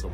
[0.00, 0.08] Yeah,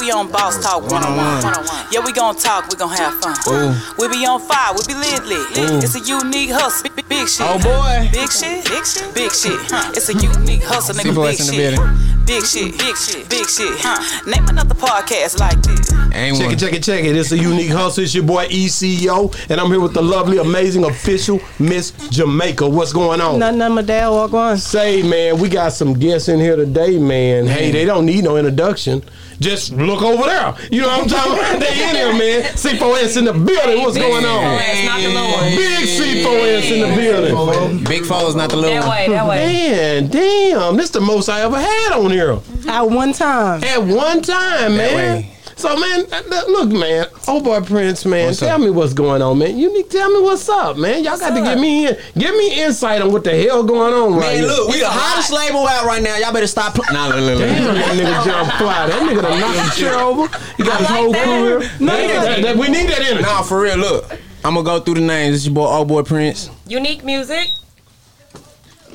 [0.00, 1.92] we on Boss Talk 101.
[1.92, 3.80] Yeah, we gon' talk, we gon' have fun.
[3.98, 5.46] We be on fire, we be lit lit.
[5.84, 7.46] It's a unique hustle, big, big shit.
[7.46, 8.08] Oh, boy.
[8.10, 9.60] Big shit, big shit, big shit.
[9.70, 9.92] Huh.
[9.94, 11.78] It's a unique hustle, nigga, C-Boys big shit.
[12.26, 14.26] Big shit, big shit, big shit.
[14.26, 15.95] Name another podcast like this.
[16.16, 16.54] Ain't Check one.
[16.54, 17.16] it, check it, check it.
[17.16, 18.02] It's a unique hustle.
[18.04, 22.68] It's your boy ECO, and I'm here with the lovely, amazing, official Miss Jamaica.
[22.68, 23.38] What's going on?
[23.38, 24.56] Nothing on my dad walk on.
[24.58, 27.46] Say, man, we got some guests in here today, man.
[27.46, 29.02] Hey, they don't need no introduction.
[29.38, 30.54] Just look over there.
[30.70, 31.60] You know what I'm talking about?
[31.60, 32.42] They in here, man.
[32.54, 33.82] C4S in the building.
[33.82, 34.58] What's going on?
[34.58, 37.84] Big C4S in the building.
[37.84, 38.86] Big foes, not the little one.
[38.86, 39.36] That way, that way.
[39.36, 43.62] Man, damn, this the most I ever had on here At one time.
[43.62, 45.24] at one time, That man.
[45.56, 45.62] Way.
[45.62, 48.60] So, man, uh, look, man, oh boy, Prince, man, What's tell up?
[48.60, 49.56] me what's going on, man.
[49.56, 51.02] You need tell me what's up, man.
[51.02, 54.12] Y'all got to give me in, give me insight on what the hell going on
[54.14, 54.46] right Man, here.
[54.46, 56.16] look, we the hottest label out right now.
[56.18, 56.74] Y'all better stop.
[56.74, 57.38] Pl- nah, look, look, look.
[57.40, 58.86] Damn, that nigga jump fly.
[58.86, 60.38] That nigga done knocked the chair over.
[60.56, 61.58] He got his whole career.
[61.80, 63.22] No, that, that- we need that energy.
[63.22, 64.10] Nah, for real, look.
[64.44, 65.36] I'm gonna go through the names.
[65.36, 66.50] It's your boy, old boy Prince.
[66.68, 67.48] Unique music.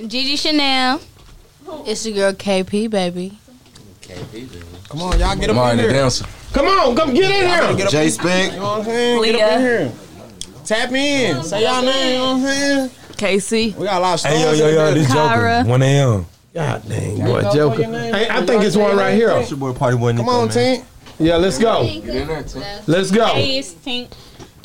[0.07, 1.01] Gigi Chanel.
[1.85, 3.37] It's your girl KP, baby.
[4.01, 4.49] KP, baby.
[4.89, 5.91] Come on, y'all get up in Martin the here.
[5.93, 6.25] dancer.
[6.53, 7.77] Come on, come get in here.
[7.77, 8.53] Get up Jay in Spink.
[8.53, 9.23] You know what I'm saying?
[9.23, 9.91] Get up in here.
[10.65, 11.43] Tap in.
[11.43, 12.11] Say y'all name.
[12.11, 12.89] You know what I'm saying?
[13.17, 13.75] Casey.
[13.77, 14.35] We got a lot of stars.
[14.35, 15.03] Hey yo yo yo, building.
[15.03, 15.59] this Kyra.
[15.59, 15.69] Joker.
[15.69, 16.25] One a.m.
[16.53, 17.75] God dang, boy, go Joker.
[17.75, 18.13] for your name.
[18.13, 19.39] Hey, I think it's one right here.
[19.41, 20.13] Your boy Party Boy.
[20.15, 20.83] Come on, team.
[21.17, 21.81] Yeah, let's go.
[22.87, 23.27] Let's go.
[23.27, 24.11] Hey, it's Tink.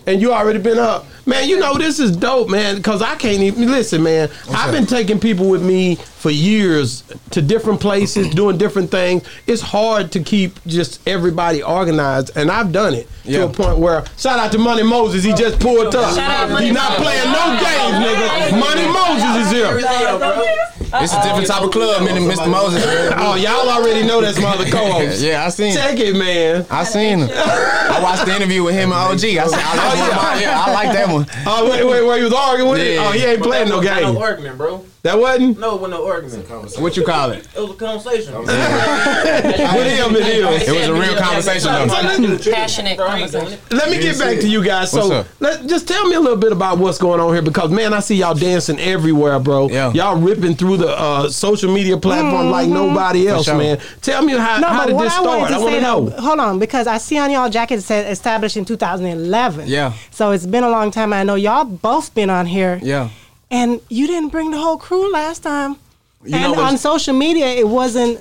[0.06, 1.04] And you already been up.
[1.26, 4.30] Man, you know, this is dope, man, because I can't even listen, man.
[4.50, 9.24] I've been taking people with me for years to different places, doing different things.
[9.48, 13.38] It's hard to keep just everybody organized, and I've done it Yeah.
[13.40, 16.14] to a point where shout out to Money Moses, he just pulled up.
[16.14, 18.60] Shout He's not playing no games, nigga.
[18.60, 20.85] Money Moses is here.
[20.94, 22.50] It's a different type of club, man, than Mr.
[22.50, 22.84] Moses.
[23.16, 25.22] Oh, y'all already know that's my other co-host.
[25.26, 25.76] Yeah, I seen it.
[25.76, 26.66] Check it, man.
[26.70, 27.30] I seen him.
[27.32, 29.12] I watched the interview with him and OG.
[29.12, 31.26] I said, I, that's oh, one of yeah, I like that one.
[31.46, 32.98] Oh, wait, wait, where he was arguing with it?
[32.98, 34.02] Oh, he ain't playing no game.
[34.02, 34.22] No game.
[34.22, 34.84] argument, bro.
[35.06, 35.60] That wasn't?
[35.60, 36.48] No, with no argument.
[36.80, 37.46] What you call it?
[37.56, 38.34] It was a conversation.
[38.36, 40.68] With him, it is.
[40.68, 42.52] It was a real conversation though.
[42.52, 43.58] Passionate conversation.
[43.70, 44.90] Let me get back to you guys.
[44.90, 47.94] So, let, just tell me a little bit about what's going on here because, man,
[47.94, 49.68] I see y'all dancing everywhere, bro.
[49.68, 49.92] Yeah.
[49.92, 53.56] Y'all ripping through the uh, social media platform like nobody else, sure.
[53.56, 53.78] man.
[54.00, 55.38] Tell me how, No, how but did this I start?
[55.38, 56.10] wanted I want to know.
[56.20, 59.68] hold on, because I see on y'all jacket it said established in 2011.
[59.68, 59.92] Yeah.
[60.10, 61.12] So it's been a long time.
[61.12, 62.80] I know y'all both been on here.
[62.82, 63.10] Yeah.
[63.50, 65.76] And you didn't bring the whole crew last time.
[66.24, 68.20] You and on social media, it wasn't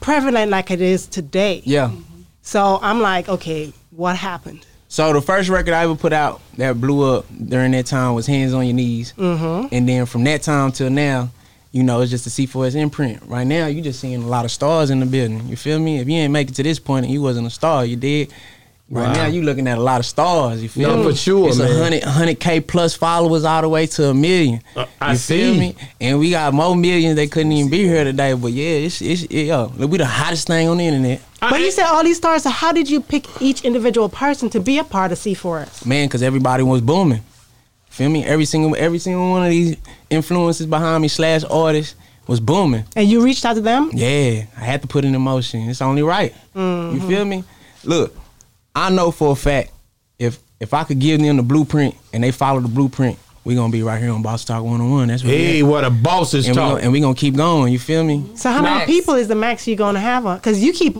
[0.00, 1.62] prevalent like it is today.
[1.64, 1.90] Yeah.
[2.42, 4.66] So I'm like, okay, what happened?
[4.88, 8.26] So the first record I ever put out that blew up during that time was
[8.26, 9.14] Hands on Your Knees.
[9.14, 9.74] Mm-hmm.
[9.74, 11.30] And then from that time till now,
[11.72, 13.22] you know, it's just a C4S imprint.
[13.24, 15.46] Right now, you're just seeing a lot of stars in the building.
[15.48, 15.98] You feel me?
[15.98, 18.32] If you ain't make it to this point and you wasn't a star, you did.
[18.88, 19.12] Right Wow.
[19.14, 20.62] now, you looking at a lot of stars.
[20.62, 21.10] You feel No, me?
[21.10, 21.68] for sure, It's man.
[21.68, 24.62] a hundred, hundred k plus followers all the way to a million.
[24.76, 25.58] Uh, I you feel see.
[25.58, 25.74] me?
[26.00, 27.16] And we got more millions.
[27.16, 28.32] They couldn't even be here today.
[28.34, 31.20] But yeah, it's it's it, yo, we the hottest thing on the internet.
[31.40, 34.60] But you said all these stars, so how did you pick each individual person to
[34.60, 35.84] be a part of C4S?
[35.84, 37.22] man, because everybody was booming.
[37.90, 38.24] Feel me?
[38.24, 39.76] Every single every single one of these
[40.10, 41.96] influences behind me slash artists
[42.28, 42.84] was booming.
[42.94, 43.90] And you reached out to them?
[43.92, 45.68] Yeah, I had to put it in motion.
[45.68, 46.32] It's only right.
[46.54, 46.96] Mm-hmm.
[47.00, 47.42] You feel me?
[47.84, 48.16] Look,
[48.76, 49.72] I know for a fact
[50.18, 53.72] if if I could give them the blueprint and they follow the blueprint, we gonna
[53.72, 55.08] be right here on Boss Talk 101.
[55.08, 56.74] That's what Hey, what a boss is and we, talking.
[56.76, 57.72] gonna, and we gonna keep going.
[57.72, 58.24] You feel me?
[58.36, 60.36] So how many people is the max you're gonna have on?
[60.36, 60.96] Because you keep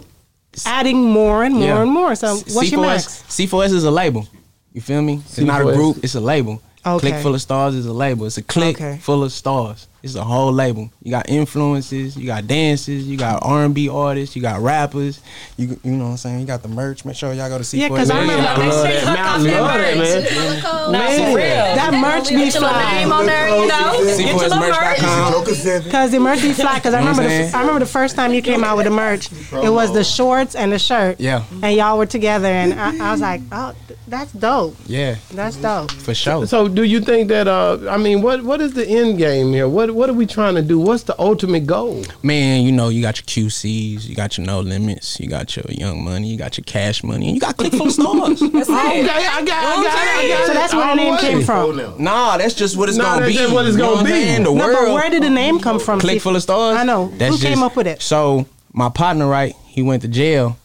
[0.64, 1.82] adding more and more Yeah.
[1.82, 2.14] and more.
[2.14, 3.22] So what's your max?
[3.28, 4.26] C4S is a label.
[4.72, 5.20] You feel me?
[5.26, 5.74] It's not a C4S.
[5.76, 5.98] group.
[6.04, 6.60] It's a label.
[6.84, 7.10] Okay.
[7.10, 8.26] Click full of stars is a label.
[8.26, 8.98] It's a click Okay.
[9.02, 9.88] full of stars.
[10.06, 10.90] It's a whole label.
[11.02, 12.16] You got influences.
[12.16, 13.06] You got dances.
[13.06, 14.36] You got R and B artists.
[14.36, 15.20] You got rappers.
[15.56, 16.40] You you know what I'm saying.
[16.40, 17.04] You got the merch.
[17.04, 17.78] Make sure y'all go to C4S.
[17.80, 19.16] Yeah, 'cause I remember- I love that, man.
[19.18, 20.92] I love that, man.
[20.92, 23.26] Man, that merch be Get your little name on fly.
[23.26, 23.92] there, you know.
[24.16, 25.90] Get your little merch.
[25.90, 26.80] Cause the merch be fly.
[26.80, 27.54] Cause I You know what remember, I'm the, saying?
[27.54, 29.28] I remember the first time you came out with the merch.
[29.52, 31.20] It was the shorts and the shirt.
[31.20, 31.42] Yeah.
[31.62, 33.74] And y'all were together, and I, I was like, oh,
[34.08, 34.76] that's dope.
[34.86, 35.90] Yeah, That's dope.
[35.90, 36.46] for sure.
[36.46, 37.48] So, do you think that?
[37.48, 39.68] Uh, I mean, what what is the end game here?
[39.68, 40.78] What what are we trying to do?
[40.78, 42.04] What's the ultimate goal?
[42.22, 45.64] Man, you know, you got your QCs, you got your no limits, you got your
[45.70, 48.38] young money, you got your cash money, and you got click full of stars.
[48.40, 49.08] That's Okay, it.
[49.08, 50.54] I got, it, I got, it, I got So it.
[50.54, 52.02] that's where the name came from.
[52.02, 53.38] nah, that's just what it's Nah, gonna that's be.
[53.38, 54.10] just what it's You know gonna be.
[54.10, 54.42] saying?
[54.44, 54.76] The No, world.
[54.86, 55.98] but where did the name come from?
[56.00, 56.76] Click full of stars.
[56.76, 57.06] I know.
[57.06, 58.02] Who came up with it?
[58.02, 59.54] So my partner, right?
[59.66, 60.58] He went to jail,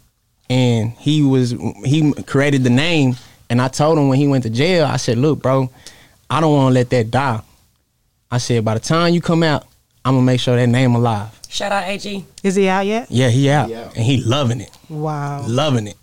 [0.50, 1.52] and he was
[1.86, 3.16] he created the name
[3.50, 5.70] And I told him when he went to jail, I said, look, bro,
[6.30, 7.42] I don't want to let that die.
[8.32, 9.66] I said, by the time you come out,
[10.06, 11.38] I'm gonna make sure that name alive.
[11.50, 12.26] Shout out AG.
[12.44, 13.08] Is he out yet?
[13.12, 15.44] Yeah, he out, and he loving it, Wow.
[15.48, 15.98] loving it,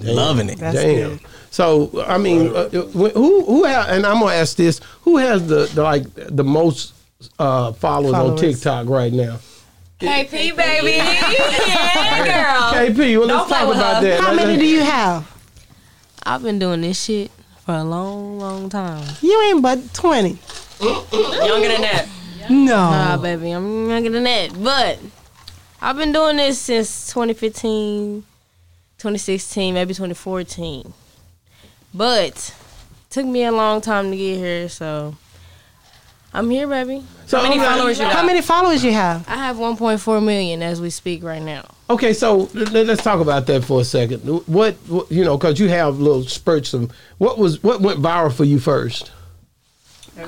[0.00, 0.58] loving it.
[0.58, 1.10] That's Damn.
[1.10, 1.20] good.
[1.50, 3.08] So I mean, uh, uh, who
[3.44, 6.94] who ha and I'm gonna ask this: Who has the, the like the most
[7.38, 9.38] uh, followers, on TikTok right now?
[10.00, 10.92] KP baby.
[10.96, 12.72] yeah, girl.
[12.94, 14.08] KP, well, Don't let's talk about her.
[14.08, 14.20] that.
[14.20, 15.26] How Let's- many do you have?
[16.24, 17.30] I've been doing this shit
[17.64, 19.04] for a long, long time.
[19.22, 19.92] You ain't but
[20.78, 21.46] 20.
[21.46, 22.06] Younger than that.
[22.50, 22.66] No.
[22.90, 24.50] Nah, baby, I'm younger than that.
[24.62, 24.98] But
[25.82, 28.22] I've been doing this since 2015,
[28.98, 30.92] 2016, maybe 2014.
[31.94, 32.54] But
[33.10, 35.16] took me a long time to get here, so
[36.32, 37.02] I'm here, baby.
[37.26, 39.28] So, How many followers you How many followers you have?
[39.28, 41.64] I have 1.4 million as we speak right now.
[41.90, 44.20] Okay, so let- let's talk about that for a second.
[44.46, 48.32] What, what you know, because you have little spurts of what was what went viral
[48.32, 49.10] for you first.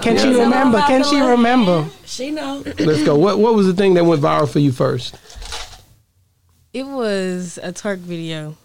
[0.03, 0.79] Can she remember?
[0.83, 1.87] Can she remember?
[2.05, 2.63] She know.
[2.79, 3.17] Let's go.
[3.19, 5.17] What what was the thing that went viral for you first?
[6.73, 8.57] It was a twerk video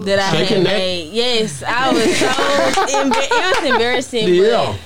[0.00, 0.78] that I Shaking had that?
[0.78, 1.12] made.
[1.12, 4.32] Yes, I was so embar- it was embarrassing.
[4.34, 4.76] Yeah.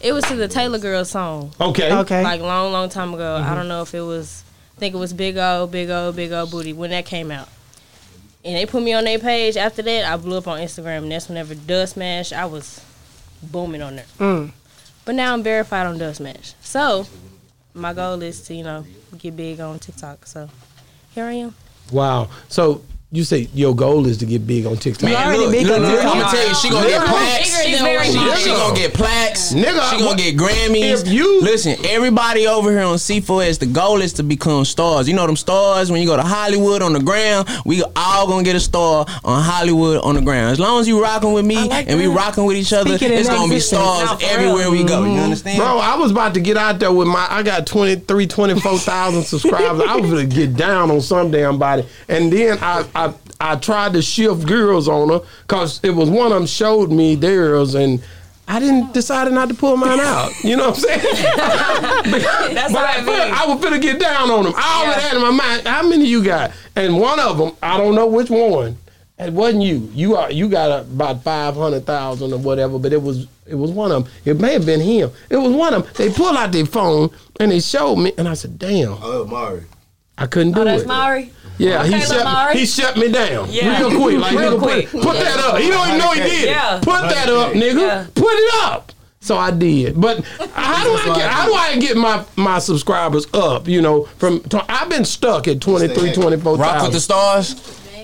[0.00, 1.52] It was to the Taylor Girl song.
[1.60, 1.92] Okay.
[1.92, 2.22] Okay.
[2.22, 3.36] like long, long time ago.
[3.36, 4.44] I don't know if it was.
[4.76, 7.48] I think it was Big O, Big O, Big O Booty when that came out.
[8.44, 9.56] And they put me on their page.
[9.56, 12.80] After that, I blew up on Instagram, and that's whenever Dubsmash, I was
[13.42, 14.04] booming on there.
[14.18, 14.52] Mm.
[15.08, 16.52] But now I'm verified on Dubsmash.
[16.60, 17.06] So
[17.72, 18.84] my goal is to you know
[19.16, 20.26] get big on TikTok.
[20.26, 20.50] So
[21.14, 21.54] here I am.
[21.90, 22.28] Wow.
[22.50, 25.04] So you say your goal is to get big on TikTok.
[25.04, 27.64] Man, already look, look, look, I'm gonna tell you, she gonna get plaques.
[27.64, 28.36] She's very She, big.
[28.36, 29.52] she gonna get plaques.
[29.54, 31.06] Nigga, she gonna get Grammys.
[31.06, 35.08] If you- listen, everybody over here on C4S, the goal is to become stars.
[35.08, 37.48] You know them stars when you go to Hollywood on the ground.
[37.64, 40.52] We all gonna get a star on Hollywood on the ground.
[40.52, 43.20] As long as you rocking with me and we rocking with each other, Speak it
[43.20, 45.04] it's gonna be stars No, for everywhere we go.
[45.04, 45.22] You mm-hmm.
[45.24, 45.56] understand?
[45.56, 47.26] Bro, I was about to get out there with my.
[47.30, 49.80] I got 23, 24,000 subscribers.
[49.88, 52.84] I was gonna get down on some damn body, and then I
[53.40, 56.90] I, I tried to shift girls on her because it was one of them showed
[56.90, 58.02] me theirs, and
[58.46, 60.32] I didn't decided not to pull mine out.
[60.42, 61.00] You know what I'm saying?
[62.54, 63.34] That's But what I, I mean.
[63.34, 64.54] I was finna get down on them.
[64.56, 65.08] I already Yeah.
[65.08, 68.06] had in my mind how many you got, and one of them I don't know
[68.06, 68.76] which one.
[69.18, 69.90] It wasn't you.
[69.94, 73.70] You are you got about five hundred thousand or whatever, but it was it was
[73.70, 74.12] one of them.
[74.24, 75.10] It may have been him.
[75.28, 75.92] It was one of them.
[75.96, 79.64] They pulled out their phone and they showed me, and I said, "Damn, Oh, Mari.
[80.16, 80.72] I couldn't oh, do it.
[80.72, 81.32] Oh, that's it." Mari.
[81.58, 82.52] Yeah, he shut Lamari.
[82.54, 83.78] he shut me down Yeah.
[83.80, 84.18] real quick.
[84.20, 84.90] Like Real nigga, quick.
[84.90, 85.58] put, put that up.
[85.58, 86.48] He don't even know he did it.
[86.50, 86.78] Yeah.
[86.82, 87.80] Put that up, nigga.
[87.80, 88.06] Yeah.
[88.14, 88.92] Put it up.
[89.20, 90.00] So I did.
[90.00, 90.24] But
[90.54, 93.66] how do I get how do I get my my subscribers up?
[93.66, 97.56] You know, from I've been stuck at 23, 24 Rock with the stars.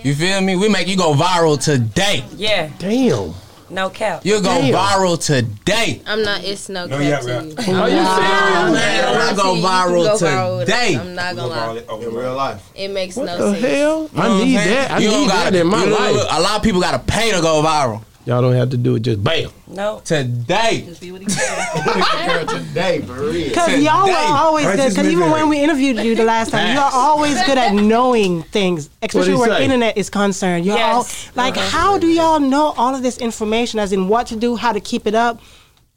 [0.03, 0.56] You feel me?
[0.56, 2.25] We make you go viral today.
[2.37, 2.69] Yeah.
[2.79, 3.33] Damn.
[3.70, 4.20] No cap.
[4.25, 4.75] You'll go Damn.
[4.75, 6.02] viral today.
[6.06, 6.44] I'm not.
[6.44, 7.43] It's no cap yeah, to yeah.
[7.43, 7.50] you.
[7.78, 8.72] Are you serious?
[8.72, 10.96] Man, I we'll go see you can viral go viral today.
[11.00, 11.82] I'm not gonna lie.
[12.02, 12.70] In real life.
[12.75, 13.64] It makes What no the sense.
[13.66, 14.02] hell?
[14.12, 14.90] You know I need that.
[14.90, 16.26] I You need that in my life.
[16.31, 18.02] A lot of people got to pay to go viral.
[18.26, 19.50] Y'all don't have to do it just bam.
[19.67, 20.00] No.
[20.03, 20.88] Today.
[20.99, 23.49] Today, for real.
[23.50, 24.88] Because y'all were always good.
[24.91, 28.43] Because even when we interviewed you the last time, you are always good at knowing
[28.44, 29.65] things, especially he where say?
[29.65, 30.65] internet is concerned.
[30.65, 30.94] You're Yes.
[30.94, 31.06] all
[31.37, 31.69] like, uh-huh.
[31.69, 33.79] how do y'all know all of this information?
[33.79, 35.43] As in, what to do, how to keep it up.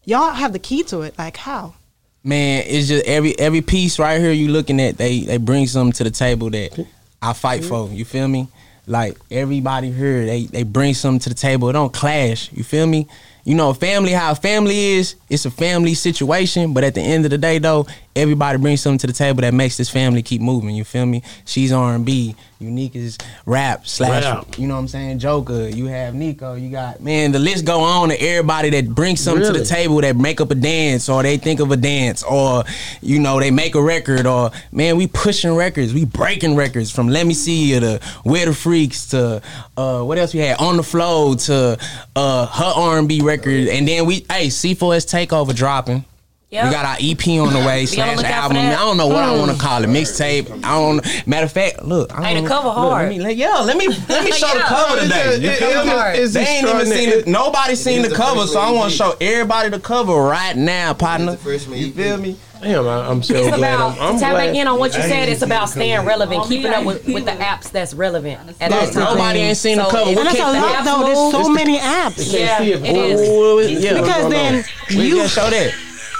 [0.04, 1.18] Y'all have the key to it.
[1.18, 1.76] Like how?
[2.24, 5.94] Man, it's just every every piece right here you looking at, they they bring something
[5.94, 6.86] to the table that
[7.22, 7.88] I fight for.
[7.90, 8.50] You feel me?
[8.88, 11.70] Like everybody here, they they bring something to the table.
[11.70, 12.52] It don't clash.
[12.54, 13.08] You feel me?
[13.44, 16.74] You know, family, how family is, it's a family situation.
[16.74, 17.86] But at the end of the day, though,
[18.18, 20.76] everybody brings something to the table that makes this family keep moving.
[20.76, 21.24] You feel me?
[21.46, 22.36] She's R and B.
[22.60, 24.24] Unique is rap slash.
[24.24, 24.58] Rap.
[24.58, 25.20] You know what I'm saying?
[25.20, 25.70] Joker.
[25.70, 26.56] You have Nico.
[26.56, 27.32] You got man.
[27.32, 28.10] The list go on.
[28.10, 31.38] To everybody that brings something to the table that make up a dance or they
[31.38, 32.64] think of a dance or
[33.02, 37.10] you know they make a record or man we pushing records we breaking records from
[37.10, 39.42] let me see you to where the freaks to
[39.76, 41.78] uh what else we had on the flow to
[42.16, 46.06] uh her R&B record and then we hey C4S takeover dropping
[46.50, 46.64] Yep.
[46.66, 48.56] we got our EP on the way Be on the slash album.
[48.58, 49.88] I don't know what I want to call it.
[49.90, 50.50] Mixtape.
[50.64, 51.28] I don't.
[51.28, 52.18] Matter of fact, look.
[52.18, 53.10] I Hey, the cover look, hard.
[53.10, 55.40] Let me, let, yeah, let me let me show the cover today.
[55.42, 56.20] You It- feel it- me?
[56.24, 57.20] it's They ain't even seen extraordinary.
[57.20, 57.28] it.
[57.28, 60.94] Nobody seen the the cover, so I want to show everybody the cover right now,
[60.94, 61.32] partner.
[61.32, 62.38] the first You you feel me?
[62.62, 63.74] Damn, I, I'm so It's glad.
[63.76, 65.28] about I'm, I'm to tap back in on what you said.
[65.28, 69.04] It's about staying relevant, keeping up with, with the apps that's relevant at that time.
[69.04, 70.12] Nobody ain't seen the So cover.
[70.12, 71.06] it's- What And that's can- a lot, though.
[71.34, 72.34] There's so many apps.
[72.34, 72.84] Yeah, it.
[72.86, 73.94] it is.
[74.00, 75.74] Because then We you, just show that.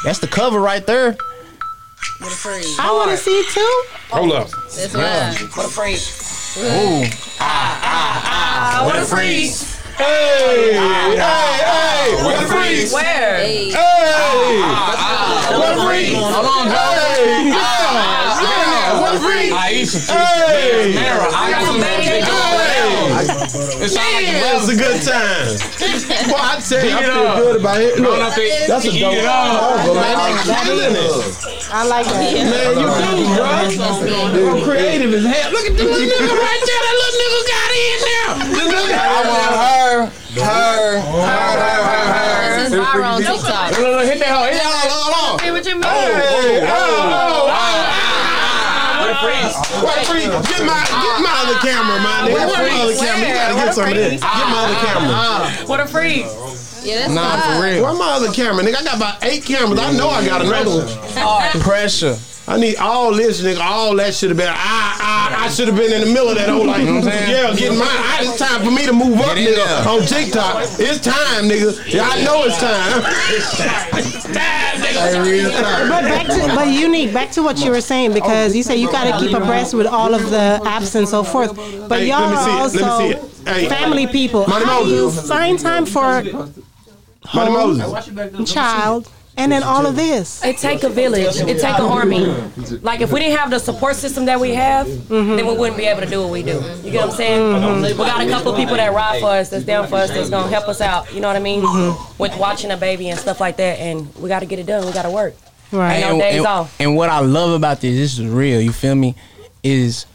[0.04, 1.16] That's the cover right there.
[2.20, 2.78] With a freeze.
[2.80, 3.84] I want to see too.
[4.10, 4.50] Hold up.
[4.76, 5.36] That's right.
[5.56, 6.00] What a freak.
[6.58, 7.04] Ooh,
[7.40, 8.86] Ah, ah, ah.
[8.86, 9.76] what a freeze.
[9.98, 11.26] Hey, hey, ah,
[11.58, 12.92] hey, what a freak.
[12.94, 13.38] Where?
[13.38, 13.72] Hey,
[15.58, 16.14] what a freak.
[16.16, 19.52] Hold on, Hey, yeah, yeah, what a freak.
[19.54, 22.04] Aisha, Hey, Mara, I got some bad
[23.26, 23.84] shit hey.
[23.86, 25.58] It's all like Yeah, it was a good time.
[26.30, 27.38] Boy, I tell you, I Eat it feel up.
[27.38, 28.00] good about it.
[28.00, 28.68] Look, up there.
[28.68, 29.34] that's a Eat dope it up.
[29.34, 30.16] offer, man.
[30.46, 31.10] They killing it.
[31.72, 32.32] I like that.
[32.34, 34.38] Man, you do, bro.
[34.38, 35.52] You're creative as hell.
[35.52, 36.82] Look at this little nigga right there.
[36.88, 38.28] That little nigga got in there.
[38.54, 42.64] This nigga- I want her, her, her, her, her, her.
[42.64, 43.72] This is viral on TikTok.
[43.72, 45.40] Look, look, look, hit that hoe, hit that hoe, hold on.
[45.44, 45.84] Hey, what you mean?
[45.86, 46.42] Oh, oh, oh.
[46.42, 47.88] Hey, oh, oh,
[49.02, 49.56] What a freeze.
[49.84, 50.50] What a freak.
[50.50, 51.44] Get my, get my ah.
[51.46, 52.20] other camera, man.
[52.26, 52.38] Nigga.
[52.38, 53.28] Get my other camera.
[53.28, 54.22] You gotta get some of this.
[54.22, 55.12] Get my other camera.
[55.14, 55.64] Ah.
[55.68, 56.26] What a freak.
[56.84, 57.84] Yeah, that's Nah, for real.
[57.84, 58.78] Where my other camera, nigga?
[58.78, 59.80] I got about eight cameras.
[59.80, 61.62] I know I got another one.
[61.62, 62.18] Pressure.
[62.50, 63.60] I need all this, nigga.
[63.60, 64.48] All that should have been.
[64.48, 67.78] I, I, I should have been in the middle of that whole like, yeah, getting
[67.78, 67.88] mine.
[67.90, 69.88] I, it's time for me to move up, nigga, there.
[69.88, 70.64] on TikTok.
[70.80, 71.76] It's time, nigga.
[71.94, 73.04] Yeah, I know it's time.
[74.00, 75.90] it's time, nigga.
[75.90, 77.14] But back to but unique.
[77.14, 79.88] Back to what you were saying because you say you got to keep abreast with
[79.88, 81.54] all of the apps and so forth.
[81.90, 82.74] But Hey, y'all let me see are it.
[82.74, 83.48] Let me also it.
[83.48, 83.70] Hey.
[83.70, 84.48] family people.
[84.48, 88.54] Money How do you find time for Money home, Moses.
[88.54, 90.44] child, and then all of this?
[90.44, 91.38] It take a village.
[91.38, 92.26] It take an army.
[92.82, 95.36] Like if we didn't have the support system that we have, mm-hmm.
[95.36, 96.62] then we wouldn't be able to do what we do.
[96.84, 97.82] You get what I'm saying?
[97.84, 100.50] We got a couple people that ride for us, that's down for us, that's gonna
[100.50, 101.14] help us out.
[101.14, 101.62] You know what I mean?
[101.62, 102.22] Mm-hmm.
[102.22, 104.86] With watching a baby and stuff like that, and we got to get it done.
[104.86, 105.36] We got to work.
[105.72, 105.98] Right.
[105.98, 106.76] Ain't no days and, off.
[106.80, 108.62] and what I love about this, this is real.
[108.62, 109.16] You feel me?
[109.64, 110.06] Is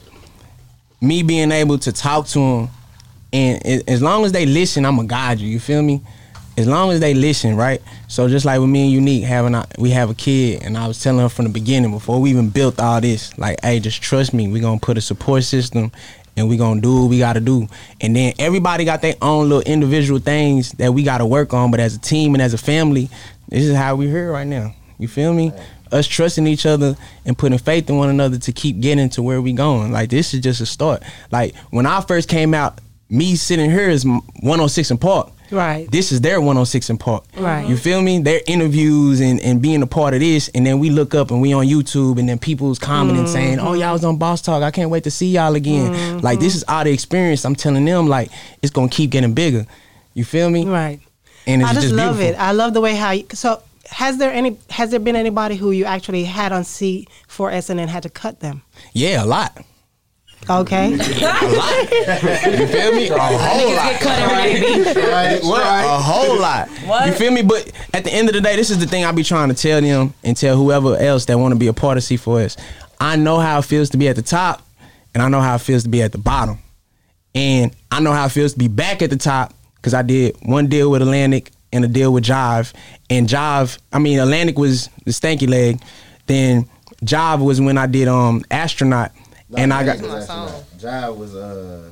[1.00, 2.68] me being able to talk to them,
[3.32, 5.48] and a- as long as they listen, I'm gonna guide you.
[5.48, 6.02] You feel me?
[6.56, 7.80] As long as they listen, right?
[8.08, 10.86] So just like with me and Unique having, a, we have a kid, and I
[10.86, 14.02] was telling her from the beginning before we even built all this, like, hey, just
[14.02, 14.48] trust me.
[14.48, 15.90] We gonna put a support system,
[16.36, 17.68] and we gonna do what we gotta do.
[18.00, 21.70] And then everybody got their own little individual things that we gotta work on.
[21.70, 23.08] But as a team and as a family,
[23.48, 24.74] this is how we here right now.
[24.98, 25.52] You feel me?
[25.90, 29.42] Us trusting each other and putting faith in one another to keep getting to where
[29.42, 29.92] we going.
[29.92, 31.02] Like this is just a start.
[31.30, 32.78] Like when I first came out,
[33.10, 35.30] me sitting here is 106 & Park.
[35.52, 35.88] Right.
[35.90, 37.24] This is their 106 & Park.
[37.36, 37.68] Right.
[37.68, 38.18] You feel me?
[38.18, 41.42] Their interviews and, and being a part of this, and then we look up and
[41.42, 43.32] we on YouTube, and then people's commenting mm-hmm.
[43.32, 44.62] saying, "Oh, y'all was on Boss Talk.
[44.62, 46.18] I can't wait to see y'all again." Mm-hmm.
[46.18, 47.44] Like this is all the experience.
[47.44, 48.30] I'm telling them like
[48.62, 49.66] it's gonna keep getting bigger.
[50.14, 50.64] You feel me?
[50.64, 51.00] Right.
[51.46, 52.40] And it's I just, love beautiful.
[52.40, 52.42] it.
[52.42, 53.10] I love the way how.
[53.10, 57.70] You, so has there any has there been anybody who you actually had on C4S
[57.70, 58.62] and had to cut them?
[58.92, 59.64] Yeah, a lot.
[60.50, 60.90] Okay.
[62.52, 63.08] You feel me?
[63.08, 63.94] A whole lot.
[64.00, 65.40] Cut every day.
[65.42, 65.62] What?
[65.62, 66.68] A whole lot.
[66.86, 67.06] What?
[67.06, 67.42] You feel me?
[67.42, 69.54] But at the end of the day, this is the thing I be trying to
[69.54, 72.58] tell them and tell whoever else that want to be a part of C4S.
[73.00, 74.62] I know how it feels to be at the top,
[75.14, 76.58] and I know how it feels to be at the bottom.
[77.34, 80.36] And I know how it feels to be back at the top because I did
[80.42, 82.72] one deal with Atlantic and a deal with Jive.
[83.08, 85.80] And Jive, I mean, Atlantic was the stanky leg.
[86.26, 86.68] Then
[87.04, 89.12] Jive was when I did um astronaut.
[89.56, 91.90] And I got Jive was uh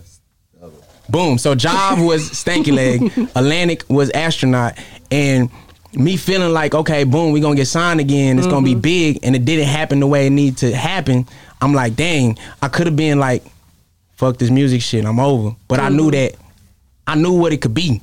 [1.09, 1.39] Boom.
[1.39, 3.29] So Job was stanky leg.
[3.35, 4.79] Atlantic was astronaut.
[5.11, 5.51] And
[5.93, 8.39] me feeling like, okay, boom, we gonna get signed again.
[8.39, 11.27] It's gonna be big, and it didn't happen the way it needed to happen.
[11.61, 13.43] I'm like, dang, I could have been like,
[14.17, 15.57] fuck this music shit, I'm over.
[15.67, 16.35] But I knew that
[17.07, 18.01] I knew what it could be.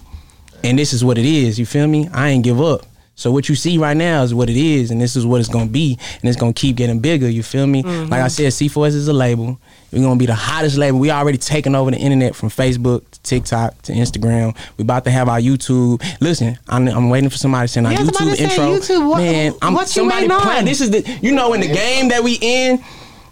[0.63, 1.57] And this is what it is.
[1.57, 2.09] You feel me?
[2.11, 2.81] I ain't give up.
[3.17, 5.50] So what you see right now is what it is, and this is what it's
[5.50, 7.27] gonna be, and it's gonna keep getting bigger.
[7.27, 7.81] You feel me?
[7.81, 8.12] Mm-hmm.
[8.12, 9.59] Like I said, C4S is a label.
[9.91, 11.00] We're gonna be the hottest label.
[11.00, 14.55] We already taking over the internet from Facebook to TikTok to Instagram.
[14.77, 16.03] We about to have our YouTube.
[16.21, 18.65] Listen, I'm, I'm waiting for somebody to send our Yeah, YouTube intro.
[18.65, 19.09] YouTube.
[19.09, 20.65] What- Man, I'm what somebody playing.
[20.65, 22.83] This is the you know in the game that we in.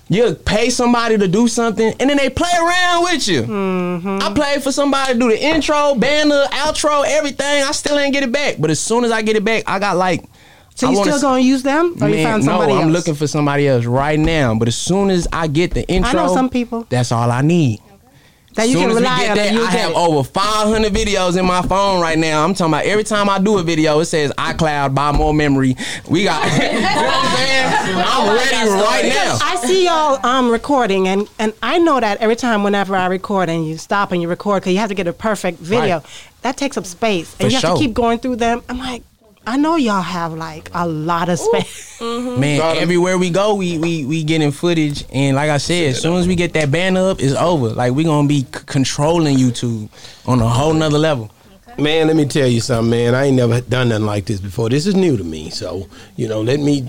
[0.08, 3.42] You pay somebody to do something, and then they play around with you.
[3.42, 4.20] Mm-hmm.
[4.22, 7.64] I paid for somebody to do the intro, banner, outro, everything.
[7.64, 8.58] I still ain't get it back.
[8.60, 10.24] But as soon as I get it back, I got like.
[10.76, 12.86] So I you still s- gonna use them, or you found somebody no, else?
[12.86, 14.54] I'm looking for somebody else right now.
[14.54, 16.86] But as soon as I get the intro, I know some people.
[16.90, 17.80] That's all I need.
[18.56, 19.38] That you soon can as we rely get on.
[19.38, 19.96] that, I have it.
[19.98, 22.44] over 500 videos in my phone right now.
[22.44, 25.76] I'm talking about every time I do a video, it says iCloud buy more memory.
[26.10, 27.96] We got, you know I'm saying?
[28.08, 29.38] I'm ready right now.
[29.42, 33.50] I see y'all um recording, and and I know that every time whenever I record
[33.50, 36.30] and you stop and you record because you have to get a perfect video, Right.
[36.42, 37.76] that takes up space, For and you have sure.
[37.78, 38.64] to keep going through them.
[38.70, 39.04] I'm like,
[39.48, 42.00] I know y'all have like a lot of space.
[42.02, 46.18] Man, everywhere we go, we we we getting footage, and like I said, as soon
[46.18, 47.70] as we get that banner up, it's over.
[47.70, 49.90] Like we gonna be c- controlling YouTube
[50.25, 51.32] on a whole nother level.
[51.78, 53.14] Man, let me tell you something, man.
[53.14, 54.70] I ain't never done nothing like this before.
[54.70, 55.50] This is new to me.
[55.50, 56.88] So, you know, let me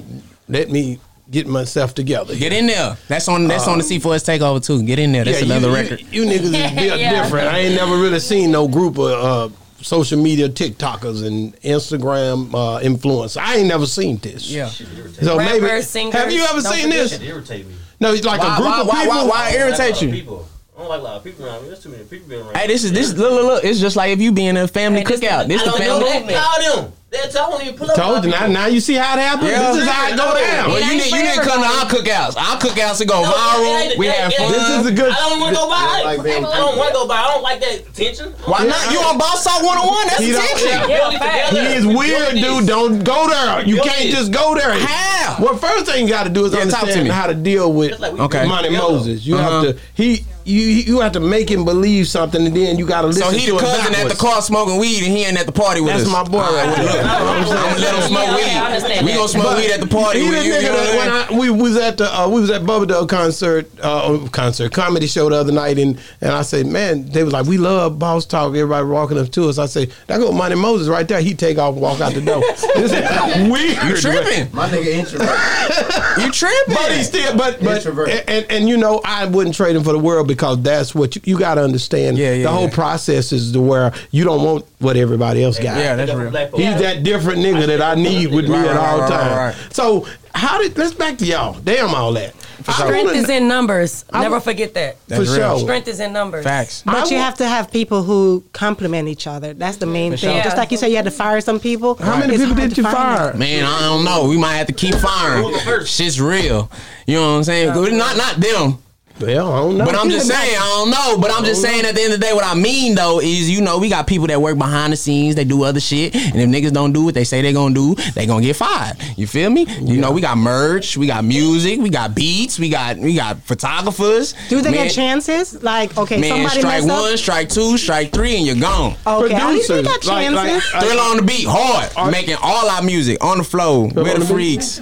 [0.49, 0.99] let me
[1.31, 2.37] get myself together.
[2.37, 2.97] Get in there.
[3.09, 3.49] That's on.
[3.49, 4.83] That's on the C4S takeover too.
[4.85, 5.25] Get in there.
[5.25, 6.01] That's Yeah, another you, record.
[6.13, 7.23] You, you niggas is built Yeah.
[7.23, 7.49] different.
[7.49, 9.11] I ain't never really seen no group of
[9.53, 13.37] uh, social media TikTokers and Instagram uh, influencers.
[13.37, 14.51] I ain't never seen this.
[14.51, 14.67] Yeah.
[14.69, 17.21] So Rappers, maybe singers, have you ever don't seen this?
[17.21, 17.75] Irritate me.
[18.01, 19.17] No, it's like Why- a group why- of why- people.
[19.17, 20.13] why- why I don't irritate like a lot of you?
[20.15, 20.49] People.
[20.77, 21.69] I don't like a lot of people around me.
[21.69, 22.57] There's too many people being around.
[22.57, 23.15] Hey, this is this.
[23.15, 23.65] Look, look, look.
[23.65, 25.49] It's just like if you be in a family Hey, this- cookout.
[25.49, 26.35] This I the don't know family.
[26.35, 26.45] that.
[26.45, 26.93] Call them.
[27.23, 27.97] That's I won't even pull up.
[27.97, 28.47] Told you now.
[28.47, 29.51] Now you see how it happens.
[29.51, 29.73] Yeah.
[29.73, 30.69] This is how it go down.
[30.71, 32.37] Well, you need you need to come to our cookouts.
[32.37, 33.99] Our cookouts will go viral.
[33.99, 34.53] We have fun.
[34.53, 35.13] This is a good.
[35.13, 35.77] I don't want to go by.
[35.77, 37.17] I, Like I don't want to go by.
[37.19, 38.33] I don't like that attention.
[38.45, 38.93] Why not?
[38.93, 40.07] You on Boss Talk 101?
[40.09, 40.69] That's He don't- attention.
[40.69, 40.87] yeah.
[40.87, 42.63] Build it He is weird, dude.
[42.63, 42.67] this.
[42.67, 43.65] Don't go there.
[43.67, 44.15] You can't this.
[44.15, 44.73] just go there.
[44.79, 45.43] How?
[45.43, 48.13] Well, first thing you got to do is Yeah, understand how to deal with like
[48.19, 48.39] Okay.
[48.41, 48.71] build Monty.
[48.71, 49.25] Moses.
[49.27, 49.63] You Uh-huh.
[49.65, 53.03] have to he you you have to make him believe something, and then you got
[53.03, 55.37] to listen So he the it cousin at the car smoking weed, and he ain't
[55.39, 56.13] at the party with That's us.
[56.13, 56.85] That's my boy All right well, there.
[56.87, 58.67] look, You know what I'm I'm gonna let him Yeah, smoke yeah, I weed.
[58.67, 59.17] understand We that.
[59.19, 60.53] gonna smoke weed at the party He with the you.
[60.53, 61.39] you nigga know that what I mean?
[61.39, 64.73] when I, we was at the uh, we was at Bubba Dub concert uh, concert
[64.73, 67.99] comedy show the other night and and I said man they was like we love
[67.99, 71.21] boss talk everybody walking up to us I say that go Money Moses right there
[71.21, 72.41] he take off and walk out the door
[72.77, 74.55] this is weird You tripping?
[74.55, 76.21] My nigga introvert.
[76.25, 76.75] You tripping?
[76.75, 79.93] But he still, but but and, and and you know, I wouldn't trade him for
[79.93, 82.19] the world because that's what you, you got to understand.
[82.19, 82.75] Yeah, yeah, the whole yeah.
[82.75, 85.79] process is to where you don't want what everybody else got.
[85.79, 86.31] Yeah, that's real.
[86.31, 86.63] black folks.
[86.63, 89.31] He's that different nigga that I need with me Right, at right, all right, times.
[89.31, 89.73] right, right.
[89.75, 91.55] So how did let's back to y'all.
[91.61, 92.35] Damn all that.
[92.69, 94.05] I Strength wanna- is in numbers.
[94.13, 94.97] I- Never forget that.
[95.05, 95.51] for That's real.
[95.51, 95.59] sure.
[95.61, 96.43] Strength is in numbers.
[96.45, 96.83] Facts.
[96.85, 99.55] But I you wa- have to have people who complement each other.
[99.55, 100.35] That's the main thing.
[100.35, 100.43] sure.
[100.43, 101.95] Just like you said, you had to fire some people.
[101.95, 103.31] How many It's people did you find fire?
[103.31, 103.39] them.
[103.39, 104.27] Man, I don't know.
[104.29, 105.55] We might have to keep firing.
[105.87, 106.71] Shit's real.
[107.07, 107.71] You know what I'm saying?
[107.71, 108.79] Uh, not not them.
[109.21, 109.85] Well, I don't know.
[109.87, 111.19] But I'm just saying, I don't know.
[111.21, 113.49] But I'm just saying, at the end of the day, what I mean though is,
[113.51, 115.35] you know, we got people that work behind the scenes.
[115.35, 117.95] They do other shit, and if niggas don't do what they say they gonna do,
[118.15, 118.97] they gonna get fired.
[119.17, 119.65] You feel me?
[119.81, 123.39] You know, we got merch, we got music, we got beats, we got we got
[123.41, 124.35] photographers.
[124.49, 125.63] Do they man, get chances?
[125.63, 127.19] Like, okay, Man, somebody strike messed one, up.
[127.19, 128.97] strike two, strike three, and you're gone.
[129.07, 130.73] Okay, at least they Producers, got like- chances.
[130.75, 134.15] like- Thriller on the beat, hard, making all our music on the flow, Thriller with
[134.15, 134.63] on the the beat?
[134.63, 134.81] freaks,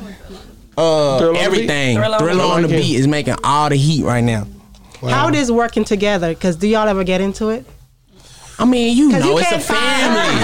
[0.77, 1.97] uh, Thriller everything.
[1.97, 2.51] Thriller on the Thriller Beat.
[2.53, 4.47] on the beat is making all the heat right now.
[5.03, 6.31] How it is working together?
[6.35, 7.67] Because do y'all ever get into it?
[8.59, 10.41] I mean, you 'Cause know, you it's a family.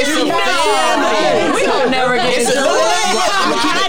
[0.00, 1.54] it's a family.
[1.54, 3.88] We don't never get It's into a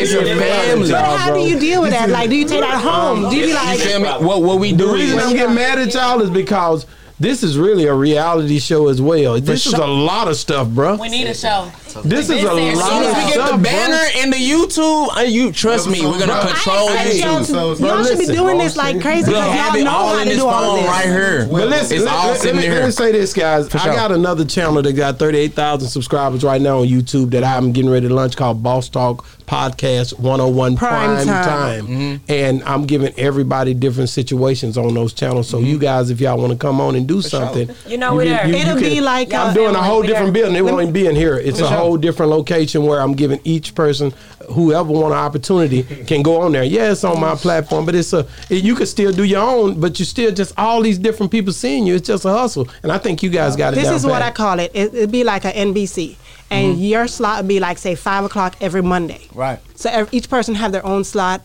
[0.00, 0.90] It's a family.
[0.90, 2.08] How do you deal with that?
[2.10, 3.28] Like, do you take that home?
[3.30, 4.20] Do you be like.
[4.20, 4.86] What what we do?
[4.88, 6.86] The reason I'm getting mad at y'all is because
[7.20, 9.40] this is really a reality show as well.
[9.40, 10.96] This is a lot of stuff, bro.
[10.96, 11.70] We need a show.
[12.04, 13.62] This is a As as lot soon of as we get stuff, the bro.
[13.62, 17.42] banner and the YouTube, uh, you trust me, we're gonna Bro, control I think y'all,
[17.44, 20.18] should- y'all should be doing this like crazy We have y'all it know all how
[20.18, 20.86] in to this do all phone this.
[20.86, 21.48] right here.
[21.50, 22.84] But listen, it's let, all let- let sitting me, let here.
[22.86, 23.74] me say this, guys.
[23.74, 27.90] I got another channel that got 38,000 subscribers right now on YouTube that I'm getting
[27.90, 30.90] ready to launch called Boss Talk Podcast 101 Prime,
[31.24, 31.44] Prime Time.
[31.44, 31.86] Time.
[31.86, 32.24] Mm-hmm.
[32.30, 35.48] And I'm giving everybody different situations on those channels.
[35.48, 38.26] So you guys, if y'all want to come on and do something, You know we're
[38.26, 38.46] there.
[38.46, 40.44] It'll be like I'm uh, doing a whole different there.
[40.44, 40.56] building.
[40.56, 41.36] It won't even be in here.
[41.36, 44.12] It's a whole different location where I'm giving each person,
[44.50, 46.62] whoever want an opportunity, can go on there.
[46.64, 49.80] Yeah, it's on my platform, but it's a it, you could still do your own,
[49.80, 51.94] but you still just all these different people seeing you.
[51.96, 53.76] It's just a hustle, and I think you guys got it.
[53.76, 54.70] This down is what I call it.
[54.74, 56.16] it it'd be like an NBC,
[56.50, 56.82] and Mm-hmm.
[56.82, 59.22] your slot would be like say five o'clock every Monday.
[59.34, 59.58] Right.
[59.74, 61.40] So ev each person have their own slot.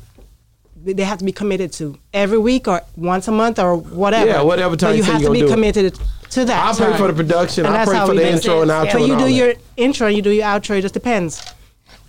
[0.83, 4.29] That They have to be committed to every week or once a month or whatever.
[4.29, 5.55] Yeah, whatever time But you you say have you to gonna be do it.
[5.55, 5.99] committed
[6.31, 6.65] to that.
[6.65, 6.97] I'll pay time.
[6.97, 7.65] for the production.
[7.65, 8.89] And I'll that's pay for the make intro and sense.
[8.89, 8.91] outro.
[8.91, 9.61] So you and do all your that.
[9.77, 10.77] intro, you do your outro.
[10.77, 11.41] It just depends.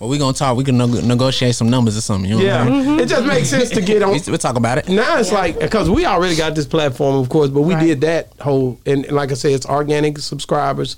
[0.00, 0.56] Well, we gonna talk.
[0.56, 2.28] We can neg- negotiate some numbers or something.
[2.28, 3.00] You know Yeah, what I mean?
[3.00, 4.10] it just makes sense to get on.
[4.12, 4.88] We- We'll talk about it.
[4.88, 7.86] Now it's like because we already got this platform, of course, but we Right.
[7.86, 10.96] did that whole and, and like I said, it's organic subscribers.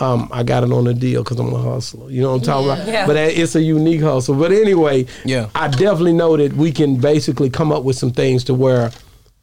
[0.00, 2.08] Um, I got it on a deal because I'm a hustler.
[2.10, 2.86] You know what I'm talking about?
[2.86, 3.06] Yeah.
[3.06, 4.36] But it's a unique hustle.
[4.36, 5.48] But anyway, Yeah.
[5.56, 8.92] I definitely know that we can basically come up with some things to where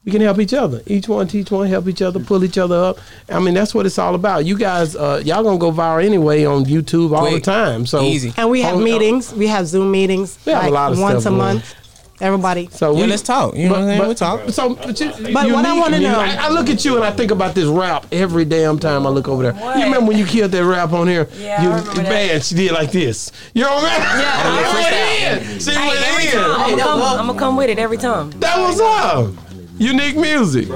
[0.06, 0.82] we can help each other.
[0.86, 3.00] Each one teach one, help each other, pull each other up.
[3.28, 4.46] I mean, that's what it's all about.
[4.46, 7.44] You guys, uh, y'all gonna go viral anyway on YouTube all Quick.
[7.44, 7.86] the time.
[7.86, 8.32] So Easy.
[8.38, 9.34] And we have Oh, meetings.
[9.34, 10.38] We have Zoom meetings.
[10.46, 11.56] We have a like lot of once stuff a going.
[11.56, 11.76] month.
[12.22, 12.70] Everybody.
[12.72, 13.56] So Yeah, we, let's talk.
[13.56, 14.00] You know what I'm saying?
[14.02, 14.50] We'll talk.
[14.50, 17.12] So, but, you, But what I wanna know- I, I look at you and I
[17.12, 19.54] think about this rap every damn time I look over there.
[19.54, 19.78] What?
[19.78, 21.28] You remember when you killed that rap on here?
[21.38, 22.10] Yeah, I you, remember that.
[22.10, 23.32] Man, she did like this.
[23.54, 24.22] You know what I mean?
[24.22, 25.60] Yeah, I went in.
[25.60, 26.78] She Hey, every went time I'm in.
[26.80, 28.32] gonna come, I'm gonna come with it every time.
[28.40, 29.34] That was up.
[29.78, 30.68] Unique music.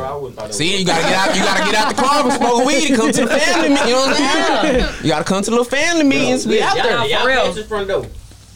[0.52, 1.34] See, you gotta get out.
[1.34, 3.70] You gotta get out the car and smoke weed and come to the family.
[3.70, 3.88] meeting.
[3.88, 4.96] You know what I'm saying?
[5.04, 6.46] You gotta come to the little family meetings.
[6.46, 7.44] We out Y'all, y'all for real.
[7.44, 8.06] came to the front door.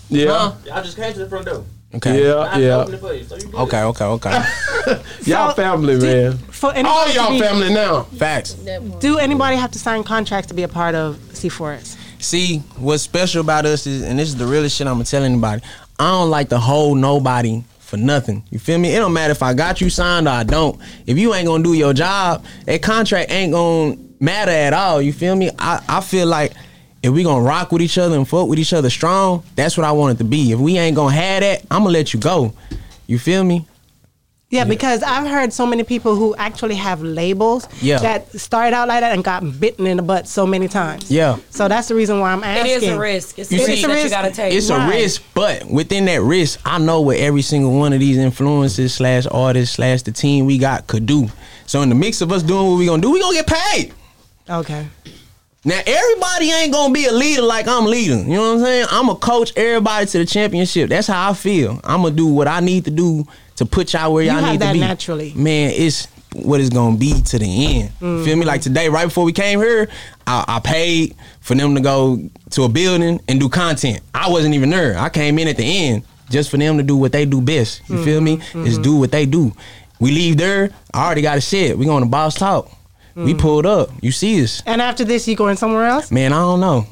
[0.10, 0.54] Yeah.
[0.66, 1.64] Y'all just came to the front door.
[1.96, 2.24] Okay.
[2.26, 2.78] Yeah, I yeah.
[2.78, 3.82] opened it for you, so Okay.
[3.84, 4.06] Okay.
[4.06, 4.30] Okay.
[5.26, 6.38] Y'all So, family, do- man.
[6.38, 8.04] For All anybody to y'all be- family now.
[8.04, 8.54] Facts.
[9.00, 11.98] Do anybody have to sign contracts to be a part of C4S?
[12.20, 15.24] See, what's special about us is, and this is the realest shit I'm gonna tell
[15.24, 15.62] anybody.
[16.00, 18.44] I don't like to hold nobody for nothing.
[18.50, 18.96] You feel me?
[18.96, 20.80] It don't matter if I got you signed or I don't.
[21.06, 25.02] If you ain't gonna do your job, that contract ain't gonna matter at all.
[25.02, 25.52] You feel me?
[25.60, 26.54] I, I feel like
[27.04, 29.86] if we gonna rock with each other and fuck with each other strong, that's what
[29.86, 30.52] I want it to be.
[30.54, 32.54] If we ain't gonna have that, I'm gonna let you go.
[33.08, 33.68] You feel me?
[34.50, 37.98] Yeah, because I've heard so many people who actually have labels Yeah.
[38.00, 41.10] that started out like that and got bitten in the butt so many times.
[41.10, 41.38] Yeah.
[41.50, 42.72] So that's the reason why I'm It asking.
[42.72, 43.40] It is a risk.
[43.40, 44.54] It's You a see- risk that you gotta take.
[44.54, 48.18] It's a risk, but within that risk, I know what every single one of these
[48.18, 51.30] influencers slash artists slash the team we got could do.
[51.66, 53.92] So in the mix of us doing what we gonna do, we gonna get paid.
[54.48, 54.86] Okay.
[55.66, 58.30] Now everybody ain't gonna be a leader like I'm leading.
[58.30, 58.86] You know what I'm saying?
[58.92, 60.90] I'm gonna coach everybody to the championship.
[60.90, 61.80] That's how I feel.
[61.86, 64.52] I'm gonna do what I need to do to put y'all where You y'all have
[64.60, 64.80] need to be.
[64.80, 65.34] naturally.
[65.36, 67.46] Man, it's what it's gonna be to the
[67.78, 67.94] end.
[67.94, 68.26] Feel me?
[68.26, 68.42] Mm-hmm.
[68.42, 69.88] Like today, right before we came here,
[70.28, 72.20] I, I paid for them to go
[72.52, 74.02] to a building and do content.
[74.14, 74.98] I wasn't even there.
[74.98, 77.82] I came in at the end just for them to do what they do best.
[77.88, 78.38] You feel me?
[78.38, 78.66] Mm-hmm.
[78.66, 79.54] Is do what they do.
[80.00, 80.72] We leave there.
[80.94, 81.78] I already got a shit.
[81.78, 82.70] We going to boss talk.
[83.16, 83.40] We mm.
[83.40, 83.90] pulled up.
[84.02, 84.64] You see us.
[84.66, 86.10] And after this, you going somewhere else?
[86.12, 86.88] Man, I don't know.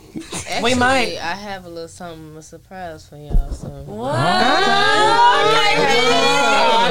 [0.47, 1.17] Actually, might.
[1.17, 3.51] I have a little something, a surprise for y'all.
[3.51, 3.69] So.
[3.69, 4.13] What?
[4.13, 4.19] Go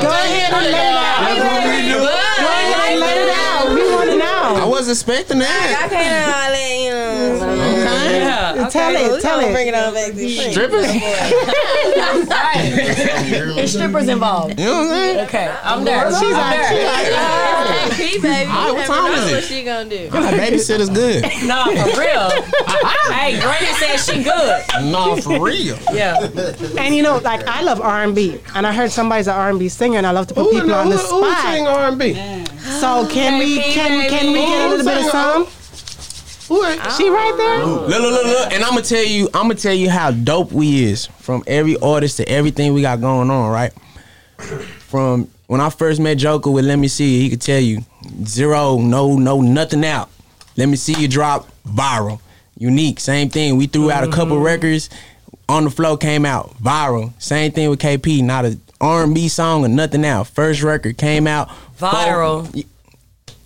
[0.09, 1.37] ahead and let it out.
[1.39, 3.75] Go ahead and let it out.
[3.75, 4.27] We want to know.
[4.27, 4.69] I know.
[4.69, 5.85] was expecting that.
[5.85, 7.53] I can't let you know.
[7.53, 8.21] Okay.
[8.21, 8.69] Yeah.
[8.69, 9.23] Tell it.
[9.23, 9.53] Tell it.
[9.53, 10.87] Bring it on back to Strippers?
[12.11, 14.59] There's strippers involved.
[14.59, 15.27] You know what I'm saying?
[15.27, 16.11] Okay, I'm there.
[16.11, 16.51] She's I'm out.
[16.51, 16.69] there.
[16.71, 17.93] She's out.
[17.93, 18.51] Hey, baby.
[18.51, 19.35] All right, you what time is it?
[19.35, 20.09] What she gonna do?
[20.11, 21.23] Like, babysitter's good.
[21.47, 22.31] no, for real.
[22.31, 23.13] Uh-huh.
[23.13, 24.65] hey, Granny said she good.
[24.91, 25.79] no, for real.
[25.93, 26.29] Yeah.
[26.79, 29.51] And you know, like I love R and B, and I heard somebody's an R
[29.51, 31.35] and B singer, and I love to put Who, people who, on the who, who
[31.53, 31.93] sing spot.
[31.93, 32.15] R&B?
[32.81, 35.47] So can we can can we get a little bit of Who some?
[36.51, 36.65] Who?
[36.65, 37.65] She right oh, there.
[37.65, 38.53] Look, look, look, look.
[38.53, 41.77] And I'm gonna tell you, I'm gonna tell you how dope we is from every
[41.77, 43.73] artist to everything we got going on, right?
[44.81, 47.85] From when I first met Joker with Let Me See, he could tell you
[48.25, 50.11] zero, no, no, nothing out.
[50.57, 52.21] Let me see you drop viral,
[52.59, 52.99] unique.
[52.99, 53.57] Same thing.
[53.57, 54.47] We threw out a couple mm-hmm.
[54.47, 54.91] records.
[55.49, 57.13] On the flow came out viral.
[57.23, 58.25] Same thing with KP.
[58.25, 60.27] Not a R&B song or nothing out.
[60.27, 62.67] First record came out Viral.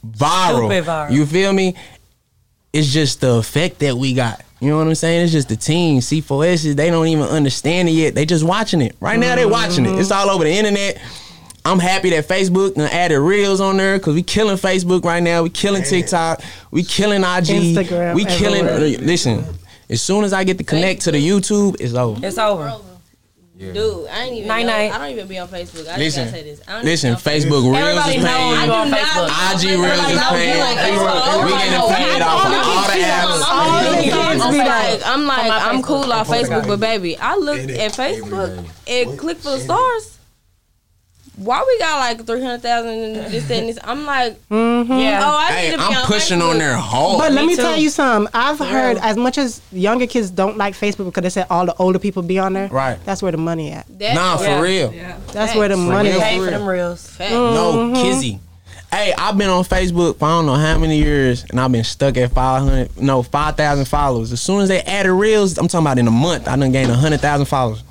[0.07, 0.83] viral.
[0.83, 1.11] Viral.
[1.11, 1.75] You feel me?
[2.75, 4.43] It's just the effect that we got.
[4.61, 5.23] You know what I'm saying?
[5.23, 6.01] It's just the team.
[6.01, 8.15] C4S, they don't even understand it yet.
[8.17, 8.97] They just watching it.
[8.99, 9.97] Right now, they watching it.
[9.99, 11.01] It's all over the internet.
[11.65, 15.45] I'm happy that Facebook done added reels on there because we killing Facebook right now.
[15.45, 16.43] We killing TikTok.
[16.73, 17.27] We killing IG.
[17.27, 18.67] Instagram, We killing.
[18.67, 19.07] everywhere.
[19.07, 19.45] Listen,
[19.89, 22.27] as soon as I get to connect to the YouTube, it's over.
[22.27, 22.73] It's over.
[23.57, 24.49] Dude, I ain't even.
[24.49, 24.93] Night, know- night.
[24.93, 25.87] I don't even be on Facebook.
[25.89, 26.61] I Listen, just gotta say this.
[26.67, 28.27] I don't Listen, even Facebook reels is knows paying.
[28.27, 30.59] I do not- IG reels is Everybody paying.
[30.59, 31.45] knows you on Facebook.
[31.45, 33.43] We getting paid off of all the apps.
[33.47, 36.67] All the kids I'm be like, like, I'm like, I'm cool off Facebook, Facebook.
[36.67, 40.14] but baby, I looked at Facebook and click for the stars.
[41.37, 43.79] Why we got like three hundred thousand and this and this?
[43.83, 44.93] I'm like, mm-hmm.
[44.93, 45.21] Yeah.
[45.25, 46.51] oh, I Hey, need to be I'm on pushing Facebook.
[46.51, 47.19] on there hard.
[47.19, 48.31] But let Me me tell you something.
[48.33, 51.75] I've heard as much as younger kids don't like Facebook because they said all the
[51.77, 52.69] older people be on there.
[52.69, 52.99] Right.
[53.05, 53.87] That's where the money at.
[53.99, 54.61] That- Nah, for Yeah.
[54.61, 54.95] real.
[55.33, 56.21] That's where the money real.
[56.21, 56.31] at.
[56.31, 57.07] Pay for them reels.
[57.07, 57.33] Fact.
[57.33, 57.93] Mm-hmm.
[57.95, 58.39] No, Kizzy.
[58.93, 61.83] Hey, I've been on Facebook for I don't know how many years, and I've been
[61.83, 64.31] stuck at 500, no, 5,000 followers.
[64.31, 66.91] As soon as they added Reels, I'm talking about in a month, I done gained
[66.91, 67.83] 100,000 followers.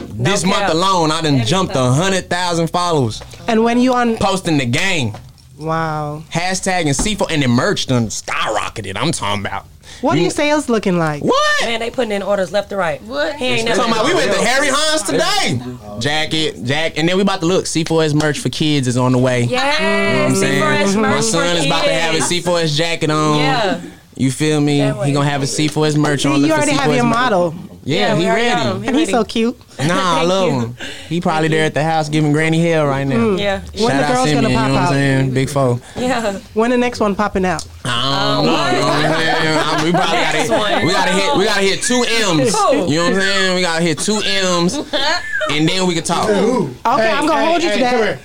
[0.00, 0.72] This month cap.
[0.72, 3.22] alone, I done jumped a 100,000 followers.
[3.48, 5.14] And when you on, Posting the game,
[5.58, 8.96] wow, hashtag and C4, and the merch done skyrocketed.
[8.96, 9.66] I'm talking about.
[10.00, 11.22] what are your sales looking like?
[11.22, 11.64] What?
[11.66, 13.02] Man, they putting in orders left to right.
[13.02, 13.36] What?
[13.36, 13.76] He ain't never.
[13.78, 15.98] Talking about we went to Harry Hines today.
[16.00, 17.64] Jacket, Jack, and then we about to look.
[17.66, 19.42] C4S merch for kids is on the way.
[19.42, 21.00] Yeah, You know what I'm?
[21.02, 22.24] My son is about to have his.
[22.30, 23.38] C4S jacket on.
[23.38, 23.80] Yeah.
[24.16, 24.76] You feel me?
[25.04, 26.34] He gonna have his C4S merch on.
[26.36, 27.14] See, Look you for already have C4S your merch.
[27.14, 28.70] model, Yeah, we he already got ready.
[28.76, 28.82] him.
[28.82, 29.58] He and he's so cute.
[29.78, 30.60] Nah, I love you.
[30.60, 30.76] him.
[31.08, 33.16] He probably there at the house giving Granny hell right now.
[33.16, 33.60] Mm, yeah.
[33.60, 34.90] When Shout the out girl's Simeon, gonna you pop know what I'm out?
[34.92, 35.34] saying?
[35.34, 35.80] Big foe.
[35.96, 36.38] Yeah.
[36.54, 37.66] When the next one popping out?
[37.86, 38.52] I don't know.
[38.52, 39.56] You know what I'm saying?
[39.56, 42.54] Uh, I- We probably gotta hit, we gotta hit we gotta hit two M's.
[42.54, 42.86] Cool.
[42.88, 43.54] You know what I'm saying?
[43.56, 44.74] We gotta hit two M's
[45.50, 46.28] and then we can talk.
[46.28, 47.96] Okay, I'm gonna hold you to come that.
[47.96, 48.20] here.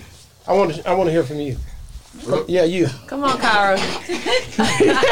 [0.48, 0.90] I want to.
[0.90, 1.58] I want to hear from you.
[2.26, 2.88] Come- Yeah, you.
[3.08, 3.78] Come on, Kyra.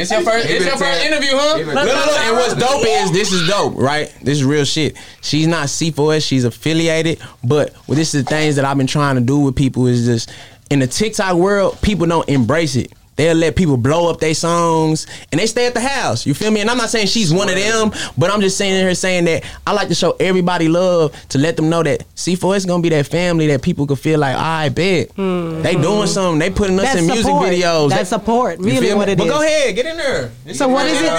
[0.00, 0.48] It's your first.
[0.48, 1.56] It's your first interview, huh?
[1.58, 2.20] Look, look, look.
[2.20, 4.08] And what's dope is this is dope, right?
[4.22, 4.96] This is real shit.
[5.20, 6.26] She's not C4S.
[6.26, 9.56] She's affiliated, but well, this is the things that I've been trying to do with
[9.56, 10.32] people is just
[10.70, 12.92] in the TikTok world, people don't embrace it.
[13.20, 16.24] They'll let people blow up their songs and they stay at the house.
[16.24, 16.62] You feel me?
[16.62, 19.44] And I'm not saying she's one of them, but I'm just saying her saying that
[19.66, 22.88] I like to show everybody love to let them know that C4 is gonna be
[22.88, 25.60] that family that people could feel like I bet mm-hmm.
[25.60, 26.38] they doing something.
[26.38, 27.90] They putting us That's in music videos.
[27.90, 29.30] That support really what it but is.
[29.30, 30.30] go ahead, get in there.
[30.46, 31.10] It's so what is it?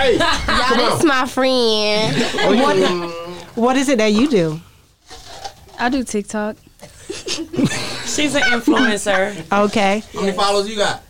[0.00, 2.16] Hey, Y'all, my friend.
[2.58, 4.58] what, what is it that you do?
[5.78, 6.56] I do TikTok.
[8.14, 9.34] She's an influencer.
[9.66, 10.02] Okay.
[10.12, 11.02] How many followers you got?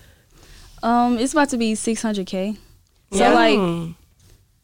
[0.82, 2.56] Um, it's about to be 600k.
[3.12, 3.32] So Yeah.
[3.34, 3.94] like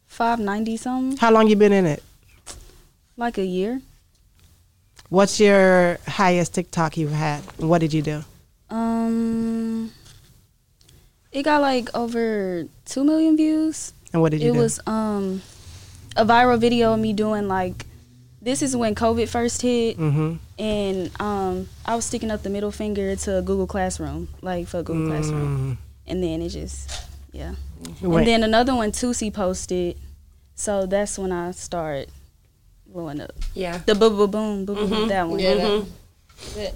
[0.07, 2.03] 590 something, How long you been in it?
[3.17, 3.81] like a year.
[5.09, 7.41] What's your highest TikTok you've had?
[7.57, 8.23] What did you do?
[8.69, 9.91] Um,
[11.31, 13.93] it got like over two million views.
[14.13, 14.57] And what did you it do?
[14.59, 15.41] It was um
[16.15, 17.85] a viral video of me doing like
[18.41, 20.39] this is when COVID first hit, Mhm.
[20.59, 25.07] and um I was sticking up the middle finger to Google Classroom, like for Google
[25.11, 25.77] Classroom,
[26.07, 26.89] and then it just
[27.31, 27.53] yeah.
[28.01, 28.19] Wait.
[28.19, 29.97] And then another one Tusi posted,
[30.55, 32.09] so that's when I started
[32.85, 33.31] blowing up.
[33.53, 33.79] Yeah.
[33.85, 35.39] The boom boom boom boom boom that one.
[35.39, 36.59] Yeah, Mm-hmm.
[36.59, 36.73] that-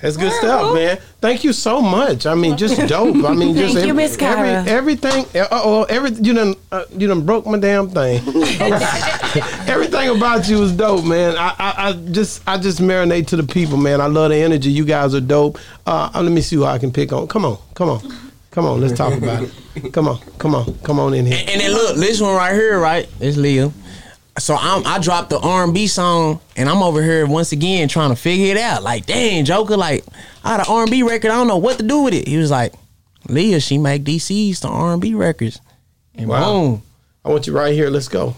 [0.00, 0.98] good stuff, man.
[1.20, 2.26] Thank you so much.
[2.26, 3.24] I mean, just dope.
[3.24, 4.66] I mean, just Thank you, Miss Kyra.
[4.66, 5.24] every, everything.
[5.34, 8.18] Uh oh, every you done uh, you done broke my damn thing.
[9.68, 11.36] everything about you is dope, man.
[11.36, 14.00] I, I I just I just marinate to the people, man.
[14.00, 14.70] I love the energy.
[14.70, 15.58] You guys are dope.
[15.86, 17.28] Uh, uh, let me see who I can pick on.
[17.28, 18.00] Come on, come on,
[18.50, 18.80] come on.
[18.80, 19.92] Let's talk about it.
[19.92, 21.44] Come on, come on, come on in here.
[21.46, 23.08] And then look, this one right here, right?
[23.20, 23.72] It's Leo.
[24.40, 28.16] So I'm, I dropped the R&B song, and I'm over here once again trying to
[28.16, 28.82] figure it out.
[28.82, 30.04] Like, dang, Joker, like,
[30.42, 31.30] I had an R&B record.
[31.30, 32.26] I don't know what to do with it.
[32.26, 32.72] He was like,
[33.28, 35.60] Leah, she make DCs to R&B records.
[36.14, 36.52] And Wow.
[36.52, 36.82] boom.
[37.24, 37.90] I want you right here.
[37.90, 38.34] Let's go.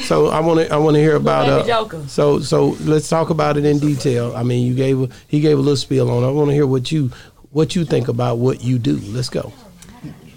[0.00, 2.04] So I want to I want to hear about baby uh, Joker.
[2.08, 4.34] so so let's talk about it in detail.
[4.36, 6.22] I mean, you gave he gave a little spiel on.
[6.22, 6.26] it.
[6.26, 7.10] I want to hear what you
[7.50, 8.96] what you think about what you do.
[9.04, 9.52] Let's go.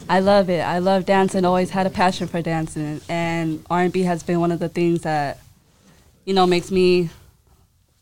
[0.10, 0.62] I love it.
[0.62, 1.46] I love dancing.
[1.46, 4.70] Always had a passion for dancing, and R and B has been one of the
[4.70, 5.40] things that,
[6.26, 7.10] you know, makes me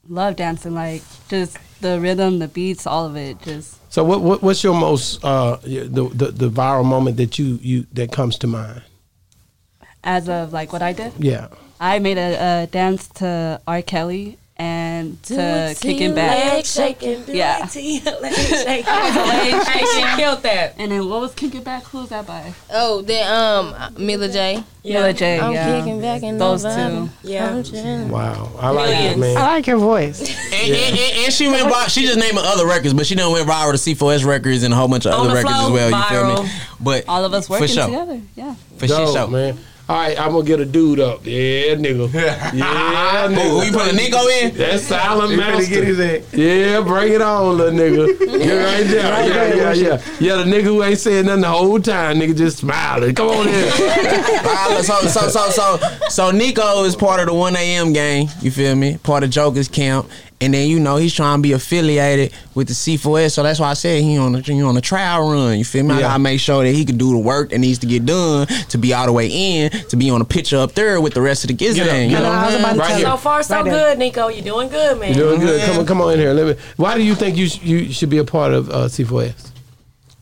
[0.07, 0.73] love dancing.
[0.73, 3.41] Like just the rhythm, the beats, all of it.
[3.41, 7.59] Just So what, what what's your most uh the, the the viral moment that you
[7.61, 8.81] you that comes to mind?
[10.07, 11.47] as of like what I did, Yeah.
[11.79, 13.81] I made a, a dance to R.
[13.81, 14.37] Kelly
[14.99, 16.53] and Do to it till Kicking your Back.
[16.53, 17.23] legs shaking.
[17.23, 17.65] Do Yeah.
[17.65, 18.86] it till your legs shaking.
[19.65, 20.75] Hey, killed that.
[20.77, 21.84] And then what was Kicking Back?
[21.86, 22.53] Who was that by?
[22.71, 24.63] Oh, then um, Mila J.
[24.84, 25.39] Mila J.
[25.39, 25.79] I'm yeah.
[25.79, 27.12] kicking back in Those November.
[27.23, 27.29] two.
[27.31, 27.49] Yeah.
[27.55, 28.10] I'm chilling.
[28.10, 28.51] Wow.
[28.60, 29.36] I like it, man.
[29.38, 30.21] I like your voice.
[30.55, 31.89] And, and, and, and she went viral.
[31.89, 34.77] She just naming other records, but she done went viral to C4S records and a
[34.77, 35.89] whole bunch of On other records flow, as well.
[35.91, 36.03] You
[36.38, 36.49] feel me?
[36.79, 37.86] But All of us for working sure.
[37.86, 38.21] together.
[38.36, 38.55] Yeah.
[38.77, 39.27] For shit Dope, show.
[39.27, 39.58] man.
[39.87, 41.23] All right, I'm gonna get a dude up.
[41.25, 42.11] Yeah, nigga.
[42.55, 43.49] Yeah, Who, nigga.
[43.49, 44.55] who you putting Nico in?
[44.55, 45.69] That's silent He master.
[45.69, 46.33] get his.
[46.33, 48.19] Yeah, bring it on, little nigga.
[48.19, 49.27] You're right there.
[49.27, 50.01] Yeah, yeah, yeah.
[50.19, 53.13] Yeah, the nigga who ain't saying nothing the whole time, nigga just smiling.
[53.13, 53.71] Come on in.
[54.83, 55.77] So, so, so, so,
[56.09, 57.93] so Nico is part of the 1 a.m.
[57.93, 58.27] gang.
[58.41, 58.97] You feel me?
[58.97, 60.09] Part of Joker's camp.
[60.41, 63.69] And then you know he's trying to be affiliated with the C4S, so that's why
[63.69, 65.57] I said he on the he on the trial run.
[65.57, 65.93] You feel me?
[65.93, 66.07] I Yeah.
[66.09, 68.77] gotta make sure that he can do the work that needs to get done to
[68.77, 71.45] be all the way in, to be on the picture up there with the rest
[71.45, 71.75] of the kids.
[71.75, 72.35] Get up, gang, get you know up.
[72.35, 73.05] what I was I'm about to Right tell here.
[73.07, 73.11] you.
[73.13, 74.27] So far, so Right good, Nico.
[74.27, 75.13] You're doing good, man.
[75.13, 75.59] You're doing good.
[75.61, 75.67] Yeah.
[75.67, 76.33] Come on, come on in here.
[76.33, 76.63] Let me.
[76.75, 79.51] Why do you think you sh- you should be a part of uh, C4S?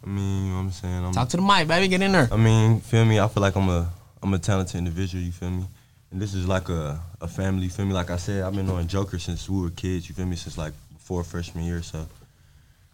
[0.06, 1.06] I mean, you know what I'm saying?
[1.06, 1.88] I'm, Talk to the mic, baby.
[1.88, 2.30] Get in there.
[2.32, 3.20] I mean, feel me?
[3.20, 3.90] I feel like I'm a
[4.22, 5.24] I'm a talented individual.
[5.24, 5.66] You feel me?
[6.14, 7.64] And this is like a, a family.
[7.64, 7.94] You feel me?
[7.94, 10.08] Like I said, I've been on Joker since we were kids.
[10.08, 10.36] You feel me?
[10.36, 11.82] Since like before freshman year.
[11.82, 12.08] So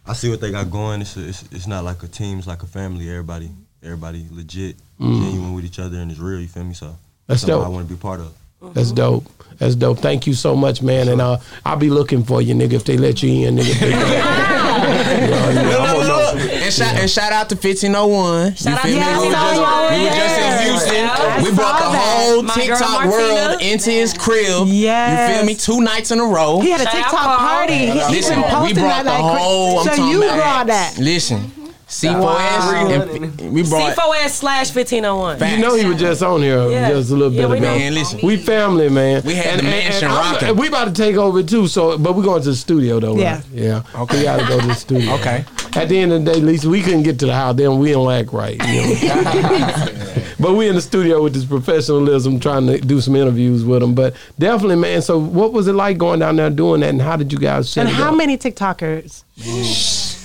[0.06, 1.02] I see what they got going.
[1.02, 2.38] It's a, it's, it's not like a team.
[2.38, 3.10] It's like a family.
[3.10, 3.50] Everybody
[3.82, 6.40] everybody legit, genuine with each other, and it's real.
[6.40, 6.74] You feel me?
[6.74, 7.66] So That's something dope.
[7.66, 8.34] I want to be part of.
[8.74, 9.24] That's dope.
[9.58, 9.98] That's dope.
[9.98, 11.08] Thank you so much, man.
[11.08, 14.56] And uh, I'll be looking for you, nigga, if they let you in, nigga.
[15.00, 16.42] Yeah, yeah, I'm Look, gonna look, know.
[16.44, 16.52] look.
[16.52, 18.54] And shout, and shout out to 1501.
[18.56, 18.94] Shout out to me?
[18.94, 19.30] We were y'all.
[19.32, 20.62] just, we were just in there.
[20.70, 20.94] Houston.
[20.94, 21.42] Yeah.
[21.42, 24.66] we brought the whole My TikTok world into his crib.
[24.68, 25.30] Yes.
[25.30, 25.54] You feel me?
[25.54, 26.60] Two nights in a row.
[26.60, 27.74] He had a TikTok party.
[27.74, 29.78] He, he Listen, been we posting brought that the like whole.
[29.80, 30.02] I'm crazy.
[30.02, 30.98] So you about, brought that.
[30.98, 31.50] Listen,
[31.90, 33.40] C4S.
[33.40, 33.96] and we brought.
[33.96, 35.38] C4S slash 1501.
[35.38, 35.52] Facts.
[35.56, 36.88] You know he was just on here Yeah.
[36.90, 37.66] just a little Yeah, bit we ago.
[37.78, 38.20] Man, listen.
[38.22, 39.22] We family, man.
[39.24, 40.56] We had the mansion I'm- rocking.
[40.56, 41.66] We about to take over too.
[41.66, 43.16] So, but we're going to the studio though.
[43.18, 43.34] Yeah.
[43.34, 43.44] right?
[43.52, 43.82] yeah.
[43.96, 44.18] Okay.
[44.18, 45.12] We got to go to the studio.
[45.14, 45.44] Okay.
[45.74, 47.56] At the end of the day, Lisa, we couldn't get to the house.
[47.56, 48.56] Then we don't act right.
[48.66, 49.86] You know?
[50.40, 53.94] but we in the studio with this professionalism, trying to do some interviews with them.
[53.94, 55.02] But definitely, man.
[55.02, 57.68] So, what was it like going down there doing that, and how did you guys
[57.68, 58.16] set And how up?
[58.16, 59.22] many TikTokers?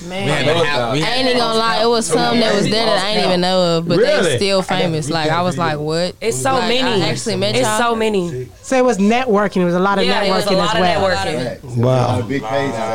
[0.06, 0.26] Man.
[0.26, 2.86] We had to have- I ain't even gonna lie, it was some that was there
[2.86, 4.30] that I ain't even know of, but Really?
[4.32, 5.10] they still famous.
[5.10, 6.16] Like I was like, what?
[6.22, 7.04] It's so Like, many.
[7.04, 7.78] I actually met it's y'all.
[7.80, 8.48] so many.
[8.62, 9.58] So it was networking.
[9.62, 12.22] It was a lot of Yeah, it was a networking lot as well.
[12.22, 12.46] networking.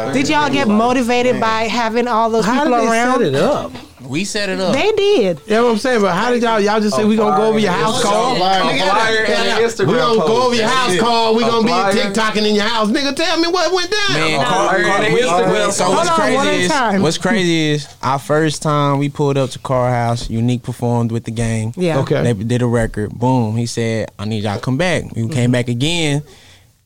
[0.07, 0.13] Wow.
[0.13, 3.19] Did y'all get motivated by having all those How people did they around?
[3.19, 3.73] set it up?
[4.09, 4.75] We set it up.
[4.75, 5.41] They did.
[5.47, 6.01] You know what I'm saying?
[6.01, 8.35] But how did y'all y'all just say we gonna go over your house call?
[8.37, 11.35] flyer, Nigga, flyer, and yeah, an Instagram we gonna go over your house call.
[11.37, 11.93] We A gonna flyer.
[11.93, 12.89] be TikToking in your house.
[12.89, 14.13] Nigga, tell me what went down.
[14.15, 15.73] Man, Car- man, Car- we- Instagram.
[15.73, 19.09] so what's on, one at crazy a is what's crazy is our first time we
[19.11, 20.31] pulled up to Car House.
[20.31, 21.75] Unique performed with the gang.
[21.77, 21.99] Yeah.
[22.01, 22.23] Okay.
[22.23, 23.11] They did a record.
[23.13, 23.57] Boom.
[23.57, 26.23] He said, "I need y'all to come back." We came back again.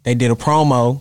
[0.03, 1.00] They did a promo,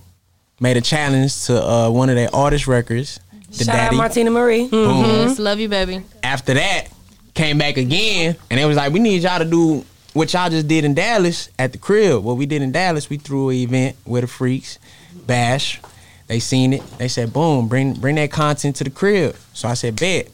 [0.59, 3.19] made a challenge to uh, one of their artist records.
[3.57, 3.97] The Shout out Daddy.
[3.97, 4.67] Martina Marie.
[4.67, 4.87] Boom.
[5.03, 5.11] Mm-hmm.
[5.27, 6.01] Yes, love you, baby.
[6.23, 6.87] After that,
[7.33, 10.67] came back again, and it was like, "We need y'all to do what y'all just
[10.67, 13.95] did in Dallas at the crib." What we did in Dallas, we threw an event
[14.05, 14.79] with the freaks,
[15.27, 15.79] bash.
[16.27, 16.81] They seen it.
[16.97, 20.29] They said, "Boom, bring bring that content to the crib." So I said, "Bet."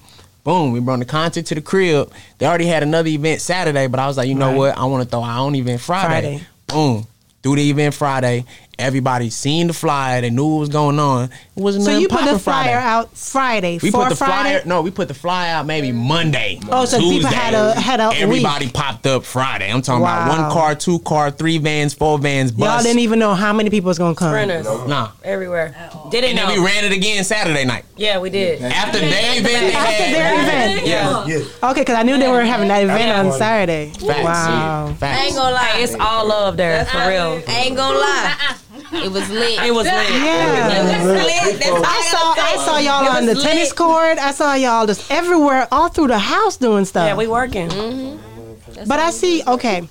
[0.45, 2.11] Boom, we brought the content to the crib.
[2.37, 4.57] They already had another event Saturday, but I was like, you know Right.
[4.57, 4.77] what?
[4.77, 6.37] I want to throw our own event Friday.
[6.37, 6.43] Friday.
[6.67, 7.05] Boom.
[7.43, 8.45] Do the event Friday,
[8.79, 10.21] everybody seen the flyer.
[10.21, 11.25] They knew what was going on.
[11.25, 12.73] It wasn't So you put the flyer Friday.
[12.73, 14.49] out Friday We put the Friday.
[14.59, 14.61] flyer.
[14.65, 16.59] No, we put the flyer out maybe Monday.
[16.71, 18.73] Oh, so people had a- had a Everybody week.
[18.73, 19.71] popped up Friday.
[19.71, 22.67] I'm talking about one car, two car, three vans, four vans, bus.
[22.67, 24.31] Y'all didn't even know how many people was gonna come.
[24.31, 24.65] Sprinters.
[24.87, 25.09] Nah.
[25.23, 25.75] Everywhere.
[26.11, 26.47] Didn't And know.
[26.47, 27.85] then we ran it again Saturday night.
[27.97, 28.61] yeah, we did.
[28.61, 30.87] After their event, they After had- their event.
[30.87, 31.69] Yeah.
[31.69, 33.89] Okay, because I knew they were having that event on Saturday.
[33.89, 34.23] Facts.
[34.23, 34.93] Wow.
[35.01, 35.75] I ain't gonna lie.
[35.77, 37.41] It's all love there for real.
[37.47, 38.35] I ain't gonna lie.
[38.91, 39.63] It was lit.
[39.63, 40.09] It was lit.
[40.09, 41.03] Yeah.
[41.05, 41.59] lit.
[41.59, 44.17] That's I saw I saw y'all on the was tennis court.
[44.17, 47.05] I saw y'all just everywhere, all through the house doing stuff.
[47.05, 48.19] Yeah, we working.
[48.87, 49.87] But I see, okay,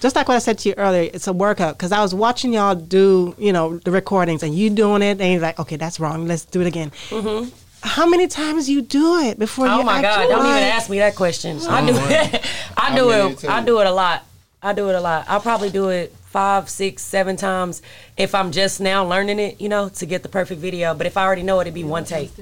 [0.00, 2.52] just like what I said to you earlier, it's a workout because I was watching
[2.52, 6.00] y'all do, you know, the recordings and you doing it, and you're like, okay, that's
[6.00, 6.26] wrong.
[6.26, 6.90] Let's do it again.
[7.08, 7.50] Mm-hmm.
[7.82, 9.80] How many times you do it before Oh you?
[9.82, 10.28] Oh my God!
[10.28, 11.58] Don't even ask me that question.
[11.68, 12.46] I do it.
[12.76, 13.44] I do it.
[13.44, 14.24] I do it a lot.
[14.62, 15.26] I do it a lot.
[15.28, 17.80] I probably do it five, six, seven times
[18.16, 20.92] if I'm just now learning it, you know, to get the perfect video.
[20.92, 22.32] But if I already know it, it'd be one take.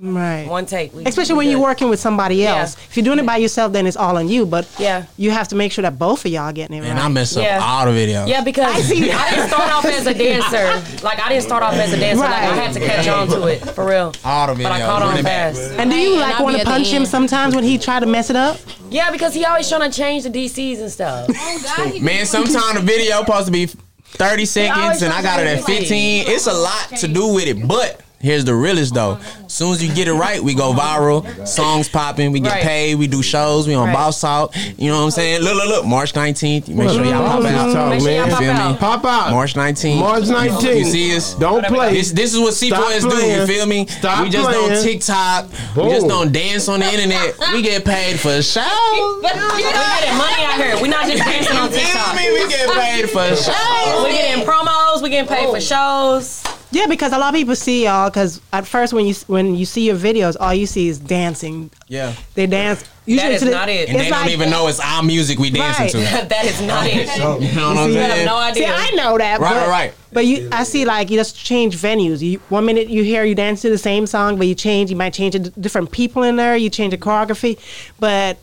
[0.00, 0.46] Right.
[0.48, 0.94] One take.
[0.94, 2.56] We- Especially we when you're working with somebody Yeah.
[2.62, 2.74] else.
[2.88, 4.46] If you're doing it by yourself, then it's all on you.
[4.46, 5.04] But Yeah.
[5.18, 7.04] you have to make sure that both of y'all getting it And right.
[7.04, 7.60] I mess up Yeah.
[7.62, 8.28] all the videos.
[8.28, 10.82] Yeah, because I, see I didn't start off as a dancer.
[11.04, 12.24] Like I didn't start off as a dancer.
[12.24, 14.14] Like I had to catch on to it for real.
[14.24, 14.62] All the videos.
[14.62, 15.60] But I caught on fast.
[15.76, 18.36] and do you like want to punch him sometimes when he try to mess it
[18.36, 18.56] up?
[18.94, 21.28] Yeah, because he always trying to change the DCs and stuff.
[22.00, 25.74] Man, sometimes the video supposed to be 30 seconds and I got it at try
[25.74, 26.28] to 15.
[26.28, 29.18] It's a lot to do with it, but here's the realest though.
[29.46, 31.22] As soon as you get it right, we go viral.
[31.46, 32.62] Songs popping, we get Right.
[32.62, 33.94] paid, we do shows, we on Right.
[33.94, 34.52] Boss Talk.
[34.78, 35.42] You know what I'm saying?
[35.42, 35.84] Look, look, look.
[35.86, 36.68] March 19th.
[36.68, 37.72] Make sure y'all pop out.
[37.72, 38.30] Talk, Make sure y'all man.
[38.30, 38.60] pop You feel me?
[38.60, 38.78] out.
[38.80, 39.30] Pop out.
[39.30, 39.98] March 19th.
[40.00, 40.78] March 19th.
[40.78, 41.34] You see us?
[41.34, 41.92] Don't play.
[41.94, 43.16] This this is what C4S do.
[43.24, 43.86] You feel me?
[43.86, 44.68] Stop we just playing.
[44.70, 45.46] don't TikTok.
[45.74, 45.86] Boom.
[45.86, 47.34] We just don't dance on the internet.
[47.52, 48.64] We get paid for shows.
[49.24, 50.76] But we getting money out here.
[50.82, 52.16] We're not just dancing on You feel TikTok.
[52.16, 52.30] me?
[52.32, 54.02] We get paid for shows.
[54.02, 55.02] We're getting promos.
[55.02, 56.42] We're getting paid for shows.
[56.74, 58.10] Yeah, because a lot of people see y'all.
[58.10, 61.70] Because at first, when you when you see your videos, all you see is dancing.
[61.88, 62.14] Yeah.
[62.34, 62.84] They dance.
[63.06, 63.88] Usually is to the- not it.
[63.88, 66.22] And it's they don't even know it's our music we dancing Right.
[66.22, 66.28] to.
[66.28, 67.06] that is not it.
[67.16, 68.26] You know what I'm You have saying?
[68.26, 68.74] no See, idea.
[68.74, 69.40] I know that.
[69.40, 69.94] Right, but, right, right.
[70.12, 72.20] But you, I see like you just change venues.
[72.22, 74.90] You one minute you hear you dance to the same song, but you change.
[74.90, 76.56] You might change it, different people in there.
[76.56, 77.58] You change the choreography,
[78.00, 78.38] but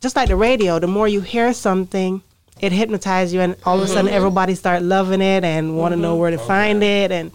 [0.00, 2.22] just like the radio, the more you hear something,
[2.60, 4.14] it hypnotizes you, and all of a sudden mm-hmm.
[4.14, 6.20] everybody start loving it and want to know mm-hmm.
[6.20, 7.30] where to find it, and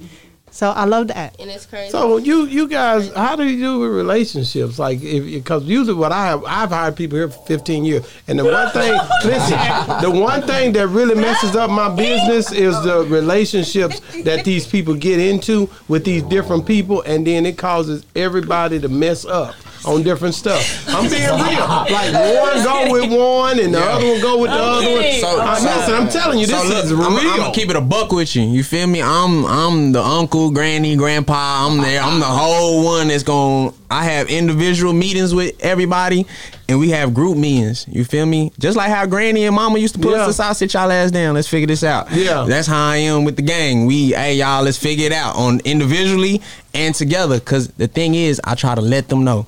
[0.55, 1.35] so I love that.
[1.37, 1.89] And it's crazy.
[1.89, 4.79] So you you guys, how do you do with relationships?
[4.79, 8.39] Like, if because usually what I have, I've hired people here for 15 years, and
[8.39, 8.93] the one thing,
[9.25, 9.57] listen,
[10.01, 14.95] the one thing that really messes up my business is the relationships that these people
[14.95, 19.55] get into with these different people, and then it causes everybody to mess up
[19.87, 20.87] on different stuff.
[20.89, 21.65] I'm being real.
[21.95, 25.03] Like one go with one, and the other one go with the other one.
[25.21, 27.07] So- I- so- listen, I'm telling you, this So look, is I'm, real.
[27.31, 28.43] I'm gonna keep it a buck with you.
[28.43, 29.01] You feel me?
[29.01, 31.67] I'm I'm the uncle, granny, grandpa.
[31.67, 32.01] I'm there.
[32.01, 33.71] I'm the whole one that's going.
[33.71, 36.25] to I have individual meetings with everybody,
[36.67, 37.85] and we have group meetings.
[37.87, 38.51] You feel me?
[38.59, 40.23] Just like how granny and mama used to put Yeah.
[40.23, 41.35] us aside, sit y'all ass down.
[41.35, 42.11] Let's figure this out.
[42.11, 42.45] Yeah.
[42.47, 43.85] that's how I am with the gang.
[43.85, 46.41] We, hey y'all, let's figure it out on individually
[46.73, 47.39] and together.
[47.39, 49.45] Cause the thing is, I try to let them know,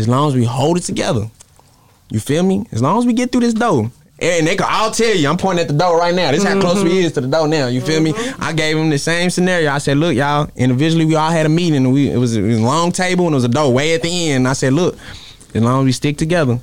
[0.00, 1.30] as long as we hold it together.
[2.10, 2.66] You feel me?
[2.72, 3.90] As long as we get through this door.
[4.22, 6.30] And they can all tell you, I'm pointing at the door right now.
[6.30, 7.06] This is how close we mm-hmm.
[7.06, 7.68] is to the door now.
[7.68, 8.12] You feel me?
[8.12, 8.42] Mm-hmm.
[8.42, 9.70] I gave them the same scenario.
[9.70, 11.90] I said, look, y'all, individually we all had a meeting.
[11.90, 14.02] We it was, it was a long table and it was a door way at
[14.02, 14.46] the end.
[14.46, 14.98] I said, look,
[15.54, 16.58] as long as we stick together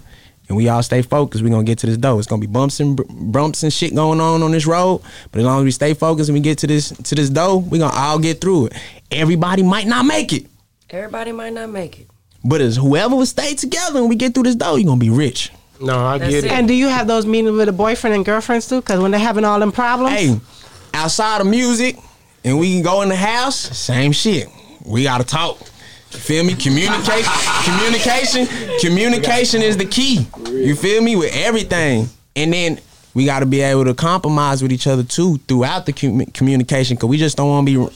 [0.47, 2.19] and we all stay focused, we're gonna get to this door.
[2.19, 2.99] It's gonna be bumps and
[3.31, 5.01] bumps and shit going on on this road.
[5.31, 7.59] But as long as we stay focused and we get to this to this door,
[7.59, 8.73] we gonna all get through it.
[9.09, 10.45] Everybody might not make it.
[10.91, 12.07] Everybody might not make it.
[12.47, 15.09] But as whoever will stay together and we get through this door, you're gonna be
[15.09, 15.51] rich.
[15.81, 16.51] No, I get it.
[16.51, 18.79] And do you have those meetings with a boyfriend and girlfriends too?
[18.79, 20.39] Because when they're having all them problems, Hey,
[20.93, 21.97] outside of music,
[22.45, 24.47] and we can go in the house, same shit.
[24.85, 25.59] We gotta talk.
[26.13, 26.55] You feel me?
[26.55, 27.31] Communication,
[27.65, 28.47] communication,
[28.79, 30.25] communication is the key.
[30.49, 32.79] You feel me with everything, and then
[33.17, 36.95] we got to be able to compromise with each other too throughout the commu- communication,
[36.95, 37.95] because we just don't want to be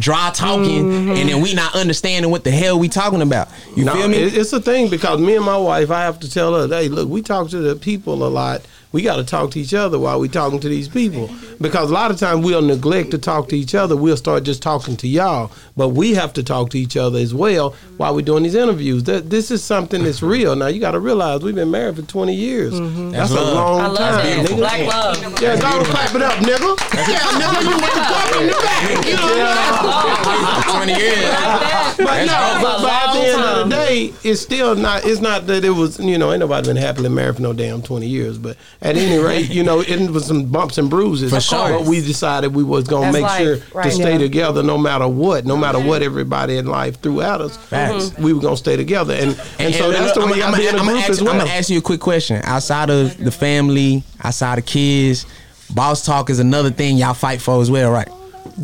[0.00, 1.20] dry talking, Mhm.
[1.20, 3.48] and then we not understanding what the hell we talking about.
[3.76, 4.16] You no, feel me?
[4.16, 7.06] It's a thing because me and my wife, I have to tell her, hey, look,
[7.10, 8.62] we talk to the people a lot.
[8.92, 11.30] We got to talk to each other while we talking to these people
[11.60, 13.96] because a lot of times we'll neglect to talk to each other.
[13.96, 17.32] We'll start just talking to y'all, but we have to talk to each other as
[17.34, 19.04] well while we're doing these interviews.
[19.04, 20.54] That this is something that's real.
[20.56, 22.74] Now you got to realize we've been married for twenty years.
[22.74, 23.10] Mm-hmm.
[23.12, 23.54] That's, That's a love.
[23.54, 24.26] long I love time.
[24.26, 24.46] that.
[24.50, 24.56] nigga.
[24.56, 25.42] Black love.
[25.42, 26.76] Yeah, go clap it up, nigga.
[27.08, 29.06] Yeah, nigga, you want to clap in the back.
[29.06, 31.96] You know, Twenty years.
[31.96, 35.04] but no, but, but at the end of the day, it's still not.
[35.06, 35.98] It's not that it was.
[35.98, 38.38] You know, ain't nobody been happily married for no damn twenty years.
[38.38, 41.32] But at any rate, you know, it was some bumps and bruises.
[41.32, 41.78] For sure.
[41.78, 43.84] But we decided we was gonna make life, sure right.
[43.84, 44.18] to stay Yeah.
[44.18, 47.56] together no matter what, no matter what everybody in life threw at us.
[47.56, 48.12] Facts.
[48.18, 50.78] We were gonna stay together, and and, so that's the way y'all be in a
[50.78, 51.32] I'm group ask, as well.
[51.32, 52.40] I'm gonna ask you a quick question.
[52.44, 55.24] Outside of the family, outside of kids,
[55.72, 58.08] boss talk is another thing y'all fight for as well, right?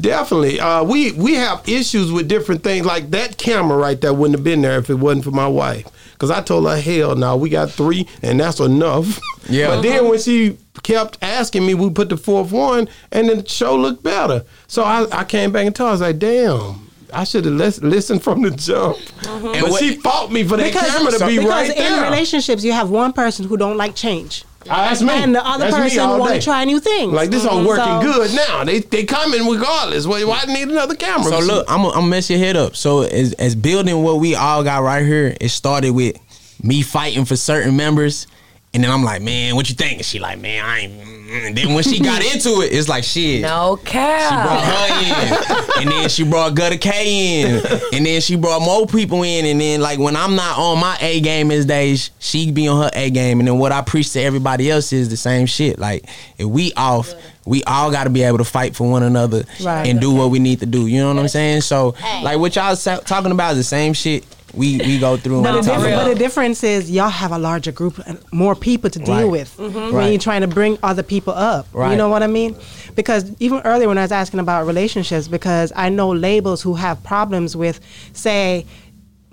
[0.01, 0.61] Definitely.
[0.61, 2.85] Uh, we we have issues with different things.
[2.85, 5.87] Like that camera right there wouldn't have been there if it wasn't for my wife.
[6.19, 9.21] Because I told her, hell no, we got three and that's enough.
[9.49, 9.69] Yeah.
[9.69, 13.77] But then when she kept asking me, we put the fourth one and the show
[13.77, 14.45] looked better.
[14.67, 16.89] So I, I came back and told her, I was like, damn.
[17.15, 18.99] I should have lis- listened from the jump.
[19.23, 19.61] Mhm.
[19.63, 21.69] But she fought me for that camera to be right there.
[21.69, 24.45] because right in relationships you have one person who don't like change.
[24.71, 25.13] Ah, that's me.
[25.13, 27.13] And the other That's person want to try new things.
[27.13, 27.67] Like this all Mhm.
[27.67, 28.65] working So- good now.
[28.65, 30.07] They they coming regardless.
[30.07, 31.25] Why, why need another camera?
[31.31, 32.77] So look, I'm gonna mess your head up.
[32.77, 36.17] So as, as building what we all got right here, it started with
[36.63, 38.27] me fighting for certain members,
[38.75, 39.95] and then I'm like, man, what you think?
[39.99, 40.93] And she like, man, I ain't.
[40.93, 43.43] mm." And then when she got into it, it's like shit.
[43.43, 44.31] No cap.
[44.31, 47.57] She brought her in, and then she brought Gutter K in,
[47.93, 50.97] and then she brought more people in, and then like when I'm not on my
[51.03, 54.11] A game as days, she be on her A game, and then what I preach
[54.15, 55.79] to everybody else is the same shit.
[55.79, 56.07] Like
[56.39, 57.13] if we off,
[57.45, 59.87] we all got to be able to fight for one another Right.
[59.87, 60.87] and do what we need to do.
[60.87, 61.61] You know what I'm saying?
[61.61, 64.25] So like what y'all sa- talking about is the same shit
[64.55, 65.43] we we go through.
[65.43, 68.19] But and the, talk difference, but the difference is y'all have a larger group and
[68.33, 69.31] more people to deal Right.
[69.31, 69.73] with Mhm.
[69.75, 70.09] when Right.
[70.11, 71.67] you're trying to bring other people up.
[71.75, 72.57] You know what I mean?
[72.95, 77.03] Because even earlier when I was asking about relationships, because I know labels who have
[77.05, 77.79] problems with,
[78.13, 78.65] say,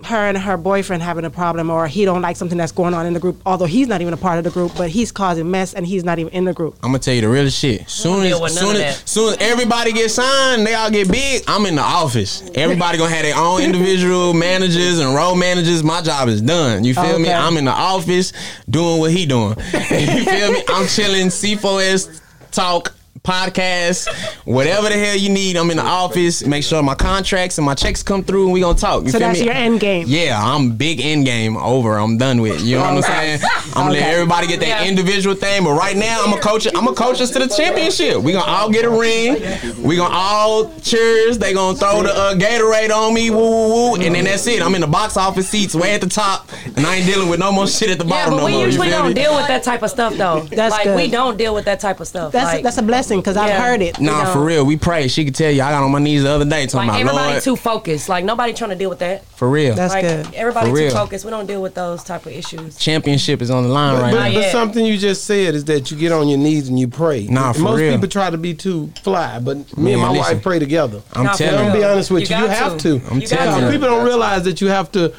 [0.04, 3.06] her and her boyfriend having a problem, or he don't like something that's going on
[3.06, 5.50] in the group, although he's not even a part of the group, but he's causing
[5.50, 6.74] mess and he's not even in the group.
[6.82, 7.88] I'm gonna tell you the real shit.
[7.88, 11.42] Soon as soon as, soon as everybody gets signed, they all get big.
[11.48, 12.48] I'm in the office.
[12.54, 15.82] Everybody gonna have their own individual managers and role managers.
[15.82, 16.84] My job is done.
[16.84, 17.32] You feel me?
[17.32, 18.32] I'm in the office
[18.68, 19.56] doing what he doing.
[19.72, 20.62] you feel me?
[20.68, 21.28] I'm chilling.
[21.28, 22.20] C4S
[22.50, 22.92] talk.
[23.26, 24.06] Podcast,
[24.44, 26.46] whatever the hell you need, I'm in the office.
[26.46, 29.02] Make sure my contracts and my checks come through, and we gonna talk.
[29.02, 29.46] You so feel that's me?
[29.46, 30.04] your end game.
[30.06, 31.98] Yeah, I'm big end game over.
[31.98, 32.62] I'm done with.
[32.62, 33.40] You know what I'm saying?
[33.74, 36.68] I'm gonna let everybody get their individual thing, but right now I'm a coach.
[36.72, 38.18] I'm a coach us to the championship.
[38.22, 39.42] We gonna all get a ring.
[39.82, 41.38] We gonna all cheers.
[41.38, 44.62] They gonna throw the uh, Gatorade on me, woo woo woo, and then that's it.
[44.62, 47.40] I'm in the box office seats way at the top, and I ain't dealing with
[47.40, 48.34] no more shit at the bottom.
[48.34, 48.60] Yeah, bottom but no we more.
[48.60, 49.14] You usually don't me?
[49.14, 50.42] deal with that type of stuff though.
[50.42, 50.96] That's like good.
[50.96, 52.30] we don't deal with that type of stuff.
[52.32, 54.00] That's like, that's a blessing because I've heard it.
[54.00, 54.32] Nah, you know.
[54.32, 54.64] for real.
[54.66, 55.08] We pray.
[55.08, 55.62] She could tell you.
[55.62, 57.42] I got on my knees the other day talking like about everybody Lord.
[57.42, 58.08] too focused.
[58.08, 59.24] Like nobody trying to deal with that.
[59.26, 59.74] for real.
[59.74, 60.34] That's like, good.
[60.34, 61.24] Everybody For too focused.
[61.24, 62.76] We don't deal with those type of issues.
[62.78, 64.32] Championship is on the line But, right but, now.
[64.34, 64.52] but Yeah.
[64.52, 67.24] something you just said is that you get on your knees and you pray.
[67.26, 67.92] Nah, for Most real.
[67.94, 70.34] people try to be too fly, but me and my listen.
[70.34, 71.02] wife pray together.
[71.12, 72.42] I'm Nah, for telling I'm gonna be honest with You you.
[72.42, 72.98] You, have to.
[73.00, 73.06] to.
[73.10, 73.70] I'm telling you.
[73.70, 75.12] people don't realize that you have to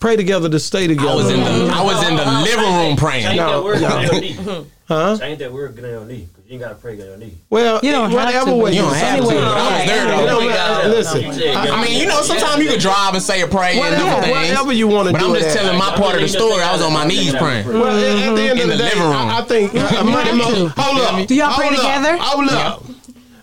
[0.00, 1.08] pray together to stay together.
[1.10, 3.24] I was in the I was in the living room praying.
[3.24, 3.88] Change No, that word, no.
[3.88, 4.66] get on your knee.
[4.86, 5.18] Huh?
[5.18, 6.26] Change that word, get on your knee.
[6.28, 7.36] Because you got to pray, get on your knee.
[7.50, 9.22] Well, You don't have whatever to, way You don't have to.
[9.26, 10.26] Anyway, but I was there it though.
[10.26, 10.88] don't matter.
[10.88, 11.24] Listen,
[11.56, 13.96] I- I mean, you know, sometimes you can drive and say a prayer and Whatever-
[14.04, 14.48] different things.
[14.50, 15.12] whatever you wanna do.
[15.14, 16.62] But do I'm just telling my part of the story.
[16.62, 17.66] I was on my knees praying.
[17.66, 19.12] Well, at- at the end In of the, the day, living room.
[19.16, 19.82] I, I think Money
[20.30, 20.72] have Moses.
[20.76, 21.26] Hold up.
[21.26, 22.16] Do y'all pray together?
[22.20, 22.82] Hold up.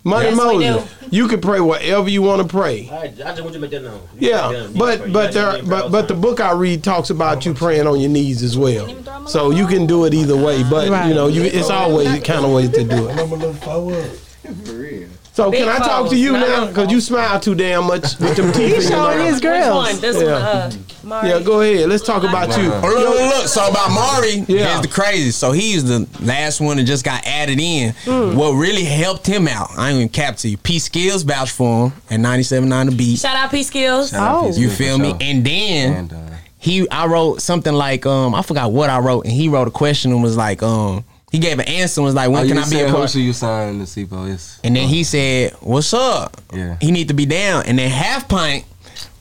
[0.04, 0.84] Money Yes, Moses.
[1.12, 2.90] You can pray whatever you want to pray.
[2.90, 4.02] I, I just want you to make that known.
[4.18, 4.74] You Yeah, pray, pray.
[4.78, 8.00] but but there pray but but the book I read talks about you praying on
[8.00, 8.88] your knees as well.
[9.28, 11.08] So you can do it either way, but Right.
[11.10, 14.20] you know you it's always the kind of ways to do it.
[15.34, 16.66] So Big can I talk to you foes, now?
[16.68, 18.58] Because you smile too damn much with them teeth.
[18.70, 19.28] in He's showing mouth.
[19.30, 20.02] his Which one?
[20.02, 20.68] This Yeah.
[21.06, 21.14] one.
[21.14, 21.88] Uh, Yeah, go ahead.
[21.88, 22.70] Let's talk about you.
[22.70, 23.48] Oh, look, look, look.
[23.48, 24.68] So about Mari, Yeah.
[24.68, 25.32] here's the crazy.
[25.32, 27.94] So he's the last one that just got added in.
[28.36, 30.58] What really helped him out, I ain't even cap to you.
[30.58, 33.20] P Skills vouched for him at 97.9 The Beat.
[33.20, 34.12] Shout out P Skills.
[34.14, 34.52] Oh.
[34.54, 35.16] You feel me?
[35.22, 36.18] And then And, uh,
[36.58, 39.72] he I wrote something like um I forgot what I wrote and he wrote a
[39.72, 42.58] question and was like um he gave an answer and was like when oh, can
[42.58, 43.10] you I be said a who part?
[43.10, 44.28] should you sign the CPO?
[44.28, 44.60] Yes.
[44.64, 46.76] And then he said, "What's up?" Yeah.
[46.82, 47.64] He need to be down.
[47.66, 48.66] And then Half Pint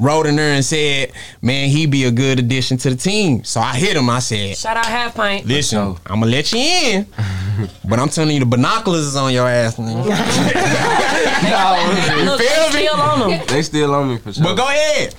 [0.01, 3.61] wrote in there and said, "Man, he be a good addition to the team." So
[3.61, 4.11] I hit him.
[4.11, 5.47] I said, Shout out Half Pint.
[5.47, 7.07] "Listen, I'm gonna let you in,
[7.89, 10.05] but I'm telling you, the binoculars is on your ass, nigga."
[12.27, 12.73] Look, you feel me?
[12.87, 13.47] still on them.
[13.47, 14.45] They still on me for sure.
[14.45, 15.15] But go ahead.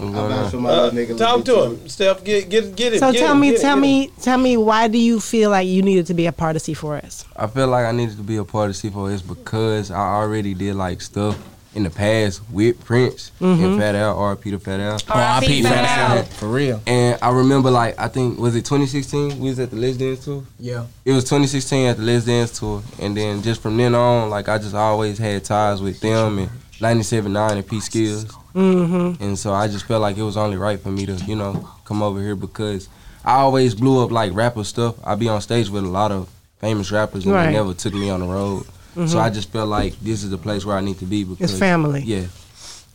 [0.00, 0.98] What's going on?
[1.12, 2.24] Uh, talk to him, Steph.
[2.24, 3.00] Get get get it.
[3.00, 3.80] So get tell it, me, tell get it.
[3.80, 6.62] me, tell me, why do you feel like you needed to be a part of
[6.62, 7.26] C4S?
[7.36, 10.74] I feel like I needed to be a part of C4S because I already did
[10.76, 11.38] like stuff
[11.74, 13.64] in the past with Prince Mhm.
[13.64, 14.92] and Fat Al, RP to Fat Al.
[15.08, 15.62] R.I.P.
[15.64, 15.84] Fat
[16.18, 16.22] Al.
[16.22, 16.80] For real.
[16.86, 20.24] And I remember like I think was it 2016 we was at the Let's Dance
[20.24, 20.44] tour.
[20.60, 20.84] Yeah.
[21.04, 24.48] It was 2016 at the Let's Dance tour, and then just from then on, like
[24.48, 28.26] I just always had ties with them and 97.9 and P Skills.
[28.54, 29.22] Mm-hmm.
[29.22, 31.68] And so I just felt like it was only right for me to, you know,
[31.84, 32.88] come over here because
[33.24, 34.94] I always blew up like rapper stuff.
[35.04, 36.28] I be on stage with a lot of
[36.58, 37.46] famous rappers and Right.
[37.46, 38.64] they never took me on the road.
[38.96, 39.08] Mhm.
[39.08, 41.50] So I just felt like this is the place where I need to be because
[41.50, 42.02] it's family.
[42.04, 42.26] Yeah.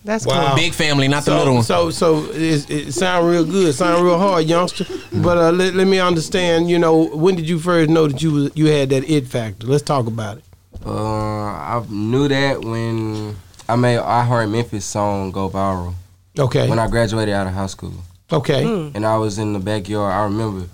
[0.06, 0.56] That's Wow.
[0.56, 1.64] Big family, not the little one.
[1.64, 4.86] So, so it, it sound real good, sound real hard, youngster.
[5.12, 6.70] But uh, let, let me understand.
[6.70, 9.68] You know, when did you first know that you was, you had that it factor?
[9.68, 10.46] Let's talk about it.
[10.86, 13.36] Uh, I knew that when
[13.70, 15.94] I made I Heart Memphis song go viral.
[16.38, 16.68] Okay.
[16.68, 17.94] When I graduated out of high school.
[18.32, 18.64] Okay.
[18.64, 18.96] Hmm.
[18.96, 20.12] And I was in the backyard.
[20.12, 20.68] I remember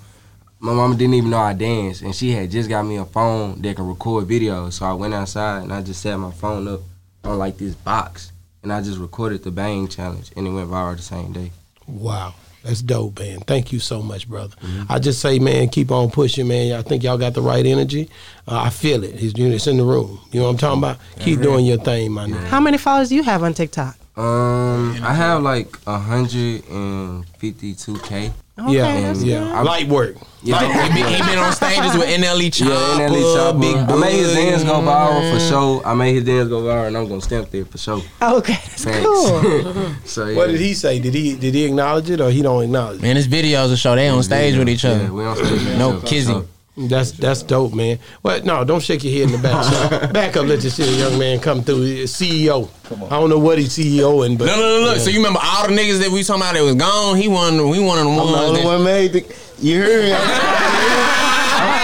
[0.59, 3.61] my mama didn't even know I danced, and she had just got me a phone
[3.61, 4.73] that can record videos.
[4.73, 6.79] So I went outside and I just set my phone up
[7.25, 8.31] on like this box,
[8.63, 11.51] and I just recorded the bang challenge, and it went viral the same day.
[11.85, 12.33] Wow.
[12.65, 13.41] That's dope, man.
[13.41, 14.55] Thank you so much, brother.
[14.89, 16.73] I just say, man, keep on pushing, man.
[16.73, 18.09] I think y'all got the right energy.
[18.47, 19.21] Uh, I feel it.
[19.21, 20.19] It's, it's in the room.
[20.31, 20.97] You know what I'm talking about?
[21.19, 22.43] Keep doing your thing, my nigga.
[22.47, 23.95] How many followers do you have on TikTok?
[24.17, 28.31] Um, I have like hundred and fifty-two k.
[28.57, 29.39] Okay, Yeah, that's yeah.
[29.43, 29.65] good.
[29.65, 30.15] Light work.
[30.41, 33.59] Yeah, He been, he been on stages with NLE Chopper, Yeah, NLE Chopper.
[33.59, 35.49] Big I made his Bud, dance go viral for man.
[35.49, 35.81] sure.
[35.85, 38.01] I made his dance go viral, and I'm gonna stamp there for sure.
[38.21, 39.05] Okay, that's Thanks.
[39.05, 39.93] cool.
[40.05, 40.37] so yeah.
[40.37, 40.99] What did he say?
[40.99, 43.01] Did he did he acknowledge it or he don't acknowledge it?
[43.01, 45.03] Man, his videos will show they on stage with each other.
[45.03, 46.33] Yeah, we on stage no each other, kizzy.
[46.77, 47.99] So- That's that's dope, man.
[48.21, 49.63] Well, no, don't shake your head in the back.
[49.91, 50.11] son.
[50.13, 51.81] back up, let this shit young man come through.
[51.83, 52.69] He's CEO.
[53.07, 54.97] I don't know what he's CEOing, but No, no, no, look.
[54.97, 55.01] Yeah.
[55.03, 57.17] So you remember all the niggas that we talking about that was gone?
[57.17, 59.21] He one, he one of the I'm the only that, one made the.
[59.59, 60.09] You heard me?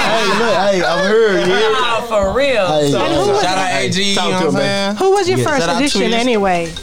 [0.05, 1.47] hey, look, hey, I've heard.
[1.47, 1.73] You heard?
[1.73, 2.67] Oh, for real.
[2.67, 4.95] Hey, And who was, Shout out AG, you know Talk to what I'm him, saying?
[4.97, 6.13] who was your Yeah, first shout edition you.
[6.15, 6.73] anyway?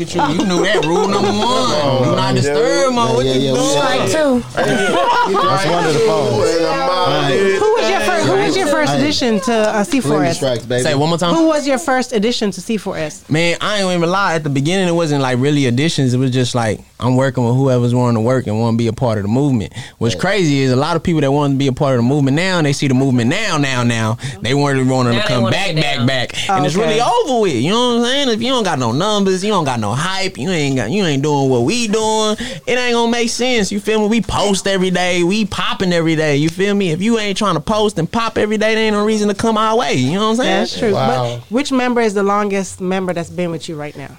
[0.00, 0.40] Look at you.
[0.40, 2.02] You knew that rule number one.
[2.08, 3.14] Do not disturb, man.
[3.14, 3.62] What Yeah, you yeah, doing?
[3.62, 4.40] we- Strike two.
[4.56, 7.58] That's one of the phones.
[7.58, 8.26] Who was your first?
[8.26, 8.98] Who was your first Hey.
[9.00, 10.34] edition to uh, C4S?
[10.36, 10.82] strikes, baby.
[10.82, 11.34] Say one more time.
[11.34, 13.28] Who was your first edition to C4S?
[13.28, 14.34] Man, I ain't even lie.
[14.34, 16.14] At the beginning, it wasn't like really additions.
[16.14, 18.86] It was just like I'm working with whoever's wanting to work and want to be
[18.86, 19.72] a part of the movement.
[19.98, 22.08] What's crazy is a lot of people that want to be a part of the
[22.08, 24.16] movement now, and they see the movement now, now, now.
[24.40, 27.54] They weren't wanting Now to come back, back, back, and it's really over with.
[27.54, 28.28] You know what I'm saying?
[28.30, 31.04] If you don't got no numbers, you don't got no hype, you ain't got, you
[31.04, 32.36] ain't doing what we doing.
[32.38, 33.70] It ain't gonna make sense.
[33.70, 34.08] You feel me?
[34.08, 35.22] We post every day.
[35.22, 36.36] We popping every day.
[36.36, 36.90] You feel me?
[36.90, 39.34] If you ain't trying to post and pop every day, there ain't no reason to
[39.34, 39.94] come our way.
[39.94, 40.60] You know what I'm saying?
[40.60, 40.92] That's true.
[40.92, 41.38] Wow.
[41.38, 44.16] But which member is the longest member that's been with you right now?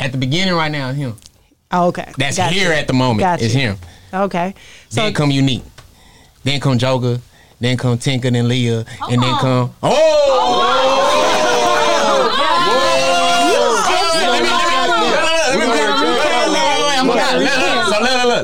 [0.00, 1.16] At the beginning, right now, him.
[1.70, 2.12] Oh, okay.
[2.18, 2.74] That's Got here you.
[2.74, 3.20] at the moment.
[3.20, 3.60] Got It's you.
[3.60, 3.78] him.
[4.12, 4.54] Okay.
[4.90, 5.62] So then come Unique.
[6.44, 7.20] Then come Joker.
[7.60, 8.84] Then come Tinker, then Leah.
[9.08, 9.72] And then come.
[9.82, 9.90] Oh!
[9.94, 11.01] oh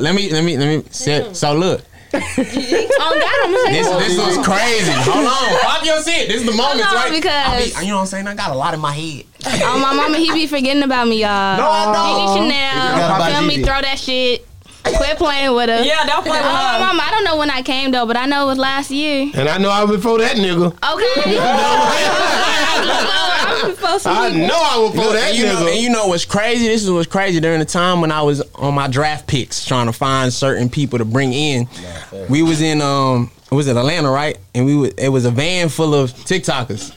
[0.01, 0.15] look, look, look.
[0.15, 0.91] Let me, let me, let me.
[0.91, 1.35] Sit.
[1.35, 1.81] So look.
[2.11, 4.91] Oh God, I'm This, this was crazy.
[4.91, 5.59] Hold on.
[5.61, 6.27] Pop your shit.
[6.27, 7.11] This is the moment, Hold on, right?
[7.11, 8.27] I because- be, you know what I'm saying?
[8.27, 9.25] I got a lot in my head.
[9.45, 11.57] Oh, my mama, he be forgetting about me, y'all.
[11.57, 12.35] No, I don't.
[12.35, 14.45] Gigi Forgot Chanel, about feel me, throw that shit.
[14.83, 15.83] Quit playing with her.
[15.83, 16.79] Yeah, don't play with Oh, her.
[16.79, 19.29] mama, I don't know when I came though, but I know it was last year.
[19.35, 20.65] and I know I was before that nigga.
[20.73, 21.37] Okay.
[23.63, 25.79] I'm supposed to I be- know I was before Look, that and you know, and
[25.79, 26.67] you know what's crazy?
[26.67, 29.85] This is what's crazy during the time when I was on my draft picks trying
[29.87, 31.67] to find certain people to bring in.
[32.29, 34.37] We was in um was it Atlanta, right?
[34.53, 36.95] And we was, it was a van full of TikTokers.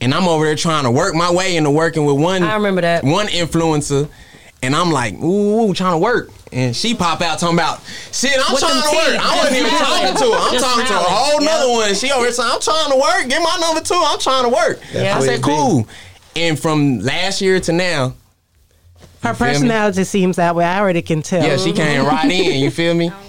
[0.00, 2.80] And I'm over there trying to work my way into working with one I remember
[2.80, 3.04] that.
[3.04, 4.08] one influencer.
[4.62, 6.30] And I'm like, ooh, ooh, trying to work.
[6.52, 7.80] And she pop out talking about,
[8.12, 9.20] shit, I'm With trying them to work.
[9.20, 10.38] I wasn't even talking to her.
[10.38, 11.06] I'm Just talking to a smiling.
[11.08, 11.76] whole nother Yep.
[11.78, 11.94] one.
[11.94, 13.28] She over here saying, I'm trying to work.
[13.28, 13.94] Get my number two.
[14.06, 14.80] I'm trying to work.
[14.92, 15.16] Yeah.
[15.16, 15.42] I said, it be.
[15.42, 15.88] cool.
[16.36, 18.14] And from last year to now,
[19.22, 19.52] her feel me?
[19.54, 20.64] personality seems that way.
[20.64, 21.42] I already can tell.
[21.44, 22.60] yeah, she came right in.
[22.60, 23.10] You feel me?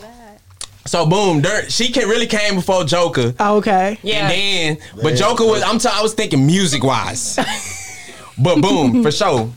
[0.85, 1.71] So boom, dirt.
[1.71, 3.33] She can really came before Joker.
[3.39, 3.97] Oh, okay.
[4.03, 4.27] Yeah.
[4.29, 5.63] And then, but Joker was.
[5.63, 5.79] I'm.
[5.79, 7.37] T- I was thinking music wise.
[8.37, 9.49] but boom, for sure.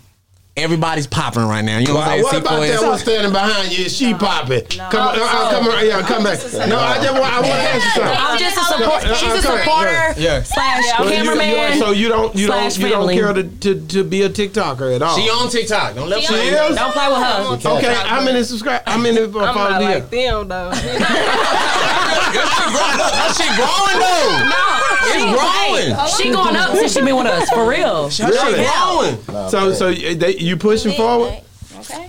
[0.56, 1.78] Everybody's popping right now.
[1.78, 2.42] You know what I'm What saying?
[2.42, 3.84] about that one standing behind you?
[3.86, 4.64] Is she popping?
[4.66, 6.38] Come on, uh, uh, come on, yeah, come back.
[6.68, 8.18] No, I just want, I want to ask you something.
[8.18, 9.14] I'm just a supporter.
[9.14, 10.42] She's a supporter Yeah.
[10.42, 11.72] slash So you- cameraman.
[11.74, 14.96] you- So you don't, you don't, you don't care to, to, to be a TikToker
[14.96, 15.16] at all.
[15.18, 15.94] She on TikTok.
[15.94, 16.76] Don't let She her is?
[16.76, 17.70] Don't play with her.
[17.76, 18.82] Okay, how many subscribe?
[18.86, 20.10] How many I'm followers not do you like have?
[20.10, 20.72] them though.
[22.16, 24.48] That shit growing though.
[24.48, 24.64] No,
[25.06, 25.94] It's she, growing.
[25.94, 28.08] hey, she going up since she been with us for real.
[28.26, 28.64] Really?
[28.64, 29.50] growing.
[29.50, 31.34] So, so you they, you pushing forward?
[31.78, 32.08] Okay.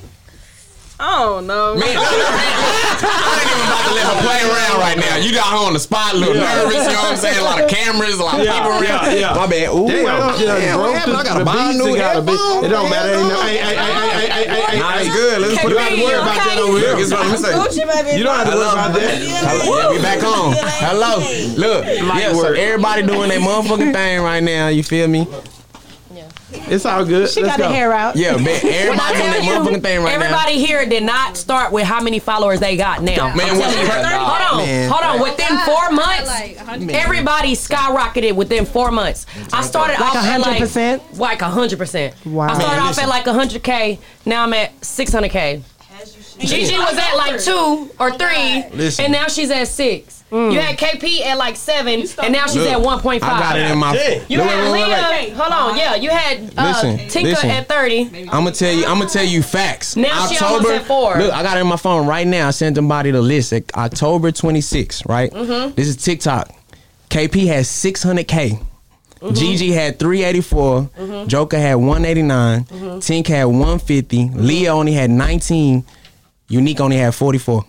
[1.00, 1.78] Oh no.
[1.78, 5.22] Man, look, I ain't even about to let her play around right now.
[5.22, 6.66] You got her on the spot, a little Yeah.
[6.66, 6.90] nervous.
[6.90, 7.38] You know what I'm saying?
[7.38, 9.14] A lot of cameras, a lot of Yeah, people around.
[9.14, 9.38] yeah, yeah.
[9.38, 9.70] My bad.
[9.70, 11.18] Ooh, Damn, damn, yeah, damn, bro, what happened?
[11.18, 12.66] I got the to buy a new it headphone.
[12.66, 13.14] It don't matter.
[13.14, 15.38] Ain't no, hey, hey, hey, hey, hey, hey, hey, Nah, it's good.
[15.38, 16.90] Let's put You it don't to worry about that over here.
[16.90, 18.18] Look, it's what I'm saying.
[18.18, 19.14] You don't have to worry about that.
[19.22, 20.58] Hello, yeah, we back on.
[20.82, 21.22] Hello,
[21.62, 21.86] look,
[22.18, 22.34] yeah.
[22.34, 24.70] So everybody doing their motherfucking thing right now.
[24.74, 25.28] You feel me?
[26.50, 27.30] It's all good.
[27.30, 27.68] She Let's got go.
[27.68, 28.16] her hair out.
[28.16, 28.48] Yeah, man.
[28.64, 30.26] Everybody doing their tell you, motherfucking thing right now.
[30.26, 33.36] everybody here did not start with how many followers they got now.
[33.36, 33.86] Man, I'm telling you.
[33.86, 34.90] cra- hold on, Man.
[34.90, 35.22] hold on.
[35.22, 36.32] Within four months,
[36.96, 39.26] everybody skyrocketed within four months.
[39.52, 41.20] I started Like off at like 100%?
[41.20, 42.14] like hundred percent.
[42.26, 42.48] Wow.
[42.48, 44.00] I started Man, off at like hundred k.
[44.26, 45.62] Now I'm at six hundred k.
[46.40, 49.06] Gigi was at like two or three, Listen.
[49.06, 50.17] and now she's at six.
[50.30, 53.34] You had KP at like seven, and now she's Look, at one point five.
[53.34, 53.94] I got it in my.
[54.28, 54.72] You Look, had.
[54.72, 55.36] Leah.
[55.36, 55.96] Hold on, yeah.
[55.96, 57.50] You had uh, Listen, Tinker listen.
[57.50, 58.02] at thirty.
[58.30, 58.86] I'm gonna tell you.
[58.86, 59.96] I'm gonna tell you facts.
[59.96, 61.16] Now she almost at four.
[61.18, 62.50] Look, I got it in my phone right now.
[62.50, 63.54] I sent somebody the list.
[63.54, 65.32] Like, October 26th, right?
[65.32, 65.76] Mhm.
[65.76, 66.50] This is TikTok.
[67.10, 68.60] KP has 600k.
[69.22, 69.34] Mm-hmm.
[69.34, 70.90] Gigi had 384.
[71.00, 71.28] Mhm.
[71.28, 72.66] Joker had 189.
[72.66, 72.98] Mhm.
[72.98, 74.30] Tink had 150.
[74.36, 75.86] Leah only had 19.
[76.50, 77.64] Unique only had 44.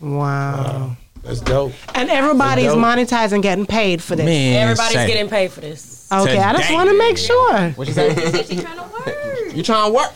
[0.00, 0.96] Wow.
[1.22, 1.72] That's dope.
[1.94, 2.84] And everybody's That's dope.
[2.84, 4.24] monetizing, getting paid for this.
[4.24, 5.06] Man, Everybody's say.
[5.06, 6.08] getting paid for this.
[6.10, 7.70] Okay, I just want to make sure.
[7.72, 8.08] What you say?
[9.54, 10.12] you trying to work?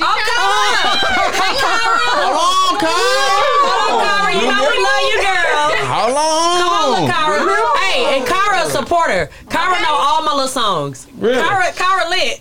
[0.00, 0.98] Oh, Cara!
[1.38, 1.98] Hey, Cara!
[2.18, 2.92] Hold on, Cara!
[3.62, 4.32] Hold on, Cara.
[4.34, 5.68] You know we love you, girl.
[5.86, 6.58] Hold on.
[6.58, 7.38] Come on, Cara.
[7.78, 8.43] Hey, and Cara
[8.74, 9.30] a supporter.
[9.50, 11.06] Cara know all my little songs.
[11.18, 11.34] Really?
[11.42, 12.40] Cara, Cara lit.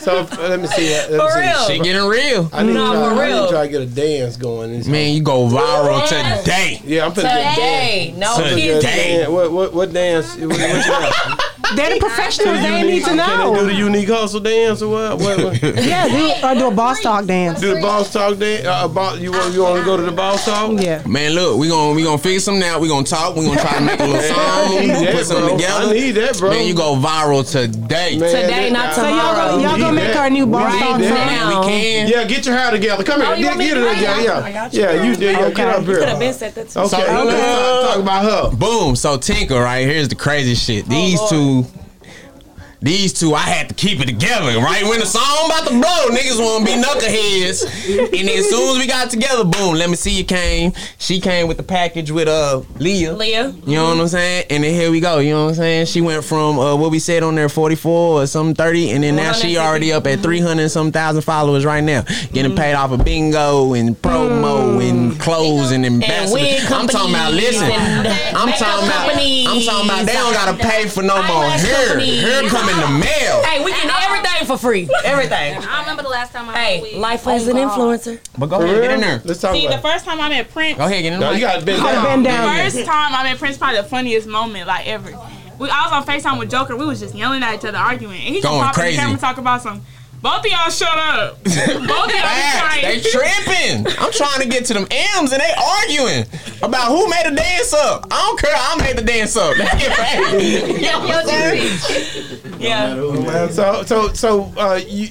[0.00, 1.10] So uh, let me see that.
[1.10, 1.40] Let me For see.
[1.40, 1.64] real.
[1.66, 2.50] She getting real.
[2.52, 3.44] I need, No, to, try, for I need real.
[3.46, 4.72] to try to get a dance going.
[4.72, 6.80] This Man, you go viral today.
[6.84, 8.06] Yeah, I'm finna get a Today.
[8.10, 8.18] dance.
[8.18, 8.60] No I'm Today.
[8.62, 9.16] get a kidding.
[9.18, 9.28] dance.
[9.30, 10.36] What, what, what dance?
[10.36, 11.40] What, what you got?
[11.76, 12.58] They're the professionals.
[12.60, 13.24] They need to know.
[13.26, 13.64] Can they do know.
[13.66, 15.18] the unique hustle dance or what?
[15.18, 15.62] what, what?
[15.62, 17.60] Yeah, do, or do a boss talk dance.
[17.60, 18.66] do the boss talk dance?
[18.66, 20.80] Uh, about, you want you want to go to the boss talk?
[20.80, 21.02] Yeah.
[21.06, 22.80] Man, look, we gonna we gonna figure something out.
[22.80, 23.36] We gonna talk.
[23.36, 24.36] We gonna try to make a little song.
[24.38, 25.56] I need that, put something bro.
[25.56, 25.84] together.
[25.88, 26.50] I need that, bro.
[26.50, 28.18] Man, you go viral today.
[28.18, 29.56] Man, Today, that- not I- So y'all, tomorrow.
[29.56, 30.16] go, y'all gonna make that.
[30.16, 31.16] our new boss We talk need song?
[31.16, 31.60] that.
[31.60, 32.08] We can.
[32.08, 33.04] Yeah, get your hair together.
[33.04, 33.30] Come here.
[33.30, 34.22] Oh, you get want me get to it together.
[34.22, 34.72] that?
[34.74, 34.98] Yeah, you.
[34.98, 35.04] yeah.
[35.04, 35.32] You did.
[35.38, 35.54] Yeah, Okay.
[35.54, 36.78] get up You could have been set that too.
[36.80, 37.34] Okay, So, let's look.
[37.40, 38.56] talk, talk about her.
[38.56, 38.96] Boom.
[38.96, 40.86] So Tinker, right here's the crazy shit.
[40.86, 41.59] These two.
[41.62, 41.89] Brasil.
[42.82, 44.82] These two, I had to keep it together, right?
[44.84, 47.64] When the song about to blow, niggas wanna be knuckleheads.
[48.18, 50.72] And then as soon as we got together, boom, let me see you came.
[50.98, 53.12] She came with the package with uh Leah.
[53.12, 53.50] Leah.
[53.66, 54.46] You know what I'm saying?
[54.48, 55.18] And then here we go.
[55.18, 55.86] You know what I'm saying?
[55.86, 59.16] She went from uh, what we said on there, 44 or some 30, and then
[59.16, 62.02] now she already up at 300 and some thousand followers right now,
[62.32, 66.70] getting paid off of bingo and promo and clothes and ambassadors.
[66.72, 67.70] I'm talking about listen.
[67.70, 69.10] I'm talking about.
[69.16, 70.06] I'm talking about.
[70.06, 72.00] They don't gotta pay for no more hair.
[72.00, 73.42] Hair come in the mail.
[73.44, 74.88] Hey, we getting everything for free.
[75.04, 75.56] Everything.
[75.62, 78.20] I remember the last time I Hey, life as an influencer.
[78.38, 78.90] But go For ahead, get real?
[78.92, 79.22] in there.
[79.24, 79.82] Let's talk See, the about.
[79.92, 81.34] first time I met Prince, Go ahead, get in No, there.
[81.34, 82.04] you gotta bend I've down.
[82.04, 82.56] been the down.
[82.70, 85.10] first time I met Prince, probably the funniest moment like ever.
[85.58, 86.74] We, I was on Facetime with Joker.
[86.76, 88.96] We was just yelling at each other, arguing, and he Going gonna pop in crazy.
[88.96, 89.82] the camera and talk about some.
[90.22, 91.42] Both of y'all shut up.
[91.44, 93.04] Both of y'all be They quiet.
[93.10, 93.86] tripping.
[93.98, 96.26] I'm trying to get to them M's and they arguing
[96.62, 98.06] about who made the dance up.
[98.10, 98.54] I don't care.
[98.54, 99.56] I made the dance up.
[99.56, 100.76] Let's get paid.
[100.76, 103.48] You know what Yeah.
[103.48, 105.08] So so so uh, you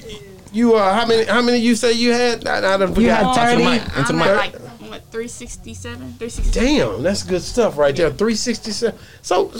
[0.52, 2.46] you uh how many how many you say you had?
[2.46, 3.62] I, I done You had 30.
[3.62, 4.54] Into I'm my- at like
[4.90, 6.52] what 367, 367.
[6.64, 8.10] Damn, that's good stuff right there.
[8.10, 8.98] Three sixty seven.
[9.22, 9.52] So,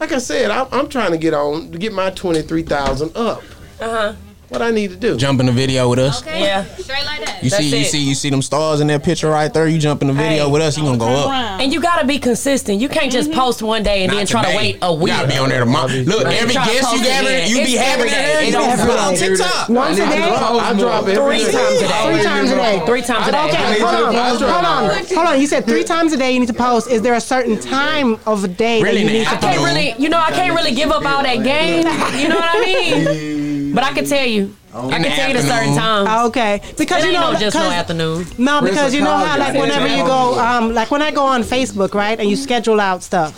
[0.00, 3.14] like I said, I'm, I'm trying to get on to get my twenty three thousand
[3.16, 3.42] up.
[3.80, 4.12] Uh huh.
[4.54, 5.16] What I need to do?
[5.16, 6.24] Jump in the video with us.
[6.24, 6.62] Yeah.
[6.76, 7.42] Straight like that.
[7.42, 7.86] You That's see, you it.
[7.86, 9.66] see, you see them stars in that picture right there.
[9.66, 10.50] You jump in the video Hey.
[10.52, 11.28] with us, you gonna go up.
[11.28, 11.60] Around.
[11.60, 12.80] And you gotta be consistent.
[12.80, 13.40] You can't just mm-hmm.
[13.40, 15.10] post one day and Not then try to wait a week.
[15.10, 15.88] You gotta be on there tomorrow.
[15.88, 16.40] Look, Right.
[16.40, 18.42] every guest you post it gather, you It's be having every their day.
[18.42, 19.28] It You don't be every on day.
[19.28, 19.68] TikTok.
[19.68, 20.22] Once a day?
[20.22, 22.06] I drop it Three times a day.
[22.06, 22.82] Three times a day.
[22.86, 23.44] Three times a day.
[23.48, 25.40] Okay, hold on, hold on, hold on.
[25.40, 26.88] You said three times a day you need to post.
[26.88, 29.52] Is there a certain time of a day Really, that you need I to I
[29.52, 31.84] can't really, you know, I can't really give up all that game.
[32.20, 33.40] You know what I mean?
[33.74, 36.06] But I can tell you, I In can tell you the certain afternoon.
[36.06, 36.28] times.
[36.28, 38.26] Okay, because It you ain't know, no just no 'cause- afternoon.
[38.38, 41.42] No, because you know how like whenever you go, um, like when I go on
[41.42, 43.32] Facebook, right, and you schedule out stuff.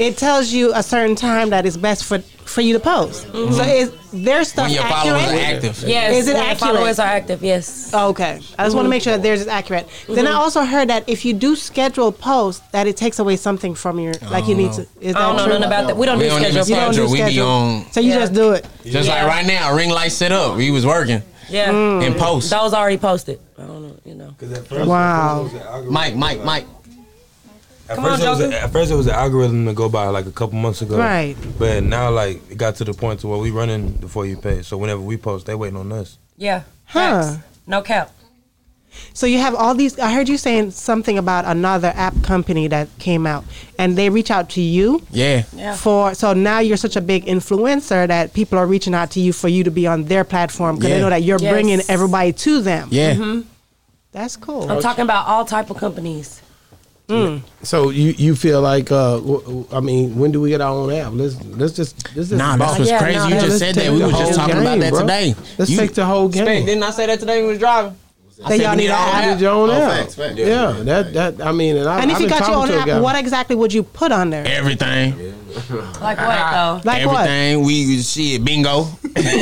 [0.00, 3.26] It tells you a certain time that is best for for you to post.
[3.28, 3.52] Mm-hmm.
[3.54, 5.20] So is their stuff When your accurate?
[5.22, 5.84] followers are active.
[5.86, 6.58] Yes, Is it when the accurate?
[6.74, 7.42] followers are active.
[7.44, 7.94] Yes.
[7.94, 8.32] Okay.
[8.32, 8.88] I just want to mm-hmm.
[8.90, 9.86] make sure that theirs is accurate.
[10.08, 10.36] Then I Mhm.
[10.42, 14.14] also heard that if you do schedule posts, that it takes away something from your
[14.32, 14.82] like you need to.
[15.00, 15.52] Is that I don't know true?
[15.52, 15.96] nothing about that.
[15.96, 17.26] We don't do even schedule You don't do schedule.
[17.26, 17.92] We be on.
[17.92, 18.18] So you Yeah.
[18.18, 18.66] just do it.
[18.84, 19.14] Just Yeah.
[19.14, 20.56] like right now, ring light set up.
[20.56, 21.22] We was working.
[21.48, 21.70] Yeah.
[21.70, 22.02] Mm.
[22.04, 22.50] In post.
[22.50, 23.38] Those already posted.
[23.58, 23.94] I don't know.
[24.04, 24.86] You know.
[24.86, 25.48] Wow.
[25.88, 26.66] Mike, Mike, Mike.
[27.90, 29.88] At Come first, on, it was a, at first it was an algorithm to go
[29.88, 30.96] by like a couple months ago.
[30.96, 31.34] Right.
[31.58, 34.62] But now like it got to the point to where we running before you pay.
[34.62, 36.16] So whenever we post, they waiting on us.
[36.36, 36.62] Yeah.
[36.84, 37.22] Huh.
[37.22, 37.44] Facts.
[37.66, 38.12] No cap.
[39.12, 39.98] So you have all these.
[39.98, 43.44] I heard you saying something about another app company that came out,
[43.78, 45.02] and they reach out to you.
[45.10, 45.42] Yeah.
[45.52, 45.74] Yeah.
[45.76, 49.32] For so now you're such a big influencer that people are reaching out to you
[49.32, 51.52] for you to be on their platform because they know that you're Yes.
[51.52, 52.88] bringing everybody to them.
[52.92, 53.14] Yeah.
[53.14, 53.44] Mhm.
[54.12, 54.70] That's cool.
[54.70, 56.40] I'm talking about all type of companies.
[57.62, 60.72] So you you feel like uh w- w- I mean when do we get our
[60.74, 61.12] own app?
[61.12, 63.18] Let's let's just let's just Nah, that's what's Yeah, crazy.
[63.18, 63.92] no, you that- just said that.
[63.92, 65.00] We the was just whole talking about game, that bro.
[65.00, 65.34] today.
[65.58, 66.44] Let's You- take the whole game.
[66.44, 67.96] Spec, didn't I say that today when we was driving?
[68.42, 69.40] I That said y'all we need need an our own app.
[69.40, 69.92] Your own Oh, app.
[69.98, 70.38] facts, facts.
[70.38, 72.70] Yeah, that that I mean, and, I, And if I've you been got your own
[72.70, 74.46] app, what exactly would you put on there?
[74.46, 75.29] Everything.
[76.00, 76.80] Like what though?
[76.84, 77.28] Like what?
[77.28, 77.64] Everything.
[77.64, 78.86] We shit bingo.
[79.10, 79.32] You know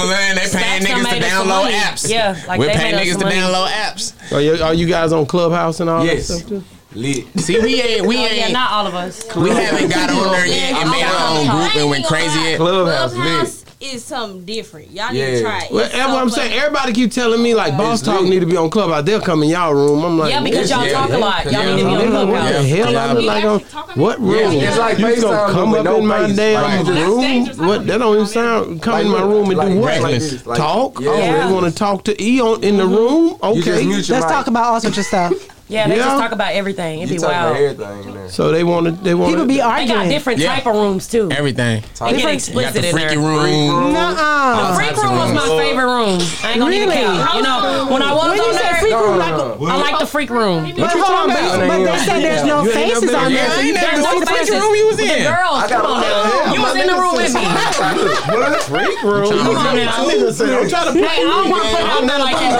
[0.00, 0.34] what I'm saying?
[0.34, 1.74] They paying Stacks done niggas to us some download money.
[1.74, 2.08] apps.
[2.10, 3.38] Yeah, like We're they paying made us niggas some to money.
[3.38, 4.32] download apps.
[4.32, 6.28] Are you, are you guys on Clubhouse and all Yes.
[6.28, 6.62] that stuff too?
[6.94, 7.26] Lit.
[7.40, 9.24] See, we ain't, we Oh, yeah, ain't, not all of us.
[9.36, 12.56] we haven't got on there yet and made our own group and went crazy yet.
[12.58, 13.63] Clubhouse Clubhouse lit.
[13.80, 14.90] Is something different.
[14.92, 15.72] Y'all need to try it.
[15.72, 16.48] Well, that's so what I'm funny.
[16.48, 16.60] saying.
[16.60, 18.30] Everybody keep telling me like Boss It's Talk lit.
[18.30, 18.84] need to be on club.
[18.84, 19.04] Clubhouse.
[19.06, 20.04] They'll come in y'all room.
[20.04, 21.44] I'm like, Yeah, because y'all nigga, talk a lot.
[21.44, 21.74] Y'all Yeah.
[21.76, 23.04] need to be on nigga, what the hell Yeah.
[23.04, 23.60] I look like on
[23.98, 24.52] what room?
[24.52, 27.46] Yeah, it's like you gonna come up in my damn room?
[27.66, 27.86] What?
[27.86, 28.82] That don't even sound.
[28.82, 29.86] Come in my room and do what?
[29.86, 30.32] reckless.
[30.32, 31.00] Like, Like- talk?
[31.00, 31.10] Yeah.
[31.10, 31.46] Oh, Yeah.
[31.46, 33.36] they want to talk to E on in the room?
[33.42, 33.84] Okay.
[33.84, 35.32] Let's talk about all sorts of stuff.
[35.66, 36.04] Yeah, they Yeah.
[36.04, 36.98] just talk about everything.
[37.00, 37.56] It'd You be talk about wild.
[37.56, 38.28] everything in there.
[38.28, 38.92] So they want to.
[38.92, 40.08] They want People be They got arguing.
[40.10, 40.54] different Yeah.
[40.56, 41.30] type of rooms too.
[41.32, 41.80] Everything.
[41.80, 43.18] They get You got explicit the in freaky there.
[43.18, 43.92] room.
[43.94, 44.68] Nuh-uh.
[44.68, 46.20] The freak room was my favorite room.
[46.44, 46.82] I ain't gonna Really?
[46.84, 47.34] even count.
[47.34, 47.92] You know, oh.
[47.92, 49.66] when I was When on say there, freak room, No, like, no, no.
[49.72, 50.72] I like the freak room.
[50.76, 51.68] but hold on, but, about?
[51.68, 53.46] but they said there's no You ain't faces never on been- there.
[53.48, 55.22] Yeah, I you ain't never seen the the freaky room you was in.
[55.24, 56.52] girls, I got come on a- now.
[56.52, 57.40] You was in the room with me.
[58.34, 58.62] What?
[58.68, 59.28] Freak room.
[59.32, 59.94] Come on now.
[59.96, 62.50] I'm trying to Hey, I don't want to put it out there like that.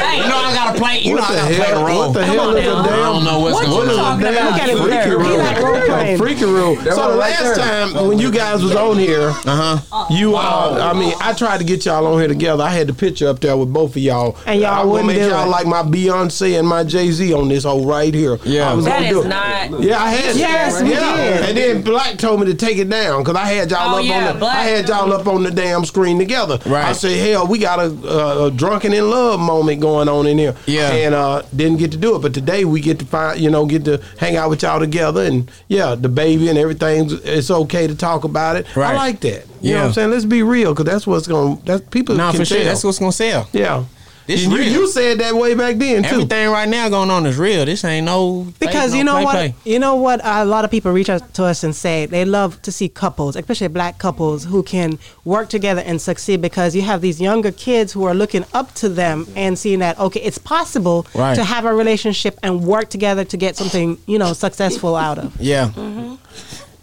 [0.00, 0.98] Hey, You know I gotta play.
[1.00, 1.86] You know I the gotta play the hell?
[1.86, 1.98] role.
[1.98, 2.76] What the Come hell on is a now.
[2.80, 2.96] I damn?
[3.02, 4.20] don't know what's What going you on.
[4.20, 4.74] talking about?
[4.74, 5.38] Look freaky there.
[5.38, 6.18] Like role playing.
[6.18, 6.76] Freaky room.
[6.84, 7.54] So the last there.
[7.56, 10.06] time when you guys was on here, Uh huh.
[10.10, 12.62] you all, I mean, I tried to get y'all on here together.
[12.62, 14.36] I had the picture up there with both of y'all.
[14.46, 15.50] And y'all I was wouldn't make do y'all it.
[15.50, 18.38] like my Beyonce and my Jay Z on this whole right here.
[18.44, 18.70] Yeah.
[18.70, 19.28] I was That gonna do it.
[19.28, 19.82] not.
[19.82, 21.16] Yeah, I had Yes, we yeah.
[21.16, 21.48] did.
[21.48, 24.04] And then Black told me to take it down because I had y'all Oh, up
[24.04, 24.56] yeah, on the Black.
[24.56, 26.58] I had y'all up on the damn screen together.
[26.66, 26.84] Right.
[26.86, 30.38] I said, hell, we got a, a, a drunken in love moment going on in
[30.38, 30.54] here.
[30.66, 30.90] Yeah.
[30.92, 33.48] And uh, Uh, didn't get to do it, but today we get to find, you
[33.48, 37.08] know, get to hang out with y'all together, and yeah, the baby and everything.
[37.24, 38.66] It's okay to talk about it.
[38.76, 39.46] I like that.
[39.62, 40.10] You know what I'm saying?
[40.10, 41.56] Let's be real because that's what's going.
[41.56, 42.14] to That's people.
[42.14, 42.58] Nah, can for sure.
[42.58, 42.66] tell.
[42.66, 43.48] That's what's gonna sell.
[43.52, 43.84] yeah.
[44.26, 44.66] This you, real.
[44.72, 46.08] you said that way back then too.
[46.08, 47.64] Everything right now going on is real.
[47.66, 49.54] This ain't no fake, Because no you know play, what, play.
[49.64, 52.60] you know what, a lot of people reach out to us and say they love
[52.62, 56.40] to see couples, especially black couples, who can work together and succeed.
[56.40, 59.98] Because you have these younger kids who are looking up to them and seeing that
[59.98, 61.34] okay, it's possible Right.
[61.34, 65.38] to have a relationship and work together to get something you know successful out of.
[65.40, 65.70] Yeah.
[65.74, 66.14] Mm-hmm.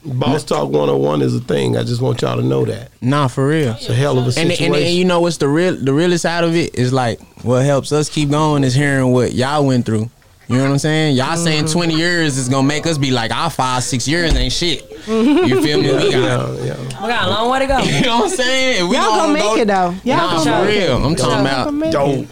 [0.04, 1.78] Boss Talk 101 is a thing.
[1.78, 2.89] I just want y'all to know that.
[3.02, 3.74] Nah, for real.
[3.74, 4.66] It's a hell of a And, situation.
[4.74, 7.66] and, and you know what's the real the realest out of it is like what
[7.66, 10.10] helps us keep going is hearing what y'all went through.
[10.48, 11.16] You know what I'm saying?
[11.16, 11.80] Y'all saying Mm-hmm.
[11.80, 14.89] 20 years is gonna make us be like our five, six years ain't shit.
[15.08, 15.94] You feel me?
[15.94, 17.02] We got, yeah, yeah.
[17.02, 17.80] We got a long way to go.
[17.84, 18.89] you know what I'm saying?
[18.89, 19.96] We Y'all gonna make it though.
[20.04, 20.88] Y'all Nah, gonna for make it.
[20.88, 21.06] real.
[21.06, 22.30] I'm talking Y'all about gonna Don't.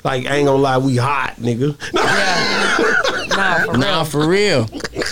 [0.00, 0.04] It.
[0.04, 1.76] Like, I ain't gonna lie, we hot, nigga.
[3.30, 3.76] Nah, for.
[3.78, 4.66] Nah, for real.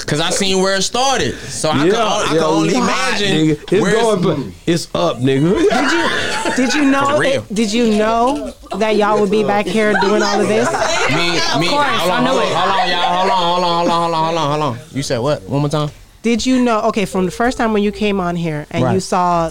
[0.06, 2.74] Cause I seen where it started, so I yeah, can, I yeah, can only we
[2.80, 3.36] hot, imagine.
[3.36, 3.62] nigga.
[3.72, 5.54] It's where's- going, but it's up, nigga.
[5.58, 7.16] Did you did you know
[7.46, 10.68] For did you know that y'all would be back here doing all of this?
[11.10, 11.68] Me, me.
[11.68, 12.54] course, hold on, I knew hold on, it.
[12.54, 13.18] hold on, y'all.
[13.18, 14.96] Hold on, hold on, hold on, hold on, hold on, hold on.
[14.96, 15.42] You said what?
[15.42, 15.90] One more time.
[16.22, 16.80] Did you know?
[16.88, 19.50] Okay, from the first time when you came on here and you saw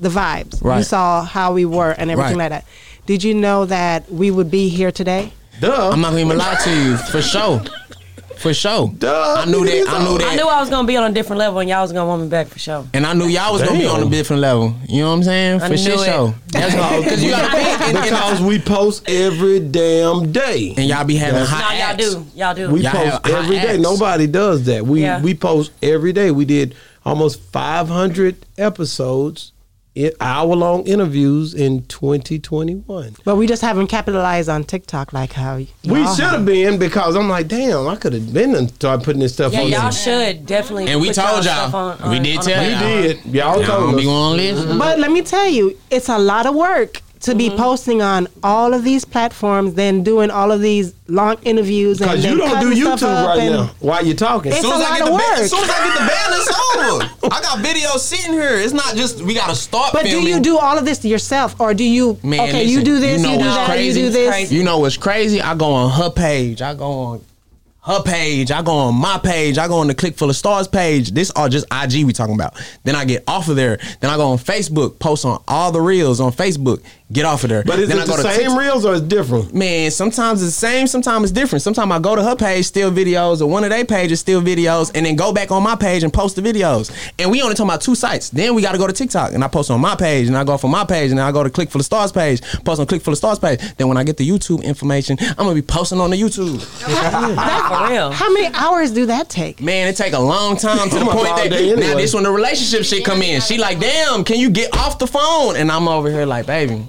[0.00, 2.50] the vibes, you saw how we were and everything Right.
[2.52, 2.70] like that.
[3.08, 5.32] Did you know that we would be here today?
[5.60, 5.90] Duh.
[5.92, 7.62] I'm not gonna even lie to you, for sure,
[8.36, 8.92] for sure.
[8.98, 9.36] Duh.
[9.38, 9.88] I knew that.
[9.88, 10.28] I knew that.
[10.32, 12.20] I knew I was gonna be on a different level, and y'all was gonna want
[12.20, 12.84] me back for sure.
[12.92, 14.74] And I knew y'all was gonna be on a different level.
[14.86, 15.62] You know what I'm saying?
[15.62, 16.04] I For shit it.
[16.04, 16.34] show.
[16.48, 17.02] That's all.
[17.02, 17.80] Cause you gotta think.
[17.80, 20.74] And, and, because we post every damn day.
[20.76, 22.14] and y'all be having No, hot y'all acts.
[22.14, 22.26] do.
[22.34, 22.70] Y'all do.
[22.70, 23.68] We Y'all post hot every day.
[23.70, 23.78] acts.
[23.80, 24.84] Nobody does that.
[24.86, 25.22] We Yeah.
[25.22, 26.30] we post every day.
[26.30, 26.74] We did
[27.06, 29.52] almost 500 episodes
[30.20, 33.16] hour long interviews in 2021.
[33.24, 37.16] But we just haven't capitalized on TikTok like how y- We should have been because
[37.16, 39.80] I'm like, damn, I could have been and started putting this stuff Yeah, on y'all
[39.82, 39.92] there.
[39.92, 40.88] should definitely.
[40.88, 41.74] And we told y'all.
[41.74, 42.94] on- We did tell y'all.
[42.96, 43.24] We did.
[43.26, 44.08] Y'all Y'all told gonna be us.
[44.08, 44.78] on list.
[44.78, 47.58] But let me tell you, it's a lot of work to be mm-hmm.
[47.58, 52.00] posting on all of these platforms, then doing all of these long interviews.
[52.00, 54.52] and Because you don't do YouTube right now while you're talking.
[54.52, 55.38] It's As soon a as I lot get of the ban, work.
[55.38, 57.34] as soon as I get the ban, it's over.
[57.34, 58.56] I got videos sitting here.
[58.56, 59.92] It's not just we gotta start.
[59.92, 62.18] But do you do all of this yourself, or do you?
[62.22, 64.00] Man, okay, you do this, you, know do what's that, crazy?
[64.00, 64.52] you do this.
[64.52, 65.40] You know what's crazy?
[65.40, 66.62] I go on her page.
[66.62, 67.24] I go on
[67.88, 68.50] her page.
[68.50, 69.56] I go on my page.
[69.56, 71.12] I go on the Click Full of Stars page.
[71.12, 72.60] This all just IG we talking about.
[72.84, 73.78] Then I get off of there.
[74.00, 76.82] Then I go on Facebook, post on all the reels on Facebook.
[77.10, 77.62] Get off of there.
[77.64, 78.58] But is then it I go the to same TikTok.
[78.58, 79.54] reels or it's different?
[79.54, 81.62] Man, sometimes it's the same, sometimes it's different.
[81.62, 84.90] Sometimes I go to her page, steal videos, or one of their pages, steal videos,
[84.94, 86.90] and then go back on my page and post the videos.
[87.18, 88.28] And we only talking about two sites.
[88.28, 90.44] Then we got to go to TikTok, and I post on my page, and I
[90.44, 92.78] go from my page, and then I go to Click for the Stars page, post
[92.78, 93.58] on Click for the Stars page.
[93.78, 96.60] Then when I get the YouTube information, I'm gonna be posting on the YouTube.
[96.88, 98.10] For real.
[98.12, 99.62] How many hours do that take?
[99.62, 102.30] Man, it take a long time to the point that day now this when the
[102.30, 103.40] relationship shit come in.
[103.40, 105.56] She like, damn, can you get off the phone?
[105.56, 106.86] And I'm over here like, baby,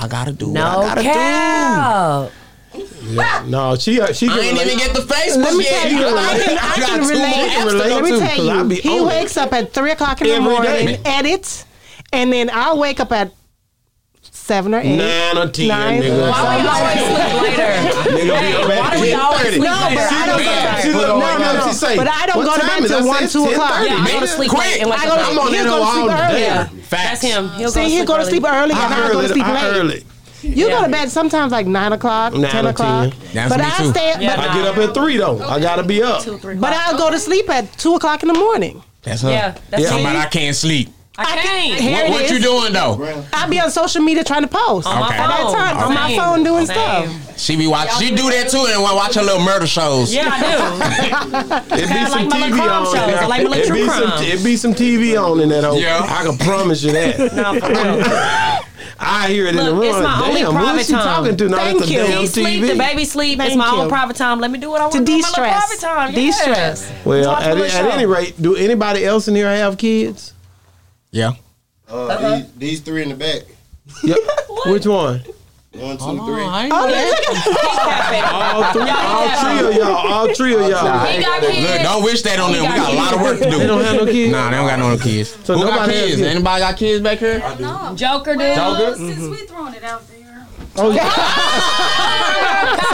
[0.00, 1.08] I gotta do what No I gotta do.
[1.08, 2.32] cap.
[3.02, 3.44] Yeah.
[3.48, 4.28] No, she uh, she.
[4.28, 4.66] I can ain't relate.
[4.66, 5.82] even get the Facebook Let me yet.
[5.82, 7.50] tell you, I can, I got can two relate.
[7.50, 9.06] apps relate Let me too, tell 'cause I you, he on it.
[9.06, 11.00] wakes up at three o'clock in the Every morning, day.
[11.04, 11.64] edits,
[12.12, 13.32] and then I'll wake up at
[14.22, 14.96] seven or eight.
[14.96, 16.02] Nine or ten, Nine.
[16.02, 16.30] nigga.
[16.30, 16.56] Why
[18.08, 19.18] Nigga Hey, up at why do we 10:30.
[19.18, 20.08] always No, but later?
[20.10, 20.92] I don't go to bed.
[20.92, 21.72] No, no, now no.
[21.72, 23.02] say, But I don't go to bed is till it?
[23.02, 23.84] I one, said two o'clock.
[23.86, 25.22] Yeah, I go to sleep late I go, early.
[25.22, 26.48] I'm on he'll that go to sleep day.
[26.48, 26.70] earlier.
[26.90, 27.48] That's him.
[27.50, 29.56] He'll See, go he'll go to sleep early, and I I go to sleep late.
[29.56, 30.04] heard it.
[30.42, 33.12] You go to bed sometimes like nine o'clock, Nine ten o'clock.
[33.34, 33.90] That's but me I too.
[33.90, 34.14] stay.
[34.20, 35.40] Yeah, but, I get up at three though.
[35.42, 36.22] I gotta be up.
[36.22, 36.72] Two, three but.
[36.72, 38.82] I'll go to sleep at two o'clock in the morning.
[39.02, 39.30] That's her.
[39.30, 39.88] Yeah, that's Yeah.
[39.90, 40.90] Somebody I can't sleep.
[41.20, 41.80] I can't.
[41.80, 42.30] Here What, it what is.
[42.30, 43.24] you doing though?
[43.32, 45.16] I'll be on social media trying to post On my Okay.
[45.16, 46.76] at that time on my phone doing Same.
[46.76, 47.27] stuff.
[47.38, 47.90] She be watch.
[47.98, 50.12] She do that too, and watch her little murder shows.
[50.12, 50.40] Yeah, I
[51.70, 51.74] do.
[51.76, 52.84] It be some like TV on.
[52.84, 52.94] shows.
[52.96, 54.02] I like my little it true be some.
[54.10, 54.24] crime.
[54.24, 55.80] It be some TV on in that hole.
[55.80, 56.00] Yeah.
[56.02, 57.18] I can promise you that.
[57.38, 58.64] No.
[59.00, 59.84] I hear it in the room.
[59.84, 61.04] it's my Damn, only who private is she time.
[61.04, 61.48] talking to?
[61.48, 61.98] Now Thank you.
[61.98, 62.68] damn He sleep, TV.
[62.72, 63.38] the baby sleep.
[63.38, 63.82] Thank it's my you.
[63.82, 64.40] own private time.
[64.40, 65.12] Let me do what I want To to do.
[65.12, 65.66] My little de-stress.
[65.66, 66.14] private time.
[66.14, 66.92] De-stress.
[67.04, 70.32] Well, Watch at, at any rate, do anybody else in here have kids?
[71.12, 71.34] Yeah.
[71.88, 73.42] Uh, these, these three in the back.
[74.02, 74.18] Yep.
[74.66, 75.22] Which one?
[75.72, 76.42] One, two, three.
[76.42, 77.12] Oh, yeah.
[78.32, 78.88] All three.
[78.88, 79.96] All three of y'all.
[79.96, 81.06] All three of y'all.
[81.06, 81.60] He got kids.
[81.60, 82.62] Look, don't wish that on them.
[82.62, 83.58] We got a lot of work to do.
[83.58, 84.32] They don't have no kids.
[84.32, 85.36] Nah, they don't got no kids.
[85.44, 86.16] So Who got kids?
[86.16, 86.22] kids.
[86.22, 87.38] Anybody got kids back here?
[87.60, 88.56] No, Joker did.
[88.56, 88.94] Joker?
[88.96, 90.46] Since we throwing it out there.
[90.76, 91.04] Oh, yeah.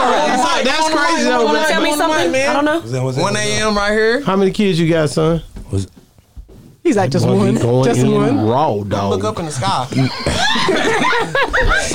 [0.05, 1.97] That's, that's crazy though, Want tell me man.
[1.97, 2.35] something?
[2.35, 3.21] I don't know.
[3.21, 3.75] 1 a.m.
[3.77, 4.21] right here.
[4.21, 5.41] How many kids you got, son?
[6.85, 8.45] He's like just one, going just in one.
[8.47, 9.87] raw, Look up in the sky.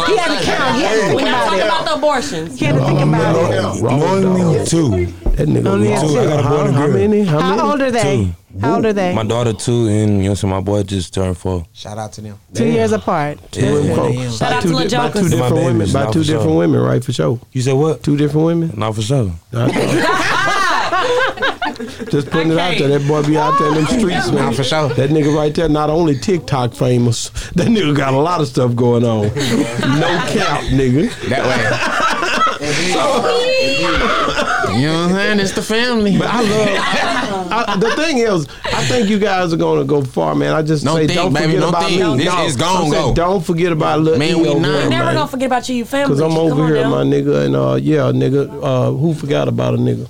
[0.07, 0.77] He had to count.
[0.77, 1.65] He had to think We're about it.
[1.65, 2.59] about the abortions.
[2.59, 3.59] He had to think about it.
[3.85, 5.07] Only two.
[5.37, 6.01] That nigga Only raw.
[6.01, 6.19] two.
[6.19, 6.95] I got a boy and a How girl.
[6.95, 7.23] many?
[7.25, 7.59] How many?
[7.61, 8.35] How old are they?
[8.61, 9.15] How old are they?
[9.15, 11.67] My daughter two, and you know, so my boy just turned four.
[11.73, 12.39] Shout out to them.
[12.55, 13.39] Two years apart.
[13.53, 14.13] Two and four.
[14.31, 15.93] Shout By out two to di- by two different women.
[15.93, 16.37] By two for sure.
[16.39, 17.05] different women, right?
[17.05, 17.41] For sure.
[17.53, 18.03] You said what?
[18.03, 18.73] Two different women.
[18.77, 19.33] Not for sure.
[22.11, 22.89] Just putting it out there.
[22.89, 24.53] That boy be out there in them streets, man.
[24.53, 24.89] for sure.
[24.91, 28.75] That nigga right there, not only TikTok famous, that nigga got a lot of stuff
[28.75, 29.23] going on.
[29.25, 31.11] no cap, nigga.
[31.29, 32.71] That way.
[34.79, 35.41] you know what I'm saying?
[35.41, 36.19] It's the family.
[36.19, 37.49] But I love.
[37.53, 40.53] I, the thing is, I think you guys are gonna go far, man.
[40.55, 42.01] I just Don't say think, don't baby, forget don't about think.
[42.01, 42.17] me.
[42.25, 43.15] This No, is gon' go.
[43.15, 44.69] Don't forget about little Man, we over not.
[44.73, 45.15] there, Never man.
[45.15, 46.15] gonna forget about you, you family.
[46.15, 46.91] Cause I'm over on here, now.
[46.91, 50.07] my nigga, and uh, yeah, nigga, uh, who forgot about a nigga?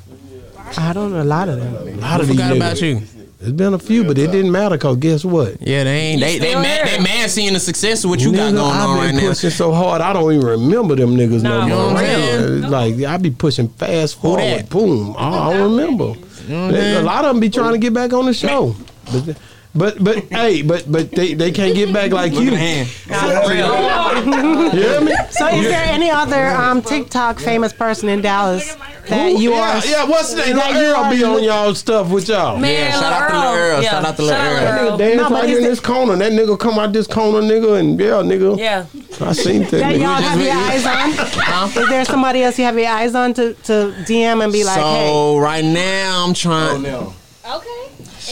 [0.79, 1.75] I don't know a lot of them.
[1.99, 3.03] A lot of these forgot about you?
[3.39, 4.77] There's been a few, but it didn't matter.
[4.77, 5.63] Cause guess what?
[5.63, 6.21] Yeah, they ain't.
[6.21, 8.71] They they still mad, they mad seeing the success of what you got Nigga, going
[8.75, 9.19] I've on been right now.
[9.19, 11.97] I been pushing so hard, I don't even remember them niggas no, Nah, more.
[11.97, 12.61] for real.
[12.61, 14.69] Man, Like I be pushing fast forward, that?
[14.69, 15.15] boom.
[15.19, 16.13] I don't remember.
[16.49, 18.77] They- A lot of them be trying to get back on the show,
[19.11, 19.37] but
[19.75, 22.41] but but hey, but but they, they can't get back like you.
[22.49, 22.89] at the hand.
[23.09, 24.71] Nah, for real.
[24.71, 25.13] You hear me?
[25.31, 28.75] So, is there any other um, TikTok famous person in Dallas
[29.09, 29.87] that you yeah, are?
[29.87, 30.05] yeah.
[30.05, 30.57] What's the name?
[30.57, 32.59] that Lil you Earl be on y'all stuff with y'all.
[32.59, 33.83] Man, Yeah, shout out to Lil Earl.
[33.83, 34.39] Yeah, Shout out to Lil Earl.
[34.39, 34.91] That Earl.
[34.91, 36.17] nigga dance No, right is in it- this corner.
[36.17, 38.59] That nigga come out this corner, nigga, and yeah, nigga.
[38.59, 38.87] Yeah.
[39.27, 39.71] I seen that.
[39.71, 41.83] That y'all have your eyes on?
[41.83, 44.81] Is there somebody else you have your eyes on to, to DM and be like,
[44.81, 45.07] hey?
[45.09, 46.83] so right now I'm trying.
[46.83, 47.15] no.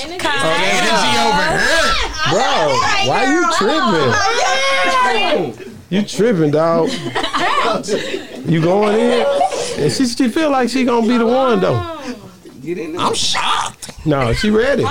[0.05, 0.09] Okay.
[0.09, 1.88] And then Energy over here.
[2.30, 2.53] Bro,
[3.09, 4.12] why you tripping?
[5.90, 6.90] You tripping, dog?
[8.49, 9.26] You going in?
[9.78, 11.74] And she, she feel like she gonna be the one though.
[12.99, 14.07] I'm shocked.
[14.07, 14.84] No, she ready.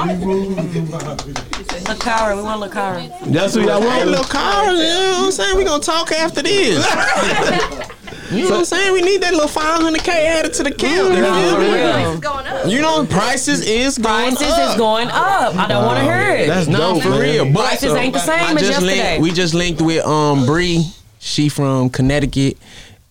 [1.88, 3.10] Lakara, we want Lakara.
[3.32, 4.10] That's who y'all Hey, want.
[4.10, 5.58] little car, you know what I'm saying?
[5.58, 6.86] We gonna talk after this.
[8.32, 8.94] you know what I'm saying?
[8.94, 11.14] We need that little 500k added to the count.
[11.14, 12.74] you feel me?
[12.74, 14.38] You know, prices is going up.
[14.38, 14.70] Prices up.
[14.72, 15.56] is going up.
[15.56, 16.48] I don't want to hear it.
[16.48, 17.20] That's no, dope, for man.
[17.22, 17.46] real.
[17.46, 19.12] But Prices ain't the same as yesterday.
[19.12, 20.86] linked, we just linked with um Bree.
[21.20, 22.58] She from Connecticut.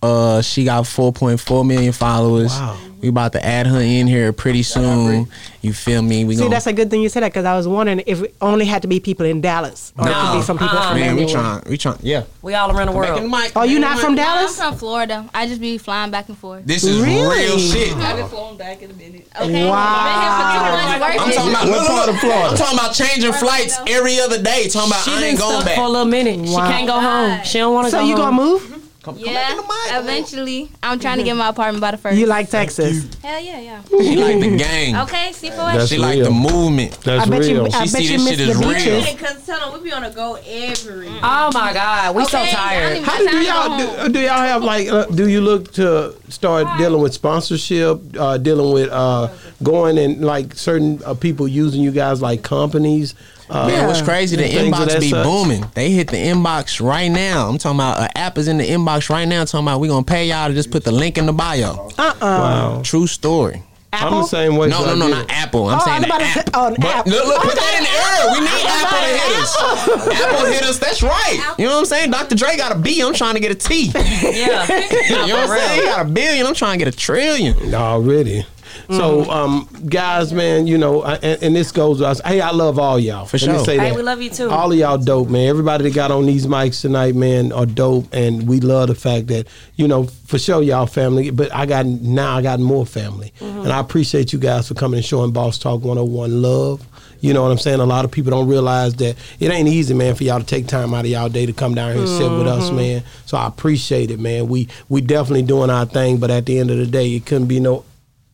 [0.02, 2.52] Uh, she got 4.4 million followers.
[2.52, 2.78] Wow.
[3.07, 5.28] We about to add her in here pretty soon.
[5.62, 6.24] You feel me?
[6.24, 8.20] We See, gonna that's a good thing you said that because I was wondering if
[8.20, 10.90] it only had to be people in Dallas or it could be some people Uh-uh.
[10.90, 11.14] from man.
[11.14, 11.40] We anywhere.
[11.40, 11.62] trying.
[11.70, 11.98] We trying.
[12.02, 12.24] Yeah.
[12.42, 13.20] We all around the world.
[13.54, 14.59] Oh, you not from Dallas?
[14.59, 15.30] I'm from Florida.
[15.32, 16.64] I just be flying back and forth.
[16.66, 17.44] This is Really?
[17.46, 17.94] real shit.
[17.96, 19.28] I've been flown back in a minute.
[19.40, 19.68] Okay.
[19.68, 20.98] Wow.
[20.98, 22.48] Been here for two months I'm talking about What part of Florida?
[22.50, 24.66] I'm talking about changing flights every other day.
[24.68, 25.76] Talking about She I ain't going back.
[25.76, 26.48] for a little minute.
[26.48, 27.40] She can't go home.
[27.44, 27.98] She don't want to go.
[27.98, 28.36] So go you home.
[28.36, 28.76] gonna move?
[29.16, 29.61] Yeah,
[30.00, 30.70] eventually.
[30.82, 32.18] I'm trying to get my apartment by the first.
[32.18, 33.09] You like Texas?
[33.22, 33.82] Hell yeah, yeah.
[33.88, 34.96] She like the gang.
[34.96, 36.98] Okay, see for That's She like the movement.
[37.02, 37.66] That's I bet you- real.
[37.66, 38.74] I She bet see you this miss shit is the real.
[38.74, 39.20] beaches.
[39.20, 41.09] Cause tell them we be on a go every.
[41.22, 43.02] Oh my God, we so Okay, I tired.
[43.04, 46.66] How do, do y'all do, do y'all have like uh, do you look to start
[46.78, 49.28] dealing with sponsorship, uh, dealing with uh,
[49.62, 53.14] going and like certain uh, people using you guys like companies?
[53.49, 54.36] Uh, Man, what's crazy?
[54.36, 55.24] The things inbox be such?
[55.24, 55.64] booming.
[55.74, 57.49] They hit the inbox right now.
[57.49, 59.40] I'm talking about an app is in the inbox right now.
[59.42, 61.88] I'm Talking about we gonna pay y'all to just put the link in the bio.
[61.97, 62.80] Uh uh Wow.
[62.84, 63.62] True story.
[63.92, 64.68] I'm the same way.
[64.68, 65.30] No, so no, I no, get not.
[65.30, 65.68] Apple.
[65.70, 66.34] I'm Oh, saying I'm the about to app.
[66.34, 67.07] say- oh, an but app.
[67.07, 68.32] look, look, put that in the air.
[68.34, 70.20] We need Apple to hit us.
[70.20, 70.78] Apple hit us.
[70.78, 71.55] That's right.
[71.59, 72.11] You know what I'm saying?
[72.11, 72.34] Dr.
[72.34, 73.01] Dre got a B.
[73.01, 73.90] I'm trying to get a T.
[73.94, 74.66] Yeah.
[75.09, 75.80] you know what I'm saying?
[75.80, 76.47] He got a billion.
[76.47, 77.74] I'm trying to get a trillion.
[77.74, 78.44] Already.
[78.89, 79.31] So, Mm-hmm.
[79.31, 82.03] um, guys, man, you know, I, and, and this goes.
[82.03, 83.24] I, hey, I love all y'all.
[83.27, 83.64] For Let sure.
[83.64, 83.97] say Hey, that.
[83.97, 84.51] we love you too.
[84.51, 85.49] All of y'all dope, man.
[85.49, 89.27] Everybody that got on these mics tonight, man, are dope, and we love the fact
[89.29, 89.47] that
[89.77, 91.31] you know, for sure, y'all family.
[91.31, 93.61] But I got now, I got more family, Mm-hmm.
[93.61, 96.87] and I appreciate you guys for coming and showing Boss Talk 101 love.
[97.20, 97.81] You know what I'm saying?
[97.81, 100.66] A lot of people don't realize that it ain't easy, man, for y'all to take
[100.68, 102.77] time out of y'all day to come down here and sit with us, Mm-hmm.
[102.77, 103.03] man.
[103.24, 104.49] So I appreciate it, man.
[104.49, 107.47] We we definitely doing our thing, but at the end of the day, it couldn't
[107.49, 107.85] be no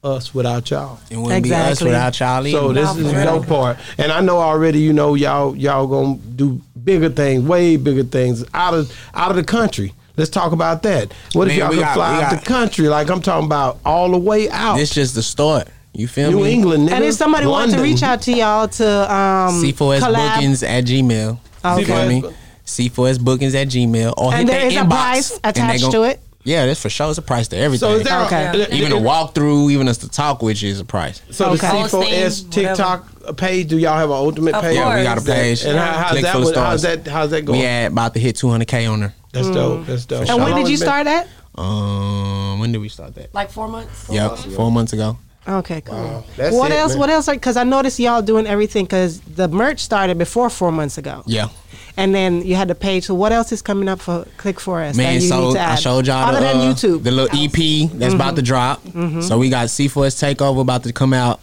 [0.03, 0.98] us without y'all.
[1.11, 2.59] It wouldn't be us without y'all either.
[2.59, 4.80] So this No, is for the dope part, and I know already.
[4.80, 9.36] You know, y'all y'all gonna do bigger things, way bigger things out of out of
[9.36, 9.92] the country.
[10.16, 11.12] Let's talk about that.
[11.32, 12.88] What if y'all we can got- fly out got- the country?
[12.88, 14.76] Like I'm talking about all the way out.
[14.76, 15.68] This just the start.
[15.94, 16.42] You feel New me?
[16.42, 16.92] New England, nigga.
[16.92, 20.84] And if somebody wants to reach out to y'all to um, C4S collab, bookings at
[20.84, 21.38] Gmail.
[21.64, 21.80] Okay.
[21.80, 22.22] You feel me?
[22.64, 24.14] C4S bookings at Gmail.
[24.16, 24.88] Or and hit there their is a inbox.
[24.88, 26.20] price and they attached to it.
[26.45, 27.09] Yeah, that's for sure.
[27.09, 27.88] It's a price to everything.
[27.88, 28.47] So is there Okay.
[28.64, 31.22] a, even a walkthrough, even us to talk with you is a price.
[31.30, 31.57] So Okay.
[31.57, 33.68] the C4S Hosting, TikTok page.
[33.68, 34.76] Do y'all have an ultimate Of page?
[34.76, 35.34] Yeah, we got a course.
[35.34, 35.64] page.
[35.64, 36.32] And how, how's that?
[36.32, 37.07] for the How's that?
[37.07, 37.61] How's that going?
[37.61, 39.14] We had about to hit 200k on there.
[39.32, 39.86] That's dope.
[39.86, 40.20] That's dope.
[40.22, 41.28] And How when did you start that?
[41.55, 43.32] Um, when did we start that?
[43.34, 44.09] Like four months.
[44.11, 45.18] Yep, four months ago.
[45.47, 46.24] Okay, cool.
[46.36, 46.93] That's what it, else?
[46.93, 47.01] man.
[47.01, 47.28] What else?
[47.28, 48.84] Because I noticed y'all doing everything.
[48.84, 51.49] Because the merch started before four months ago, Yeah,
[51.97, 53.05] and then you had the page.
[53.05, 54.97] So what else is coming up for Click for us?
[54.97, 55.20] man.
[55.20, 57.03] So I showed y'all other the, than uh, YouTube.
[57.03, 58.82] the little EP that's about to drop.
[59.22, 61.40] So we got C4S Takeover about to come out.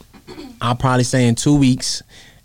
[0.61, 2.01] I'll probably say in two weeks.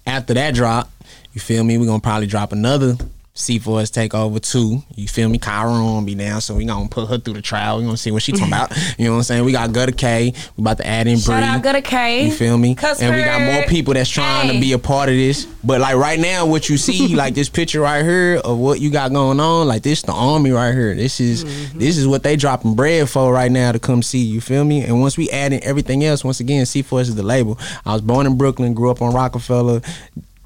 [0.07, 0.91] After that drop,
[1.33, 1.79] you feel me?
[1.79, 2.97] We're gonna probably drop another
[3.35, 4.81] C4S Takeover two.
[4.95, 5.41] You feel me?
[5.41, 7.79] Kyra on me now, so we gonna put her through the trial.
[7.79, 8.73] We gonna see what she talking about.
[8.97, 9.45] You know what I'm saying?
[9.45, 10.33] We got Gutter K.
[10.57, 11.23] We about to add in Bree.
[11.23, 12.27] Shout out Gutter K.
[12.27, 12.77] You feel me?
[13.01, 14.55] And we got more people that's trying Hey.
[14.55, 15.47] to be a part of this.
[15.65, 18.91] But like right now, what you see, like this picture right here of what you
[18.91, 20.95] got going on, like this the army right here.
[20.95, 21.79] This is mm-hmm.
[21.79, 24.23] this is what they dropping bread for right now to come see.
[24.23, 24.83] You feel me?
[24.83, 27.59] And once we add in everything else, once again, C4S is the label.
[27.85, 29.83] I was born in Brooklyn, grew up on Roc-A-Fella.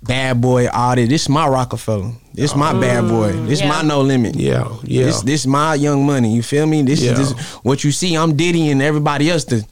[0.02, 1.08] Bad boy, all this.
[1.08, 2.12] This my Roc-A-Fella.
[2.38, 3.08] This my bad mm.
[3.08, 3.32] boy.
[3.48, 3.68] This Yeah.
[3.68, 4.36] my no limit.
[4.36, 5.06] Yeah, yeah.
[5.06, 6.32] This this my young money.
[6.32, 6.82] You feel me?
[6.82, 7.12] This Yeah.
[7.12, 8.16] is this what you see.
[8.16, 9.44] I'm Diddy and everybody else.
[9.44, 9.64] The,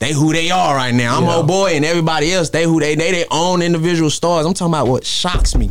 [0.00, 1.18] they who they are right now.
[1.18, 1.36] I'm Yeah.
[1.36, 2.50] old boy and everybody else.
[2.50, 4.44] They who they they their own individual stars.
[4.44, 5.70] I'm talking about what shocks me.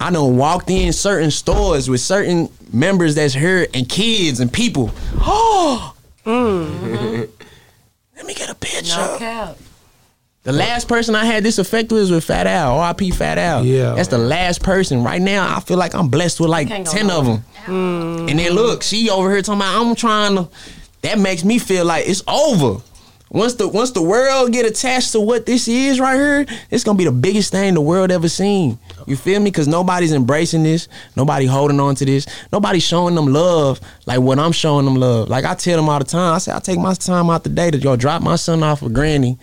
[0.00, 4.90] I done walked in certain stores with certain members that's here and kids and people.
[5.20, 5.94] Oh,
[6.26, 8.96] let me get a picture.
[8.96, 9.56] No cap.
[10.46, 13.64] The last person I had this effect with was with Fat Al, RIP Fat Al.
[13.64, 13.96] Yeah.
[13.96, 15.02] That's the last person.
[15.02, 17.44] Right now, I feel like I'm blessed with like 10 of them.
[17.66, 20.48] And then look, she over here talking about I'm trying to,
[21.02, 22.80] that makes me feel like it's over.
[23.28, 26.96] Once the once the world get attached to what this is right here, it's gonna
[26.96, 28.78] be the biggest thing the world ever seen.
[29.08, 29.50] You feel me?
[29.50, 30.86] Cause nobody's embracing this,
[31.16, 35.28] nobody holding on to this, nobody showing them love like what I'm showing them love.
[35.28, 37.50] Like I tell them all the time, I say I take my time out the
[37.50, 39.40] day to go drop my son off with Granny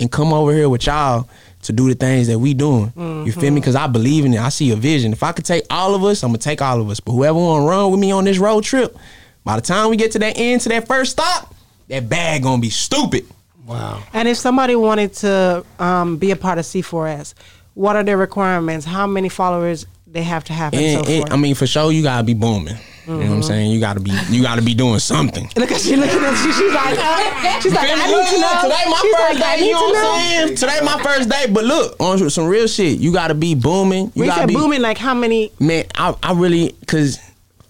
[0.00, 1.28] and come over here with y'all
[1.62, 2.92] to do the things that we doing.
[2.96, 3.60] You feel me?
[3.60, 4.40] Cause I believe in it.
[4.40, 5.12] I see a vision.
[5.12, 7.00] If I could take all of us, I'm gonna take all of us.
[7.00, 8.96] But whoever wanna run with me on this road trip,
[9.44, 11.54] by the time we get to that end, to that first stop,
[11.88, 13.24] that bag gonna be stupid.
[13.66, 14.02] Wow.
[14.12, 17.34] And if somebody wanted to um, be a part of C4S,
[17.74, 18.86] what are their requirements?
[18.86, 21.32] How many followers they have to have, and, And, so and, forth?
[21.32, 22.76] I mean, for sure, you gotta be booming.
[23.08, 23.44] You know what I'm Mhm.
[23.44, 23.70] saying?
[23.70, 25.48] You gotta be, you gotta be doing something.
[25.56, 26.52] Look at she looking at you.
[26.52, 28.62] She's like, uh, she's like, I need to know.
[28.62, 29.66] Today my She's first like, day.
[29.66, 30.12] You know to what know.
[30.12, 30.56] I'm saying?
[30.56, 31.46] Today my first day.
[31.50, 34.12] But look, on some real shit, you gotta be booming.
[34.14, 34.82] You We gotta said be booming.
[34.82, 35.50] Like how many?
[35.58, 37.18] Man, I, I really cause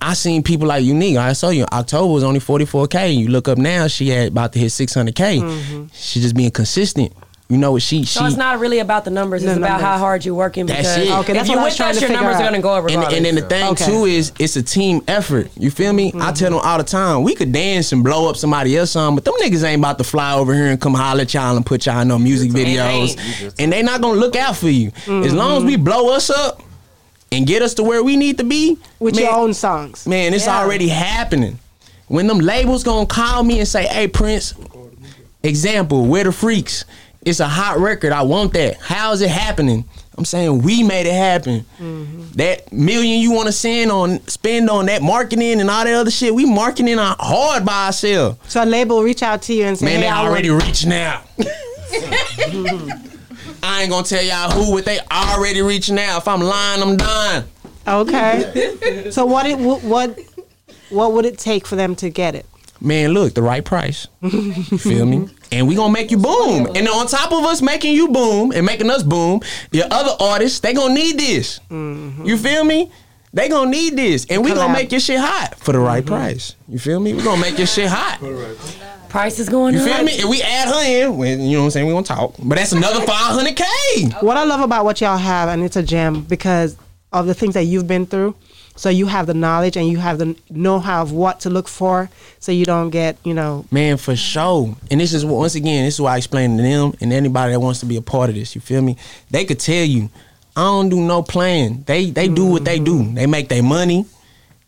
[0.00, 1.16] I seen people like Unique.
[1.16, 1.64] I saw you.
[1.72, 3.16] October was only 44k.
[3.16, 5.40] You look up now, she had about to hit 600k.
[5.40, 5.84] Mm-hmm.
[5.94, 7.12] She just being consistent.
[7.50, 9.42] You know what she So it's not really about the numbers.
[9.42, 10.66] It's The about how hard you're working.
[10.66, 11.10] That's Because it.
[11.20, 12.44] Okay, if that's you what I was with trying us, to your figure numbers are
[12.44, 12.90] gonna go over.
[12.90, 13.86] and, and then the thing Okay.
[13.86, 15.50] too is it's a team effort.
[15.56, 16.12] You feel me?
[16.14, 19.14] I tell them all the time, we could dance and blow up somebody else song,
[19.14, 21.64] but them niggas ain't about to fly over here and come holler at y'all and
[21.64, 23.54] put y'all in no music videos.
[23.58, 24.92] And they not gonna look out for you.
[25.06, 25.84] As long as we mm-hmm.
[25.84, 26.62] blow us up
[27.32, 28.76] and get us to where we need to be.
[29.00, 30.06] With your own songs.
[30.06, 30.60] Man, it's Yeah.
[30.60, 31.58] already happening.
[32.08, 34.52] When them labels gonna call me and say, hey Prince,
[35.42, 36.84] example, we're the freaks.
[37.24, 38.12] It's a hot record.
[38.12, 38.76] I want that.
[38.80, 39.84] How is it happening?
[40.16, 41.60] I'm saying we made it happen.
[41.78, 42.22] Mm-hmm.
[42.32, 46.10] That million you want to send on spend on that marketing and all that other
[46.10, 48.38] shit, we marketing hard by ourselves.
[48.48, 50.64] So a label reach out to you and say, Man, hey, they I already want-
[50.66, 51.24] reaching out.
[53.62, 56.18] I ain't gonna tell y'all who, but they already reaching out.
[56.18, 57.44] If I'm lying, I'm done.
[57.86, 59.10] Okay.
[59.10, 60.18] so what it what
[60.90, 62.46] what would it take for them to get it?
[62.80, 64.06] Man, look, the right price.
[64.22, 65.28] You feel me?
[65.50, 66.68] And we gonna make you boom.
[66.76, 69.40] And on top of us making you boom and making us boom,
[69.72, 71.58] your other artists, they gonna need this.
[71.70, 72.24] Mm-hmm.
[72.24, 72.92] You feel me?
[73.32, 74.26] They gonna need this.
[74.26, 76.14] And we gonna make your shit hot for the right mm-hmm.
[76.14, 76.54] price.
[76.68, 77.14] You feel me?
[77.14, 78.20] We gonna make your shit hot.
[79.08, 79.86] Price is going You up.
[79.86, 80.20] feel me?
[80.20, 81.86] And we add her in, when, you know what I'm saying?
[81.86, 82.34] We gonna talk.
[82.38, 84.22] But that's another 500K.
[84.22, 86.76] What I love about what y'all have, and it's a gem because
[87.12, 88.34] of the things that you've been through.
[88.78, 92.08] So you have the knowledge and you have the know-how of what to look for,
[92.38, 94.76] so you don't get, you know, Man, for sure.
[94.90, 97.52] And this is what- once again, this is why I explain to them and anybody
[97.52, 98.54] that wants to be a part of this.
[98.54, 98.96] You feel me?
[99.32, 100.10] They could tell you,
[100.56, 101.82] I don't do no plan.
[101.86, 103.00] They they do what they do.
[103.00, 103.14] Mm-hmm.
[103.14, 104.06] They make their money.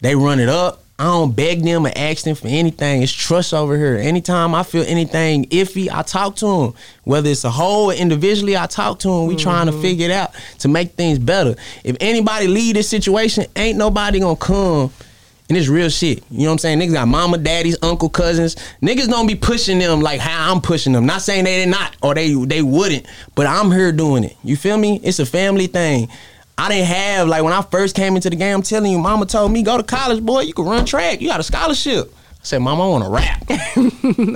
[0.00, 0.82] They run it up.
[1.00, 3.02] I don't beg them or ask them for anything.
[3.02, 3.96] It's trust over here.
[3.96, 6.74] Anytime I feel anything iffy, I talk to them.
[7.04, 9.26] Whether it's a whole or individually, I talk to them.
[9.26, 9.80] We trying to mm-hmm.
[9.80, 11.54] figure it out to make things better.
[11.84, 14.92] If anybody leave this situation, ain't nobody gonna come
[15.50, 16.22] and it's real shit.
[16.30, 16.80] You know what I'm saying?
[16.80, 18.56] Niggas got mama, daddies, uncle, cousins.
[18.82, 21.06] Niggas don't be pushing them like how I'm pushing them.
[21.06, 24.36] Not saying they not or they they wouldn't, but I'm here doing it.
[24.44, 25.00] You feel me?
[25.02, 26.08] It's a family thing.
[26.60, 28.56] I didn't have like when I first came into the game.
[28.56, 30.40] I'm telling you, mama told me go to college, boy.
[30.42, 31.22] You can run track.
[31.22, 32.12] You got a scholarship.
[32.12, 33.44] I said, mama, I want to rap.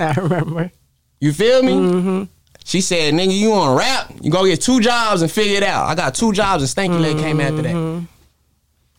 [0.00, 0.72] I remember.
[1.20, 1.72] You feel me?
[1.72, 2.22] Mm-hmm.
[2.64, 4.12] She said, nigga, you want to rap?
[4.22, 5.86] You go get two jobs and figure it out.
[5.86, 7.74] I got two jobs and Stanky Leg came after that.
[7.74, 8.04] Mm-hmm.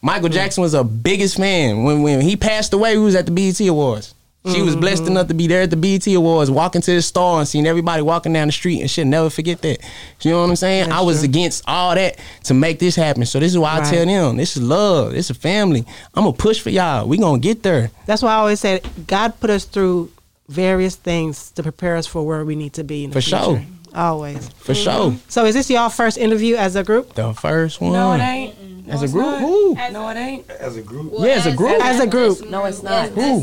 [0.03, 0.33] Michael mm.
[0.33, 1.83] Jackson was a biggest fan.
[1.83, 4.14] When when he passed away, we was at the BET Awards.
[4.51, 5.11] She was blessed mm-hmm.
[5.11, 8.01] enough to be there at the BET Awards, walking to the store and seeing everybody
[8.01, 9.07] walking down the street and shit.
[9.07, 9.79] Never forget that.
[10.21, 10.91] You know what I'm saying?
[10.91, 13.25] I was against all that to make this happen.
[13.25, 15.13] So this is why I tell them, this is love.
[15.13, 15.85] This is family.
[16.13, 17.07] I'm gonna push for y'all.
[17.07, 17.91] We gonna get there.
[18.05, 20.11] That's why I always said God put us through
[20.47, 23.43] various things to prepare us for where we need to be in the For future.
[23.43, 23.65] sure.
[23.95, 24.49] Always.
[24.59, 25.15] For sure.
[25.29, 27.13] So is this y'all first interview as a group?
[27.13, 27.93] The first one.
[27.93, 28.55] No, it ain't.
[28.87, 29.39] As a group?
[29.39, 29.75] Who?
[29.91, 30.49] No, it ain't.
[30.49, 31.13] As a group.
[31.17, 31.81] Yeah, as a group.
[31.81, 32.49] As a group.
[32.49, 33.09] No, it's not.
[33.09, 33.39] Who?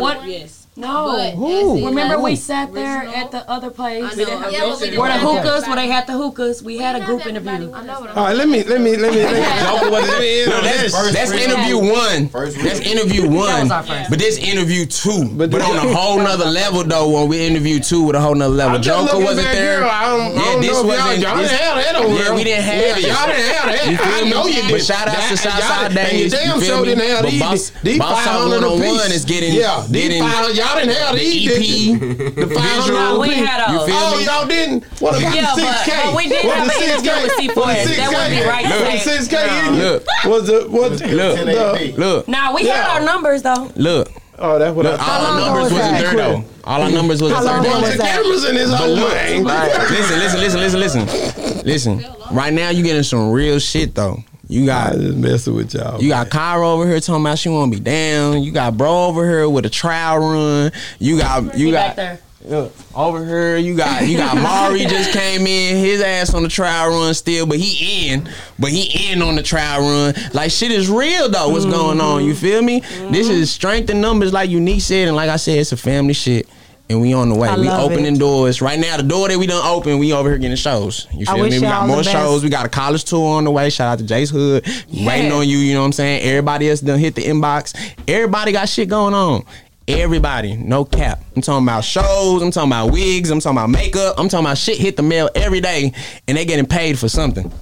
[0.00, 0.26] What?
[0.26, 0.59] Yes.
[0.80, 1.06] No.
[1.16, 1.86] But Who?
[1.86, 5.08] Remember we sat there at the other place I know, yeah, but we didn't where
[5.12, 5.66] the have hookahs, that.
[5.68, 6.62] where they had the hookahs.
[6.62, 7.72] We had a group interview.
[7.72, 7.84] All
[8.24, 9.20] right, let me let me let me.
[9.22, 10.46] Let me Joker wasn't let me.
[10.46, 11.12] No, end that's, this.
[11.12, 12.28] that's interview one.
[12.64, 13.62] That's interview one.
[13.62, 14.10] was our first.
[14.10, 15.28] But this interview two.
[15.32, 18.34] But, But on a whole nother level though, when we interview two with a whole
[18.34, 18.78] nother level.
[18.78, 19.80] Joker wasn't there.
[19.80, 19.84] here.
[19.84, 21.22] I don't- I yeah, don't this know if y'all- wasn't.
[21.22, 23.06] y'all didn't have that over Yeah, we didn't have Yeah, this.
[23.06, 24.22] y'all didn't have that.
[24.24, 24.84] I know you But did.
[24.84, 26.24] shout out to and Southside y'all- and Days.
[26.24, 26.94] you damn you feel sure me?
[26.94, 27.40] didn't have But these.
[27.40, 31.14] Boss, These Boss Talk 500 101 is getting, Yeah, these getting five- y'all didn't have
[31.14, 33.20] the these, EP, The the five visual.
[33.20, 33.46] We apiece.
[33.48, 34.24] had You feel Oh, me?
[34.24, 34.84] y'all didn't?
[35.00, 35.86] What about Yeah, the 6K?
[35.86, 37.22] but uh, we did What have the an interview 6K?
[37.22, 37.56] with C4S.
[37.56, 38.14] What the That 6K?
[38.14, 39.36] wouldn't be right to What the say.
[39.36, 40.06] 6K in Look.
[40.24, 42.82] Was the was the Look, look, Nah, we Yeah.
[42.82, 43.70] had our numbers though.
[43.76, 44.10] look.
[44.42, 45.20] Oh, that's what Look, I all thought.
[45.20, 46.16] our long numbers was wasn't that?
[46.16, 46.44] there though.
[46.64, 47.70] All our numbers wasn't How long there.
[47.72, 48.22] ago Bunch was of that?
[48.22, 49.44] cameras in this But whole look, thing.
[49.44, 52.06] listen, listen, listen, listen, listen, listen.
[52.30, 54.22] Right now, you getting some real shit though.
[54.50, 56.02] You I got just messing with y'all.
[56.02, 58.42] you got Kyra over here talking about she want to be down.
[58.42, 60.72] You got bro over here with a trial run.
[60.98, 62.20] You got you He got back there.
[62.42, 66.48] Look, over here, you got you got Mari just came in, his ass on the
[66.48, 68.28] trial run still, but he in,
[68.58, 70.14] but he in on the trial run.
[70.32, 71.50] Like shit is real though.
[71.50, 72.24] What's going on?
[72.24, 72.80] You feel me?
[72.80, 73.42] This mm-hmm.
[73.42, 76.48] is strength in numbers, like Unique said, and like I said, it's a family shit.
[76.90, 77.48] And we on the way.
[77.48, 78.18] I we opening it.
[78.18, 78.96] doors right now.
[78.96, 81.06] The door that we done open, we over here getting shows.
[81.12, 81.58] You I feel wish me?
[81.60, 82.42] We got more shows.
[82.42, 83.70] We got a college tour on the way.
[83.70, 85.58] Shout out to Jace Hood, waiting on you.
[85.58, 86.22] You know what I'm saying?
[86.28, 87.78] Everybody else done hit the inbox.
[88.08, 89.44] Everybody got shit going on.
[89.86, 91.22] Everybody, no cap.
[91.36, 92.42] I'm talking about shows.
[92.42, 93.30] I'm talking about wigs.
[93.30, 94.16] I'm talking about makeup.
[94.18, 95.92] I'm talking about shit hit the mail every day,
[96.26, 97.52] and they getting paid for something.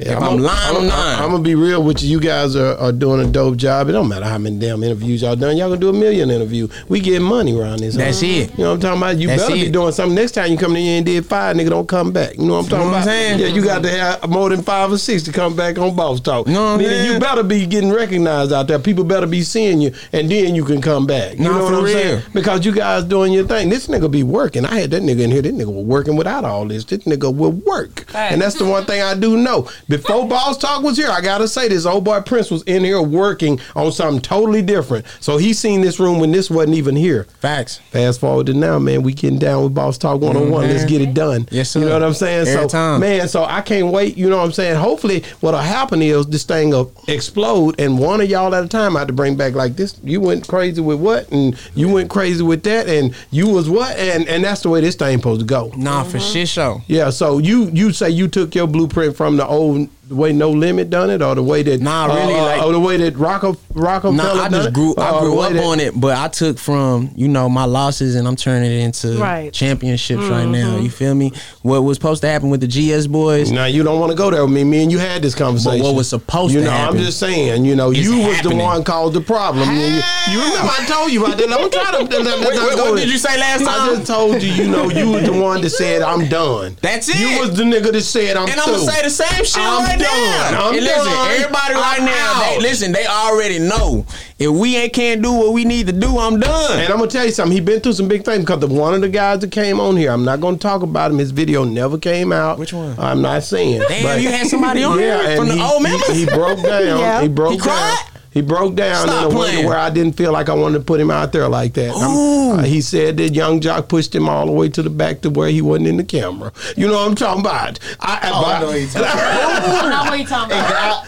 [0.00, 1.18] If I'm, lying, I'm, lying.
[1.22, 2.08] I'm gonna be real with you.
[2.10, 3.88] You guys are, are doing a dope job.
[3.88, 5.56] It don't matter how many damn interviews y'all done.
[5.56, 6.68] Y'all gonna do a million interview.
[6.88, 7.96] We get money around this.
[7.96, 8.26] That's huh?
[8.26, 8.50] it.
[8.56, 9.16] You know what I'm talking about?
[9.18, 11.56] You That's better be doing something next time you come in here and did five.
[11.56, 12.36] Nigga, don't come back.
[12.36, 12.98] You know what I'm talking know what about?
[13.00, 13.40] I'm saying?
[13.40, 16.20] Yeah, you got to have more than five or six to come back on Boss
[16.20, 16.46] Talk.
[16.46, 17.12] know what I'm Nigga, saying?
[17.14, 18.78] you better be getting recognized out there.
[18.78, 21.34] People better be seeing you, and then you can come back.
[21.38, 21.92] You Nah, know what I'm real.
[21.94, 22.22] saying?
[22.32, 23.68] Because you guys doing your thing.
[23.68, 24.64] This nigga be working.
[24.64, 25.42] I had that nigga in here.
[25.42, 26.84] This nigga was working without all this.
[26.84, 28.04] This nigga will work.
[28.14, 29.68] And that's the one thing I do know.
[29.88, 33.00] Before Boss Talk was here, I gotta say this old boy Prince was in here
[33.00, 35.06] working on something totally different.
[35.20, 37.24] So he seen this room when this wasn't even here.
[37.40, 37.80] Facts.
[37.90, 39.02] Fast forward to now, man.
[39.02, 40.68] We getting down with Boss Talk 101.
[40.68, 40.88] Let's Mhm.
[40.88, 41.48] get it done.
[41.50, 41.80] Yes, sir.
[41.80, 42.48] You know what I'm saying?
[42.48, 43.00] Every so time.
[43.00, 44.18] man, so I can't wait.
[44.18, 44.76] You know what I'm saying?
[44.76, 48.94] Hopefully, what'll happen is this thing will explode, and one of y'all at a time
[48.94, 49.94] I have to bring back like this.
[50.04, 53.96] You went crazy with what, and you went crazy with that, and you was what,
[53.96, 55.72] and and that's the way this thing supposed to go.
[55.76, 56.82] Nah, for shit show.
[56.88, 57.08] Yeah.
[57.08, 60.50] So you you say you took your blueprint from the old who the way No
[60.50, 63.16] Limit done it, or the way that Nah, really, uh, like- or the way that
[63.18, 64.74] Rocco Roc-A-Fella Nah, I done just it?
[64.74, 64.94] grew.
[64.96, 67.48] I Or grew the way up that- on it, but I took from you know
[67.48, 69.52] my losses and I'm turning it into Right.
[69.52, 70.78] championships right now.
[70.78, 71.32] You feel me?
[71.62, 73.50] What was supposed to happen with the GS Boyz?
[73.50, 74.64] Now you don't want to go there with me.
[74.64, 75.78] Me and you had this conversation.
[75.80, 77.64] But what was supposed you to know, happen I'm just saying.
[77.64, 78.58] You know, you was happening.
[78.58, 79.68] the one caused the problem.
[79.70, 80.00] You,
[80.32, 81.48] you remember I told you about that.
[81.48, 81.98] Don't try to.
[81.98, 83.90] let- let- let- Wait, wait, what did you say last time?
[83.90, 84.52] I just told you.
[84.52, 86.76] You know, you was the one that said I'm done.
[86.80, 87.16] That's it.
[87.18, 89.56] You was the nigga that said I'm and I'm gonna say the same shit
[90.00, 90.54] I'm done.
[90.54, 91.30] I'm and listen, done.
[91.30, 94.06] everybody right I'm now, they, listen, they already know
[94.38, 96.78] if we ain't can't do what we need to do, I'm done.
[96.78, 97.54] And I'm gonna tell you something.
[97.54, 99.96] He been through some big things because the one of the guys that came on
[99.96, 100.12] here.
[100.12, 101.18] I'm not gonna talk about him.
[101.18, 102.58] His video never came out.
[102.58, 102.98] Which one?
[102.98, 103.82] I'm not saying.
[103.88, 106.06] Damn, you had somebody on yeah, here from the he, old members?
[106.08, 106.98] He, he broke down.
[106.98, 107.22] Yeah.
[107.22, 107.66] He broke He down.
[107.66, 108.04] cried?
[108.38, 109.66] He broke down Stop in a way playing.
[109.66, 111.90] where I didn't feel like I wanted to put him out there like that.
[111.92, 115.30] Uh, he said that Young Jock pushed him all the way to the back to
[115.30, 116.52] where he wasn't in the camera.
[116.76, 117.80] You know what I'm talking about?
[117.98, 121.04] I, Oh, I know what you're talking I know what you talking about.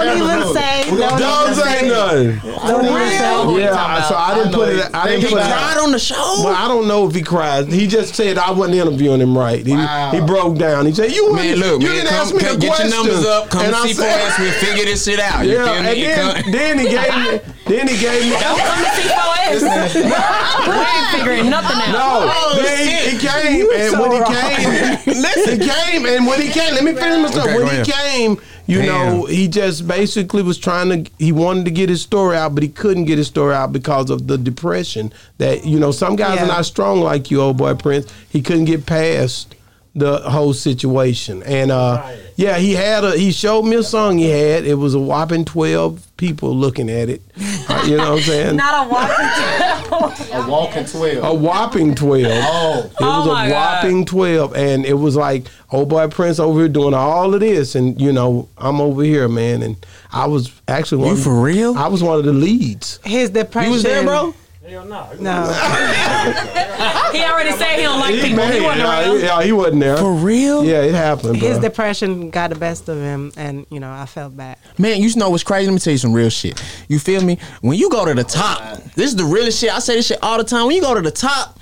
[0.00, 0.90] Don't even say.
[0.90, 2.38] Don't say nothing.
[2.66, 3.60] Don't even say.
[3.60, 4.94] Yeah, so I didn't put it.
[4.94, 5.46] I didn't He put it.
[5.46, 6.16] cried on the show.
[6.44, 7.68] Well, I don't know if he cried.
[7.68, 9.64] He just said I wasn't interviewing him right.
[9.64, 10.86] He, he broke down.
[10.86, 12.74] He said, "You Man, wouldn't- look, you man, didn't come, ask me come the get
[12.74, 13.50] question." your numbers up.
[13.50, 14.38] Come And I see for said- us.
[14.38, 15.46] We figure this shit out.
[15.46, 16.50] You Yeah, feel and me?
[16.52, 17.14] Then, then he gave
[17.46, 17.52] me.
[17.66, 18.30] Then he gave me.
[18.40, 19.94] Don't come to C4S.
[19.94, 21.92] we ain't figuring nothing out.
[21.92, 23.30] No, Oh, then he, he shit.
[23.30, 24.32] came, You and so when he wrong.
[24.32, 27.46] came, listen, he came, and when he came, let me finish my stuff.
[27.46, 27.86] Okay, when he ahead.
[27.86, 31.10] came, you know, he just basically was trying to.
[31.18, 34.10] He wanted to get his story out, but he couldn't get his story out because
[34.10, 35.12] of the depression.
[35.38, 36.44] That you know, some guys Yeah.
[36.44, 38.12] are not strong like you, old boy Prince.
[38.28, 39.54] He couldn't get past
[39.94, 43.16] the whole situation, and uh, yeah, he had a.
[43.18, 44.64] He showed me a song he had.
[44.64, 47.22] It was a whopping twelve people looking at it.
[47.68, 48.56] Uh, you know what I'm saying?
[48.64, 51.24] Not a walking A walking 12.
[51.24, 52.26] A whopping 12.
[52.30, 52.78] Oh.
[52.84, 53.82] It was Oh a my God.
[53.84, 54.54] whopping 12.
[54.54, 57.74] And it was like, oh boy, Prince over here doing all of this.
[57.74, 59.62] And, you know, I'm over here, man.
[59.62, 59.76] And
[60.12, 61.76] I was actually one You for real?
[61.76, 63.00] I was one of the leads.
[63.04, 63.70] His depression.
[63.70, 64.34] You was there, bro?
[64.70, 65.08] Hell no.
[65.18, 65.42] No.
[67.12, 68.36] He already said he don't like people.
[68.36, 69.20] Man, He wasn't yeah, around.
[69.20, 69.96] yeah, he wasn't there.
[69.96, 70.64] For real?
[70.64, 71.68] Yeah, it happened, His bro.
[71.68, 74.58] depression got the best of him, and you know I felt bad.
[74.78, 75.66] Man, you know what's crazy?
[75.66, 76.62] Let me tell you some real shit.
[76.88, 77.38] You feel me?
[77.62, 79.74] When you go to the top, this is the realest shit.
[79.74, 80.66] I say this shit all the time.
[80.66, 81.58] When you go to the top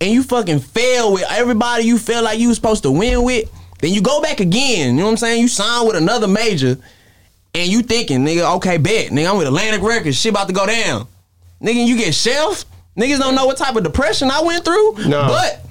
[0.00, 3.50] and you fucking fail with everybody you feel like you was supposed to win with,
[3.80, 4.94] then you go back again.
[4.94, 5.42] You know what I'm saying?
[5.42, 6.78] You sign with another major
[7.52, 9.10] and you thinking, nigga, okay, bet.
[9.10, 10.16] Nigga, I'm with Atlantic Records.
[10.16, 11.08] Shit about to go down.
[11.64, 12.66] Nigga, you get shelved.
[12.96, 14.96] Niggas don't know what type of depression I went through.
[15.08, 15.26] No.
[15.26, 15.64] But,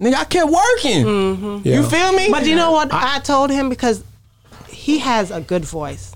[0.00, 1.04] nigga, I kept working.
[1.04, 1.58] Mm-hmm.
[1.68, 1.74] Yeah.
[1.76, 2.30] You feel me?
[2.30, 2.88] But you know what?
[2.92, 4.02] I, told him because
[4.68, 6.12] he has a good voice.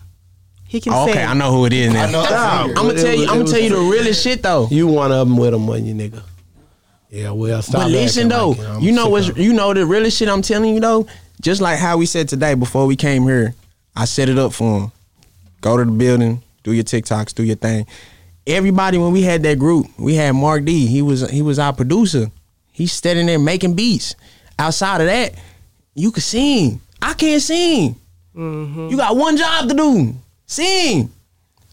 [0.66, 1.14] He can Oh, sing.
[1.16, 2.04] okay, I know who it is now.
[2.06, 2.22] I know.
[2.24, 3.22] I'm gonna tell you.
[3.28, 4.68] I'm gonna tell you the was- realest shit though.
[4.70, 6.22] You one of them with him, when you nigga.
[7.10, 10.16] Yeah, well, stop But listen though, like you know sick what's you know the realest
[10.16, 11.06] shit I'm telling you though.
[11.42, 13.54] Just like how we said today before we came here,
[13.94, 14.92] I set it up for him.
[15.60, 17.86] Go to the building, do your TikToks, do your thing.
[18.46, 20.86] Everybody when we had that group, we had Mark D.
[20.86, 22.30] He was he was our producer.
[22.72, 24.16] He's standing there making beats.
[24.58, 25.34] Outside of that,
[25.94, 26.80] you can sing.
[27.00, 27.96] I can't sing.
[28.34, 28.88] Mm-hmm.
[28.88, 30.14] You got one job to do.
[30.46, 31.10] Sing.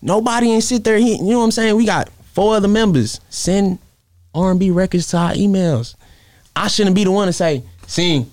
[0.02, 0.98] Nobody ain't sit there.
[0.98, 1.76] He, you know what I'm saying?
[1.76, 3.20] We got four other members.
[3.30, 3.80] Send
[4.34, 5.96] R&B records to our emails.
[6.56, 8.30] I shouldn't be the one to say, sing.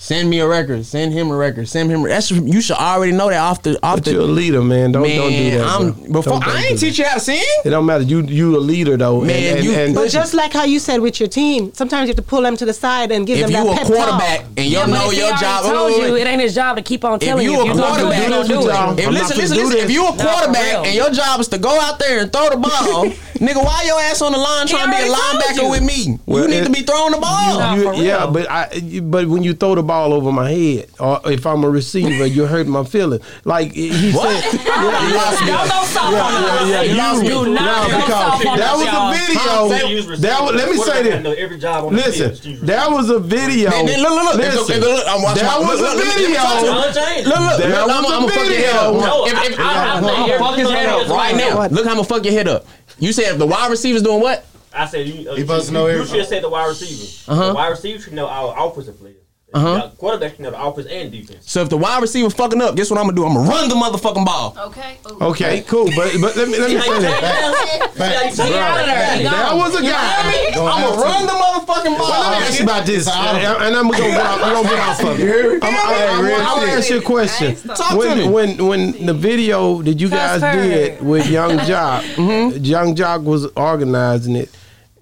[0.00, 0.86] Send me a record.
[0.86, 1.68] Send him a record.
[1.68, 2.04] Send him.
[2.04, 4.12] That's you should already know that off the off But the.
[4.12, 4.92] you're a leader, man.
[4.92, 5.66] Don't don't do that.
[5.66, 6.86] I'm- before- Don't- don't I do ain't that.
[6.86, 7.42] teach you how to sing.
[7.64, 8.04] It don't matter.
[8.04, 10.78] You you a leader though, Man, and, and, you- and But just like how you
[10.78, 13.38] said with your team, sometimes you have to pull them to the side and give
[13.40, 14.46] If them you that a quarterback talk.
[14.56, 16.82] and you Yeah, know your job, told wait, wait, you it ain't his job to
[16.82, 17.60] keep on telling you you.
[17.62, 18.92] If you don't do it, quarterback, you don't do y'all.
[18.92, 19.00] it.
[19.00, 19.78] If listen, listen, listen.
[19.80, 22.56] If you a quarterback and your job is to go out there and throw the
[22.56, 25.70] ball, Nigga, why your ass on the line trying to be a linebacker you.
[25.70, 26.18] with me?
[26.26, 27.76] Well, you need it- to be throwing the ball.
[27.76, 28.02] You- for real.
[28.02, 31.62] yeah, but I, but when you throw the ball over my head, or if I'm
[31.64, 33.20] a receiver, you hurt my feeling.
[33.44, 34.42] Like he What?
[34.42, 36.68] said, Don't go soft on us.
[36.68, 40.16] yeah, yeah, You you- do not no, go because soft on that was a video.
[40.18, 41.38] That was, let me say this.
[41.38, 43.70] Every job on Listen, that was a video.
[43.70, 44.34] Look, look, look.
[44.36, 46.40] Listen, Look, look, I'm watching that was a look, let me- let me video.
[46.40, 46.72] talk to you.
[46.72, 50.38] Look, Look, look, That I'm, was a I'm gonna fuck your head video.
[50.38, 51.62] fuck his head up right now.
[51.62, 52.66] is Look, I'm gonna fuck your head up.
[52.98, 54.44] You said if the wide receiver's doing what?
[54.72, 56.48] I said you, uh, He you, supposed to know you, you should have said the
[56.48, 57.32] wide receiver.
[57.32, 57.48] Uh-huh.
[57.48, 59.16] The wide receiver should know our offensive players.
[59.54, 59.90] Uh-huh.
[59.96, 61.50] Quarterback should know the offense and defense.
[61.50, 63.24] So if the wide receiver fucking up, guess what I'm gonna do?
[63.24, 64.54] I'm gonna run the motherfucking ball.
[64.58, 64.98] Okay.
[65.22, 67.90] Okay, cool, but but let me let me say that.
[67.94, 68.36] Facts.
[68.36, 70.50] Get out of That was a guy.
[70.52, 72.10] Don't I'm gonna run the motherfucking ball.
[72.10, 74.68] Well, let me ask you about this, and, and I'm gonna get off, I'm gonna
[74.68, 75.56] get off of You hear me?
[75.56, 75.64] it.
[75.64, 77.56] I'm, I'm, I'm, Hey, real I'm gonna ask you a question.
[77.56, 78.28] Talk to me.
[78.28, 84.36] when when the video that you guys did with Young Jock, Young Jock was organizing
[84.36, 84.50] it,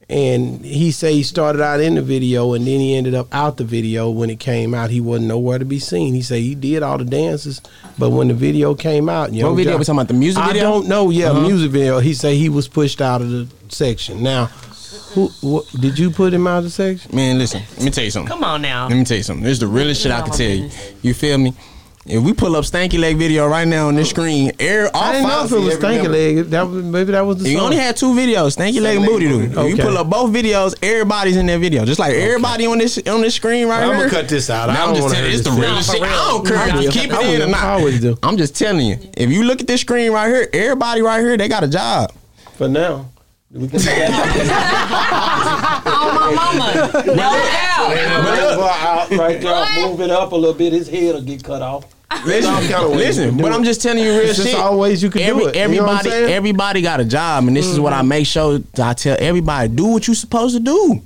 [0.09, 3.57] and he say he started out in the video, and then he ended up out
[3.57, 4.09] the video.
[4.11, 6.15] When it came out, he wasn't nowhere to be seen.
[6.15, 7.61] He said he did all the dances,
[7.99, 9.73] but when the video came out, Young What video?
[9.73, 10.63] Jock- We talking about the music I video?
[10.63, 11.11] don't know.
[11.11, 11.41] Yeah, Uh-huh.
[11.49, 11.99] music video.
[11.99, 14.23] He said he was pushed out of the section.
[14.23, 14.47] Now,
[15.15, 17.15] who what, did you put him out of the section?
[17.15, 17.63] Man, listen.
[17.77, 18.29] Let me tell you something.
[18.29, 18.87] Come on now.
[18.89, 19.43] Let me tell you something.
[19.45, 20.71] This is the realest shit I can tell you.
[21.03, 21.53] You feel me?
[22.09, 25.13] If we pull up Stanky Leg video right now on this screen, air all I
[25.13, 26.09] didn't know if it was Stanky.
[26.09, 26.37] Leg.
[26.51, 27.65] That was, maybe that was the You song.
[27.65, 29.59] only had two videos, Stanky Leg and Booty Leg Doo.
[29.61, 31.85] and If you pull up both videos, everybody's in that video.
[31.85, 33.91] Just like everybody on this on this screen right now.
[33.91, 34.71] I'm gonna cut this out.
[34.71, 35.69] I Now, I'm don't just wanna telling you, it's the this shit.
[35.69, 35.99] realest shit.
[36.01, 37.65] for I don't care I if you keep I it in or not.
[37.65, 38.17] I always do.
[38.23, 38.99] I'm just telling you.
[39.17, 42.13] If you look at this screen right here, everybody right here, they got a job.
[42.55, 43.11] For now.
[43.51, 43.81] We can
[45.89, 46.93] Oh, my mama.
[47.07, 49.11] No doubt.
[49.11, 50.73] Right there, move it up a little bit.
[50.73, 51.85] His head will get cut off.
[52.25, 53.53] Listen, listen, do but.
[53.53, 54.55] I'm just telling you real shit.
[54.55, 55.55] all ways you can do Every- it.
[55.57, 58.09] You Everybody, everybody got a job, and this is what I mm-hmm.
[58.09, 61.03] make sure I tell everybody: do what you supposed to do.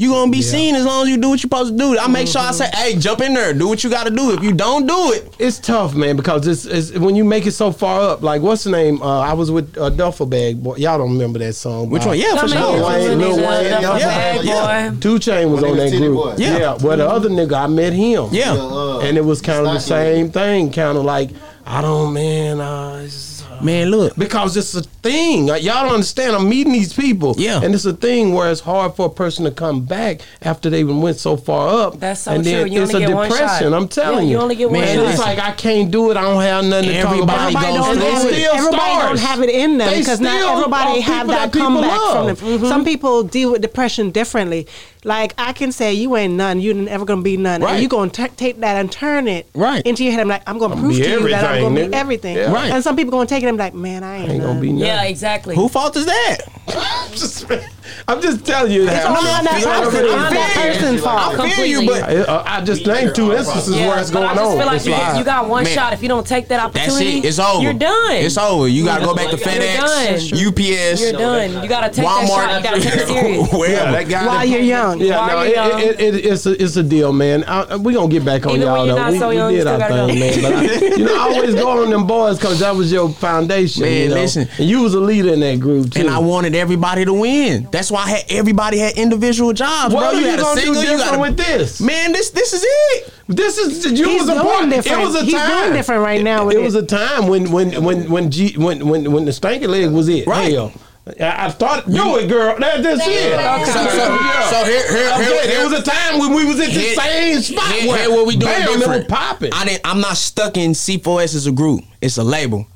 [0.00, 1.98] You gonna be seen as long as you do what you supposed to do.
[1.98, 4.30] I make sure I say, "Hey, jump in there, do what you got to do."
[4.30, 7.50] If you don't do it, It's tough, man, because it's, it's when you make it
[7.52, 8.22] so far up.
[8.22, 9.02] Like what's the name?
[9.02, 10.62] Uh, I was with uh, Duffel Bag.
[10.62, 11.90] Boy, y'all don't remember that song?
[11.90, 12.16] Which one?
[12.16, 12.60] Yeah, for sure.
[12.60, 14.94] Lil Wayne, Lil Wayne, the yeah, bag, yeah.
[15.00, 16.14] Two Chain was When on they that group.
[16.14, 16.34] Boy.
[16.38, 16.58] Yeah.
[16.58, 16.78] Yeah.
[16.80, 18.28] Well, the other nigga, I met him.
[18.30, 18.52] Yeah.
[18.52, 20.14] Uh, and it was kind of the Stocky Leg.
[20.16, 20.70] same thing.
[20.72, 21.30] Kind of like
[21.66, 22.60] I don't, man.
[22.60, 23.27] Uh, it's, uh,
[23.62, 25.46] man, look, because it's a thing.
[25.46, 26.34] Like, y'all don't understand.
[26.36, 27.34] I'm meeting these people.
[27.38, 27.60] Yeah.
[27.62, 30.80] And it's a thing where it's hard for a person to come back after they
[30.80, 32.00] even went so far up.
[32.00, 32.52] That's so and true.
[32.52, 33.70] then You it's only a get one depression.
[33.72, 33.80] shot.
[33.80, 34.30] I'm telling Yeah, you.
[34.30, 35.08] you only get one Man, shot.
[35.10, 36.16] it's like I can't do it.
[36.16, 37.38] I don't have nothing to talk about.
[37.40, 38.32] Everybody goes don't And through they have it.
[38.32, 38.34] it.
[38.34, 39.08] still Everybody stars.
[39.08, 42.26] don't have it in them They because not everybody have that that comeback from love.
[42.26, 42.36] them.
[42.36, 42.84] Some mm-hmm.
[42.84, 44.66] people deal with depression differently.
[45.04, 47.74] Like I can say you ain't none, you ain't ever gonna be none, Right.
[47.74, 49.80] and you gonna t- take that and turn it Right.
[49.86, 50.20] into your head.
[50.20, 51.90] I'm like, I'm gonna I'm prove to you that I'm gonna nigga.
[51.90, 52.36] be everything.
[52.36, 52.52] Yeah.
[52.52, 52.72] Right.
[52.72, 54.72] And some people gonna take it and be like, man, I ain't, Ain't gonna be
[54.72, 54.86] nothing.
[54.86, 55.54] Yeah, exactly.
[55.54, 56.38] who fault is that?
[58.06, 58.96] I'm just telling you that.
[58.96, 61.38] It's not that You know what I'm It's not that person's fault.
[61.38, 64.28] I feel you, but I, I just named two instances Yeah, where it's but going
[64.30, 64.56] I just on.
[64.58, 65.18] feel like It's you, live.
[65.18, 65.74] you got one Man.
[65.74, 65.92] shot.
[65.92, 67.24] If you don't take that that's opportunity, it.
[67.26, 67.62] It's over.
[67.62, 68.12] You're done.
[68.16, 68.68] It's over.
[68.68, 70.48] You gotta go back to You're FedEx, done.
[70.48, 71.62] UPS, You're done.
[71.62, 72.56] You gotta take that shot.
[72.58, 73.52] You gotta take it serious.
[73.58, 73.92] Wherever.
[73.92, 75.00] that guy While you're young.
[75.00, 75.80] Yeah, no, you're young.
[75.80, 77.44] it, it, it, it's a it's a deal, man.
[77.44, 79.10] I, we gonna get back on Even y'all you're though.
[79.10, 79.78] we, so young, you did our
[80.08, 80.42] thing, man.
[80.42, 80.62] But I,
[80.96, 83.82] you know, I always go on them boys because that was your foundation.
[83.82, 84.14] Man, you know?
[84.16, 84.48] listen.
[84.58, 86.00] and you was a leader in that group too.
[86.00, 87.68] And I wanted everybody to win.
[87.78, 90.18] That's why I had everybody had individual jobs, what bro.
[90.18, 91.80] are you had a gonna do single, you different got with this?
[91.80, 93.12] Man, this this is it.
[93.28, 94.68] This is you He's was a doing part.
[94.70, 95.00] different.
[95.00, 95.62] It was a He's time.
[95.62, 96.64] doing different right now with it it.
[96.64, 100.08] was a time when when when when G when when when the stanky leg was
[100.08, 100.26] it.
[100.26, 100.52] Right.
[100.54, 100.72] Hell,
[101.20, 102.58] I, I started do it, girl.
[102.58, 103.66] That, that's it.
[103.66, 106.44] So, so, so here, here, I'm here, saying, here- there was a time when we
[106.46, 109.08] was at the Here- same spot here- where here what we doing bam, different.
[109.08, 109.52] popping.
[109.54, 109.82] I didn't.
[109.84, 111.84] I'm not stuck in C4S as a group.
[112.02, 112.66] It's a label.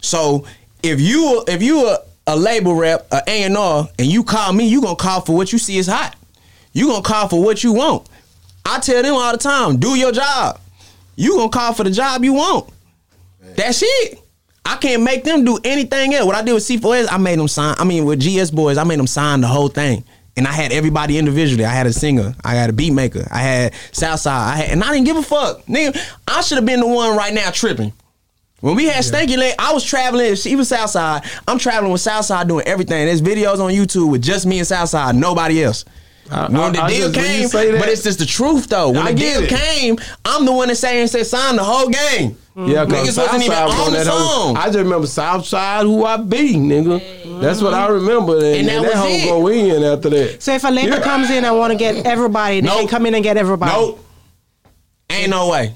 [0.00, 0.44] So
[0.84, 4.52] if you if you a, a label rep, a A and R, and you call
[4.52, 6.16] me, you gonna call for what you see is hot.
[6.72, 8.08] You gonna call for what you want.
[8.64, 10.60] I tell them all the time, do your job.
[11.14, 12.68] You gonna call for the job you want.
[13.54, 14.20] That's it.
[14.64, 16.26] I can't make them do anything else.
[16.26, 17.76] What I did with C4S, I made them sign.
[17.78, 20.02] I mean, with GS Boyz, I made them sign the whole thing.
[20.36, 21.64] And I had everybody individually.
[21.64, 22.34] I had a singer.
[22.44, 23.26] I had a beat maker.
[23.30, 24.54] I had Southside.
[24.54, 25.64] I had, and I didn't give a fuck.
[25.66, 25.96] Nigga,
[26.26, 27.92] I should have been the one right now tripping.
[28.66, 30.34] When we had Stanky Leg, I was traveling.
[30.34, 31.22] She was Southside.
[31.46, 33.06] I'm traveling with Southside doing everything.
[33.06, 35.84] There's videos on YouTube with just me and Southside, nobody else.
[36.32, 38.88] I- when I- the I deal just- came, that- but it's just the truth though.
[38.88, 39.48] When I the deal it.
[39.50, 42.36] came, I'm the one that say and said sign the whole game.
[42.56, 44.56] Yeah, because Niggas wasn't even Southside was on the that whole- song.
[44.56, 47.40] I just remember Southside who I beat, nigga.
[47.40, 47.92] That's what I mm-hmm.
[47.92, 48.36] remember.
[48.38, 49.26] And, And that and that was whole it.
[49.26, 50.42] go in after that.
[50.42, 51.04] So if a label Yeah.
[51.04, 52.78] comes in I want to get everybody, they Nope.
[52.80, 53.70] can come in and get everybody.
[53.70, 54.04] Nope.
[55.10, 55.72] Ain't no way.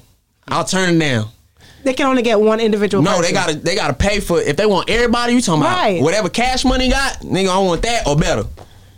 [0.49, 1.27] I'll turn it down.
[1.83, 3.03] They can only get one individual.
[3.03, 3.23] No, person.
[3.23, 5.33] they gotta they gotta pay for if they want everybody.
[5.33, 6.01] You talking about Right.
[6.01, 7.49] whatever cash money got, nigga?
[7.49, 8.43] I want that or better.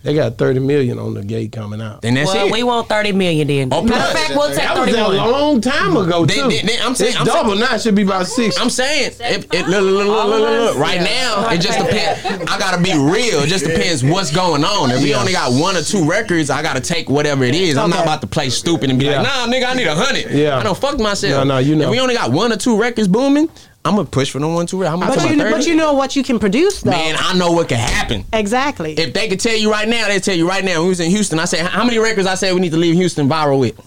[0.03, 2.01] They got thirty million on the gate coming out.
[2.01, 2.51] Then that's well, it.
[2.51, 3.69] we want thirty million then.
[3.71, 4.13] Oh, Matter of plus.
[4.13, 5.31] fact, we'll take That was a thirty-one.
[5.31, 6.49] long time ago They- too.
[6.49, 7.75] they- they- I'm saying- it's I'm double saying- now.
[7.75, 8.59] It should be about six.
[8.59, 10.77] I'm saying, it, it, look, look, look, look, look, look.
[10.77, 12.51] right now, it just depends.
[12.51, 13.39] I gotta be real.
[13.43, 14.91] It just depends what's going on.
[14.91, 15.19] If we Yeah.
[15.21, 17.77] only got one or two records, I gotta take whatever it is.
[17.77, 19.21] I'm not about to play stupid and be Yeah.
[19.21, 20.31] like, nah, nigga, I need a hundred.
[20.31, 20.57] Yeah.
[20.59, 21.45] I don't fuck myself.
[21.47, 21.85] No, no, you know.
[21.85, 23.47] If we only got one or two records booming,
[23.85, 24.93] I'm gonna push for the one, two records.
[24.93, 26.91] I'm gonna But you, know, but you know what you can produce though.
[26.91, 28.23] Man, I know what can happen.
[28.31, 28.93] exactly.
[28.93, 30.75] If they could tell you right now, they tell you right now.
[30.77, 32.77] When we was in Houston, I said, how many records I said we need to
[32.77, 33.79] leave Houston viral with?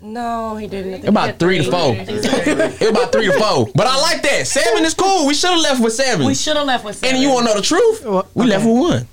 [0.00, 1.06] No, he didn't.
[1.06, 1.94] About three to four.
[1.96, 3.68] it about three to four.
[3.74, 4.46] But I like that.
[4.46, 5.26] Seven is cool.
[5.26, 6.26] We should have left with seven.
[6.26, 7.14] We should have left with seven.
[7.14, 8.04] And you want to know the truth?
[8.34, 9.08] We left with one.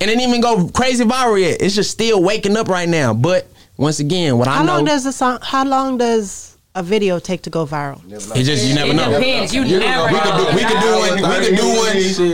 [0.00, 1.60] And it didn't even go crazy viral yet.
[1.60, 3.12] It's just still waking up right now.
[3.14, 4.56] But once again, what I know.
[4.58, 5.38] how long does the song?
[5.42, 8.00] How long does a video take to go viral?
[8.36, 9.10] it just you never It know.
[9.18, 9.54] depends.
[9.54, 10.54] You We never could do, know.
[10.54, 11.14] we could do one.
[11.16, 11.68] We could do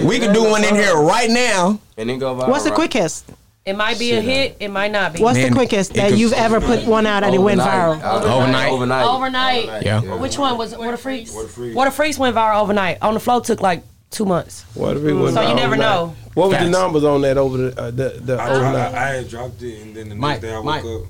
[0.00, 0.06] one.
[0.06, 1.80] We could do one in here right now.
[1.96, 2.48] And then go viral.
[2.48, 3.24] What's the quickest?
[3.64, 4.58] It might be a hit.
[4.60, 5.20] It might not be.
[5.22, 7.96] What's Man, the quickest that you've ever put one out and it went viral?
[8.02, 8.70] Overnight.
[8.70, 9.06] Overnight.
[9.06, 9.84] Overnight.
[9.84, 10.00] Yeah.
[10.18, 10.78] Which one was it?
[10.78, 11.32] Water Freaks?
[11.74, 12.98] Water Freaks went viral overnight.
[13.02, 14.64] On the flow took like two months.
[14.74, 15.78] What if it was So you never overnight?
[15.80, 16.16] know.
[16.34, 18.94] What was the numbers on that over the uh, the, the I, overnight?
[18.94, 20.84] I, I had dropped it, and then the next Mike, day I woke Mike.
[20.84, 21.02] up.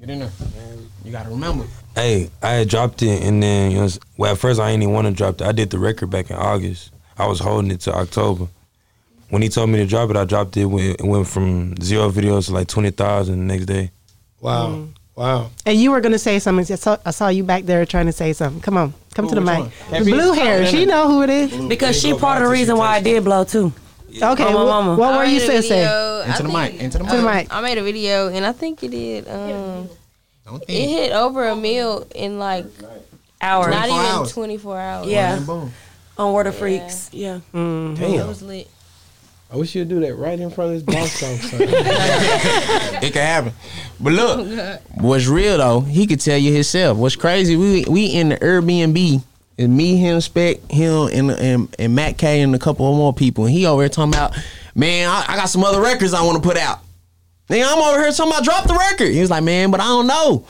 [0.00, 0.30] Get in there.
[1.04, 1.66] You gotta remember.
[1.98, 4.94] Hey, I had dropped it, and then you know, well, at first I didn't even
[4.94, 5.42] want to drop it.
[5.42, 6.92] I did the record back in August.
[7.18, 8.46] I was holding it to October.
[9.30, 10.62] When he told me to drop it, I dropped it.
[10.72, 13.90] It went from zero videos to like twenty thousand the next day.
[14.40, 14.88] Wow, Mm.
[15.16, 15.50] wow.
[15.66, 16.72] And you were gonna say something.
[16.72, 18.60] I saw, I saw you back there trying to say something.
[18.62, 19.64] Come on, come Who, to the mic.
[19.90, 20.66] The blue hair.
[20.66, 21.50] She know who it is.
[21.66, 23.72] Because she part of the reason why I did blow too.
[24.22, 24.94] Okay, Oh, my wh- mama.
[24.96, 25.62] what were you made saying?
[25.62, 25.82] Say?
[25.82, 26.80] Into I the think- mic.
[26.80, 27.24] Into the mic.
[27.24, 27.46] mic.
[27.52, 29.28] I made a video and I think it did.
[29.28, 29.97] Um, Don't
[30.56, 30.90] it think.
[30.90, 32.66] hit over a mil in like
[33.40, 33.70] Hours.
[33.72, 34.32] not even hours.
[34.32, 35.06] 24 hours.
[35.08, 35.38] Yeah.
[35.40, 35.72] Boom.
[36.16, 37.08] On Water Freaks.
[37.12, 37.36] Yeah.
[37.36, 38.26] it Damn.
[38.26, 38.68] was lit.
[39.50, 41.58] I wish you'd do that right in front of this boss song.
[43.00, 43.52] It can happen.
[44.00, 46.98] But look, what's real though, he could tell you himself.
[46.98, 49.22] What's crazy, we we in the Airbnb.
[49.56, 53.12] It's me, him, Spec, him, and, and and Matt K and a couple of more
[53.14, 53.44] people.
[53.46, 54.36] And he over here talking about,
[54.74, 56.80] man, I, I got some other records I want to put out.
[57.48, 59.10] Nigga, I'm over here talking about drop the record.
[59.12, 60.44] He was like, man, but I don't know.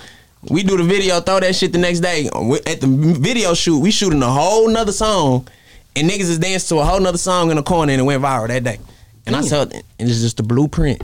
[0.51, 2.27] We do the video, throw that shit the next day.
[2.27, 5.47] At the video shoot, we shooting a whole nother song,
[5.95, 8.23] and niggas is dancing to a whole nother song in the corner, and it went
[8.23, 8.79] viral that day.
[9.27, 11.03] And I told, and it's just the blueprint.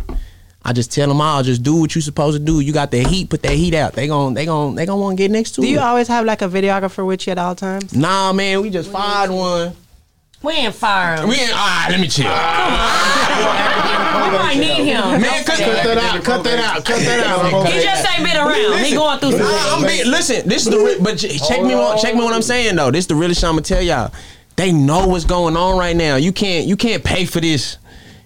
[0.64, 2.60] I just tell them all, just do what you supposed to do.
[2.60, 3.92] You got that heat, put that heat out.
[3.92, 5.64] They gon' they gon' they gon' want to get next to it.
[5.64, 5.72] Do it.
[5.72, 7.94] you always have like a videographer with you at all times?
[7.94, 9.76] nah, man, we just fired one.
[10.42, 11.28] We ain't firing.
[11.28, 11.52] We ain't.
[11.52, 12.24] All right, let me chill.
[13.34, 15.20] We might need him.
[15.20, 16.24] Man, cut, cut that out.
[16.24, 16.84] Cut that out.
[16.84, 17.66] Cut that out.
[17.68, 18.84] He just ain't been around.
[18.84, 20.02] He going through some Nah, I'm things.
[20.02, 22.76] being, listen, this is the re- but check me on, check me what I'm saying
[22.76, 22.90] though.
[22.90, 24.12] This is the realest shit I'm gonna tell y'all.
[24.56, 26.16] They know what's going on right now.
[26.16, 27.78] You can't you can't pay for this.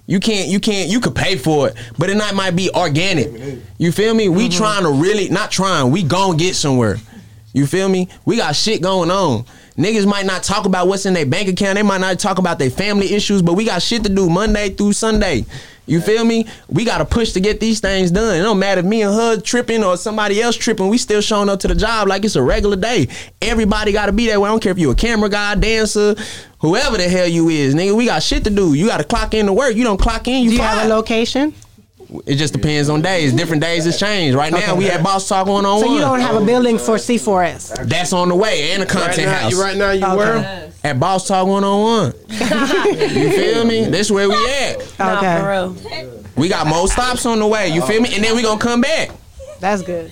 [0.06, 3.60] You can't you can't you could pay for it, but it not might be organic.
[3.78, 4.28] You feel me?
[4.28, 4.58] We mm-hmm.
[4.58, 5.90] trying to really not trying.
[5.90, 6.96] We gonna get somewhere.
[7.52, 8.08] You feel me?
[8.24, 9.44] We got shit going on.
[9.78, 11.76] Niggas might not talk about what's in their bank account.
[11.76, 14.70] They might not talk about their family issues, but we got shit to do Monday
[14.70, 15.44] through Sunday.
[15.86, 16.46] You feel me?
[16.68, 18.34] We got to push to get these things done.
[18.36, 20.88] It don't matter if me and her tripping or somebody else tripping.
[20.88, 23.08] We still showing up to the job like it's a regular day.
[23.40, 24.42] Everybody got to be there.
[24.42, 26.16] I don't care if you a camera guy, dancer,
[26.58, 27.96] whoever the hell you is, nigga.
[27.96, 28.74] We got shit to do.
[28.74, 29.76] You got to clock in to work.
[29.76, 30.42] You don't clock in.
[30.42, 31.54] You, Do you have a location?
[32.26, 33.32] It just depends on days.
[33.34, 34.36] Different days it's changed.
[34.36, 35.86] Right now we at Boss Talk one on one.
[35.86, 37.86] So you don't have a building for C4S?
[37.88, 39.52] That's on the way and a content Right now, house.
[39.52, 40.16] you right now you Okay.
[40.16, 40.72] where?
[40.84, 42.14] At Boss Talk one on one.
[42.30, 43.84] You feel me?
[43.84, 44.78] This where we at.
[44.98, 45.38] Nah, Okay.
[45.40, 46.22] for real.
[46.36, 47.68] We got more stops on the way.
[47.68, 48.14] You feel me?
[48.14, 49.10] And then we gonna come back.
[49.60, 50.10] That's good.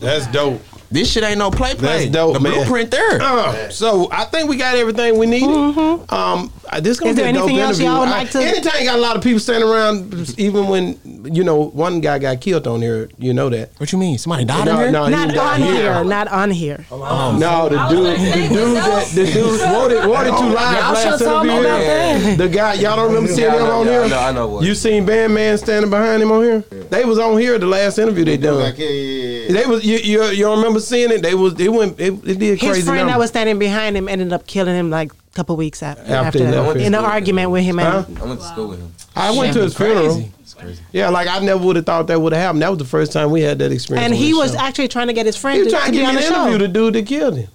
[0.00, 0.60] That's dope.
[0.94, 2.04] This shit ain't no play play.
[2.06, 2.52] That's dope, The man.
[2.52, 3.20] blueprint there.
[3.20, 5.42] Uh, so I think we got everything we need.
[5.42, 7.86] Um, uh, this gonna Is be there a dope anything else interview.
[7.90, 10.68] y'all would I- like to- Anytime you got a lot of people standing around, even
[10.68, 13.70] when you know one guy got killed on here, you know that.
[13.78, 14.18] What you mean?
[14.18, 14.90] Somebody died No, in here?
[14.92, 15.74] no, he Not didn't die on here.
[15.94, 16.04] here.
[16.04, 16.86] Not on here.
[16.90, 20.92] No, the dude, the dude, that, the dude, what did, what did you live Y'all
[20.94, 21.68] last should've told me interview?
[21.70, 22.38] about that.
[22.38, 24.02] The guy, y'all don't remember seeing Yeah, I him know, on yeah, here?
[24.02, 24.64] I know, I know what.
[24.64, 26.64] You seen Bandman standing behind him on here?
[26.90, 28.60] They was on here at the last interview they done.
[28.60, 29.52] Like, yeah, yeah, yeah.
[29.52, 31.22] They was you, you you don't remember seeing it?
[31.22, 32.82] They was it went it, it did His crazy.
[32.82, 36.02] friend that was standing behind him ended up killing him like a couple weeks after,
[36.02, 36.76] After after, that.
[36.76, 37.78] in an argument with him.
[37.78, 38.04] Huh?
[38.20, 38.92] I went to school with him.
[39.16, 39.94] I went to his Crazy.
[39.94, 40.78] funeral.
[40.92, 42.62] Yeah, like I never would have thought that would have happened.
[42.62, 44.06] That was the first time we had that experience.
[44.06, 44.58] and he was show.
[44.60, 46.14] actually trying to get his friend he was to, trying to to be get on
[46.14, 46.52] me the an interview.
[46.52, 46.58] show.
[46.58, 47.48] The dude that killed him.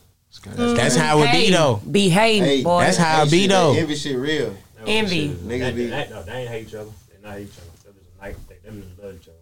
[0.76, 1.82] That's how it be though.
[1.90, 2.82] Be hating, Hey, boy.
[2.82, 3.74] That's how it Hey, be though.
[3.76, 4.56] Envy shit real.
[4.86, 5.30] Envy.
[5.30, 5.86] Niggas be.
[5.88, 6.90] They, no, they ain't hate each other.
[7.12, 7.66] They not hate each other.
[7.84, 9.38] They just like they them just love each other.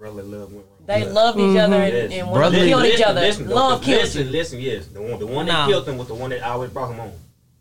[0.00, 0.86] They brotherly love went wrong.
[0.86, 2.20] They loved each other and, Yes.
[2.20, 3.20] and wanted to kill each other.
[3.20, 4.32] Listen, Love the, killed listen, you.
[4.32, 4.86] listen, yes.
[4.86, 5.66] The one, the one Nah.
[5.66, 7.12] that killed him was the one that always brought him on.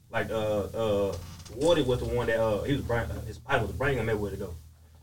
[0.10, 1.16] Like, uh, uh,
[1.58, 4.08] Wardy was the one that, uh, he was, bring, uh, his body was bringing him
[4.10, 4.54] everywhere to go.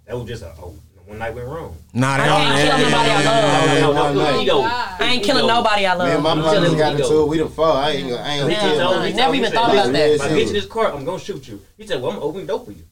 [0.06, 1.76] That was just a, oh, one night went wrong.
[1.92, 5.00] Nah, that I ain't killing nobody I love.
[5.00, 6.08] I ain't killing nobody I love.
[6.08, 7.28] Man, my I'm brothers got you, into it.
[7.28, 7.84] We done fought.
[7.84, 8.22] I ain't gonna.
[8.22, 9.12] I ain't gonna Yeah, tell no, you.
[9.12, 10.10] I never even thought about that.
[10.10, 11.60] If I get to this car, I'm gonna shoot you.
[11.76, 12.82] He said, "Well, I'm gonna open the door for you."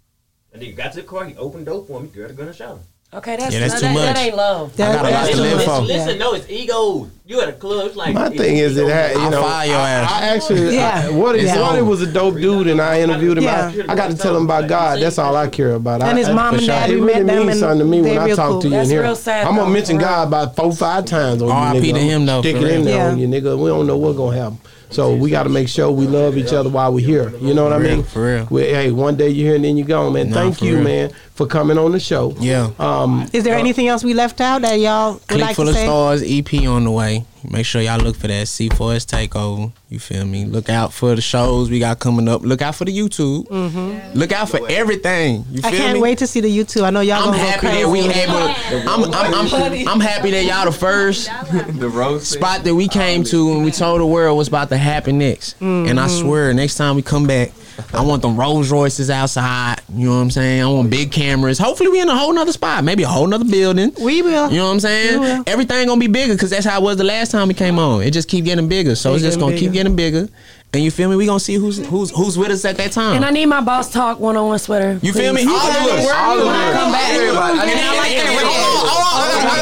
[0.53, 1.25] And then he got to the car.
[1.25, 2.09] He opened the door for me.
[2.09, 2.81] Girl, the gun and shot him.
[3.15, 4.15] Okay, that's, Yeah, that's that, too that, much.
[4.17, 4.73] that ain't love.
[4.75, 5.71] I got a lot to live for.
[5.81, 7.09] listen, listen, no, it's ego.
[7.27, 8.87] You at a club, it's like My it's thing is ego.
[8.89, 10.11] that you I'll know, fire your I, ass.
[10.13, 11.05] I actually, Yeah.
[11.07, 11.89] I, what It's Wally over.
[11.91, 13.45] was a dope dude, and I interviewed him.
[13.45, 13.73] Yeah.
[13.89, 15.01] I, I got to tell him about God.
[15.01, 16.03] That's all I care about.
[16.03, 16.75] And I, his mom for and sure.
[16.75, 18.61] dad, It we really met them means something to me when I real talk cool.
[18.63, 19.15] to you That's in here.
[19.15, 19.73] sad, I'm gonna though.
[19.73, 21.93] mention God about four, five times on you, R.I.P.
[21.93, 21.95] nigga.
[21.95, 23.57] to him, though, Stick it in there on you, nigga.
[23.59, 24.59] We don't know what's gonna happen.
[24.91, 27.35] So we got to make sure we love each other while we're here.
[27.39, 28.05] You know what I mean?
[28.05, 28.47] for real.
[28.49, 30.31] We, hey, one day you're here and then you gone, man.
[30.31, 30.85] Thank for you, real.
[30.85, 32.33] man, for coming on the show.
[32.39, 32.71] Yeah.
[32.79, 35.71] Um, Is there anything else we left out that y'all would Click like Full to
[35.73, 35.85] of say?
[35.85, 37.25] Stars EP on the way.
[37.51, 39.71] Make sure y'all look for that C4S takeover.
[39.91, 40.47] You feel me?
[40.47, 42.43] Look out for the shows we got coming up.
[42.43, 43.49] Look out for the YouTube.
[43.49, 44.19] Mm-hmm.
[44.19, 45.45] Look out for everything.
[45.51, 46.01] You feel I can't me?
[46.01, 46.85] wait to see the YouTube.
[46.85, 47.83] I know y'all I'm gonna happy go crazy.
[47.83, 48.29] that we with it.
[48.29, 48.89] able.
[48.89, 53.53] I'm, I'm, I'm, I'm happy that y'all the first the spot that we came to
[53.53, 55.61] and we told the world what's about to happen next.
[55.61, 57.51] And I swear, next time we come back,
[57.93, 59.81] I want them Rolls Royces outside.
[59.93, 60.63] You know what I'm saying?
[60.63, 61.59] I want big cameras.
[61.59, 63.93] Hopefully, we in a whole nother spot, maybe a whole nother building.
[64.01, 64.51] We will.
[64.51, 65.45] You know what I'm saying?
[65.47, 68.03] Everything gonna be bigger because that's how it was the last time we came on.
[68.03, 70.29] It just keep getting bigger, so it's just gonna keep getting bigger.
[70.75, 71.15] And you feel me?
[71.15, 73.15] We gonna see who's who's who's with us at that time.
[73.15, 74.99] And I need my boss talk one on one sweater.
[75.03, 75.45] you feel me?
[75.45, 75.55] please.
[75.55, 76.11] All of us.
[76.11, 76.75] All of When I us.
[76.75, 77.11] come back.
[77.15, 77.59] Everybody.
[77.61, 78.35] And then I like that.
[78.35, 79.55] Hold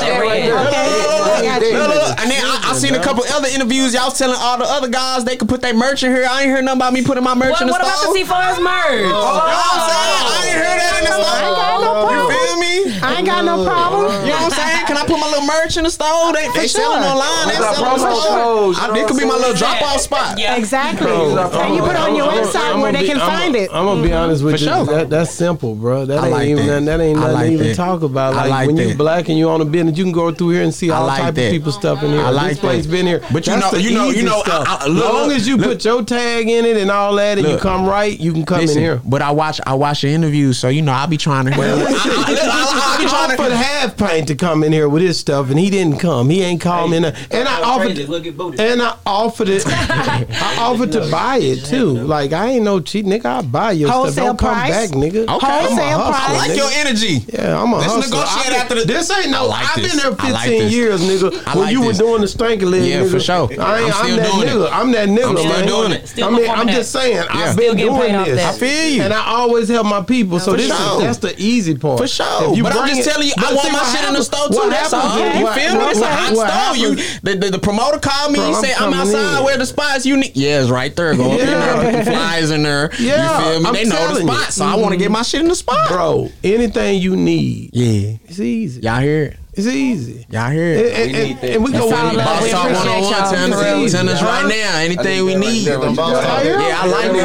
[1.93, 3.93] on, And then I, I seen a couple other interviews.
[3.95, 6.27] Y'all was telling all the other guys they could put their merch in here.
[6.29, 7.85] I ain't heard nothing about me putting my merch What, in the store.
[7.85, 9.03] what about the C4S merch?
[9.05, 10.23] You know what I'm saying?
[10.33, 12.13] I ain't heard that in the store.
[12.13, 12.73] You feel me?
[13.03, 14.03] I ain't got no problem.
[14.25, 14.82] You know what I'm saying?
[14.93, 16.33] Can I put my little merch in the store?
[16.33, 17.13] They, they For selling sure.
[17.17, 17.49] online.
[17.49, 18.43] They got selling promo for sure.
[18.45, 20.39] codes, I, you know it could be my little drop off spot.
[20.39, 20.57] Yeah.
[20.57, 21.07] Exactly.
[21.07, 23.31] Bro, and you put it on your I'm- website I'm where gonna they can I'm-
[23.41, 23.71] find it.
[23.73, 24.17] I'm gonna be mm-hmm.
[24.17, 24.67] honest with For you.
[24.71, 24.85] sure.
[24.85, 26.05] That, that's simple, bro.
[26.05, 26.85] That I ain't like even that.
[26.85, 28.35] that, ain't nothing like to even talk about.
[28.35, 28.99] I Like, like when you that.
[28.99, 31.07] black and you on a business, you can go through here and see I all
[31.07, 32.21] like type of people stuff in here.
[32.21, 32.93] I like this place that.
[32.93, 34.67] been here, But you know- you know- you know, stuff.
[34.69, 37.49] I- I- look, long as you put your tag in it and all that, and
[37.49, 39.01] you come right, you can come in here.
[39.05, 41.53] But I watch I watch your interviews, so you know I'll be trying to.
[41.57, 43.57] I, I, I, I, I be trying I offered to.
[43.63, 46.31] half pint to come in here with his stuff, and he didn't come.
[46.31, 47.87] He ain't called me, and I- and I offered.
[47.95, 48.59] Crazy, look at booty.
[48.63, 49.65] And I offered it.
[49.67, 51.91] I offered to buy it too.
[51.93, 53.25] Like I ain't no cheat, nigga.
[53.27, 54.25] I buy your Wholesale stuff.
[54.27, 54.71] Don't come price?
[54.91, 55.23] back, nigga.
[55.29, 55.29] Okay.
[55.29, 56.29] I'm a Wholesale hustler, price?
[56.43, 57.25] I like your energy.
[57.33, 58.19] Yeah, I'm a Let's hustler.
[58.19, 59.45] negotiate I've after the- This ain't no.
[59.45, 59.93] I like I've this.
[59.93, 61.43] been there 15 like years, nigga.
[61.47, 61.99] I when you this.
[62.01, 63.11] were doing the stanky leg, Yeah, nigga.
[63.11, 63.49] for sure.
[63.51, 64.51] I ain't, I'm I'm, still that doing it.
[64.53, 64.69] nigga.
[64.73, 65.67] I'm that nigga, I'm still man.
[65.67, 66.09] doing it.
[66.09, 66.99] Still I mean, I'm performing just that.
[67.03, 67.27] saying.
[67.31, 68.45] I've Still been doing paid this.
[68.45, 69.03] I feel you.
[69.03, 70.41] And I always help my people.
[70.41, 71.99] So this is that's the easy part.
[72.01, 72.57] For sure.
[72.63, 74.55] But I'm bring just it- telling you, I want my shit in the store too.
[74.73, 75.39] What That's happens- all.
[75.39, 75.85] You what- feel me?
[75.93, 76.77] It's a hot what store.
[76.77, 78.39] You the, the, the promoter called me.
[78.39, 79.39] Bro, he I'm said, "I'm outside.
[79.39, 79.45] in.
[79.45, 81.15] Where the spots you need?" Yeah, it's right there.
[81.15, 81.83] Go up in Yeah.
[81.83, 81.93] there.
[81.93, 82.91] Put the flies in there.
[82.99, 83.67] Yeah, you feel me?
[83.69, 84.33] I'm they know the telling you.
[84.35, 85.89] spot, so I want to get my shit in the spot.
[85.89, 88.81] Bro, anything you need, Yeah, it's easy.
[88.83, 89.37] y'all hear it?
[89.55, 90.25] It's easy.
[90.31, 90.97] Y'all hear And, it?
[90.97, 92.25] and, and, and we go all with love.
[92.25, 93.31] Boss We Talk appreciate 101, y'all.
[93.31, 93.61] tell us,
[93.93, 94.25] Crazy.
[94.25, 94.79] right now.
[94.81, 95.67] Anything we need.
[95.67, 96.43] Them boss talk.
[96.45, 97.17] Yeah, I like it.